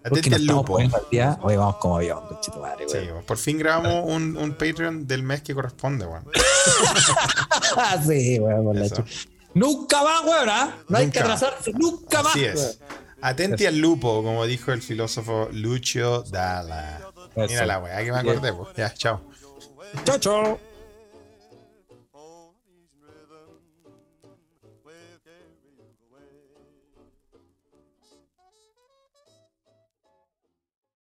nos 0.09 0.33
al 0.33 0.45
lupo. 0.45 0.77
día. 1.11 1.37
Hoy 1.41 1.55
vamos 1.55 1.77
como 1.77 1.97
avión, 1.97 2.27
conchito 2.27 2.59
madre, 2.59 2.85
Sí, 2.87 2.97
por 3.25 3.37
fin 3.37 3.57
grabamos 3.57 4.03
un, 4.05 4.37
un 4.37 4.51
Patreon 4.53 5.07
del 5.07 5.23
mes 5.23 5.41
que 5.41 5.53
corresponde, 5.55 6.05
weón. 6.05 6.25
Sí, 8.07 8.39
chu- 8.89 9.03
Nunca 9.53 10.03
más, 10.03 10.23
güey, 10.23 10.35
¿ah? 10.49 10.75
No 10.89 10.97
hay 10.97 11.09
que 11.09 11.19
Nunca. 11.21 11.33
atrasarse, 11.33 11.71
nunca 11.73 12.23
más. 12.23 12.31
Así 12.35 12.45
es. 12.45 12.79
Atenti 13.21 13.65
al 13.65 13.77
lupo, 13.77 14.21
como 14.21 14.45
dijo 14.45 14.71
el 14.73 14.81
filósofo 14.81 15.47
Lucio 15.51 16.23
Dalla. 16.23 16.99
Mira 17.35 17.65
la 17.65 17.79
weá 17.79 18.03
que 18.03 18.11
me 18.11 18.19
acordé, 18.19 18.53
pues. 18.53 18.69
Ya, 18.75 18.93
chao. 18.93 19.21
Chao, 20.03 20.17
chao. 20.19 20.59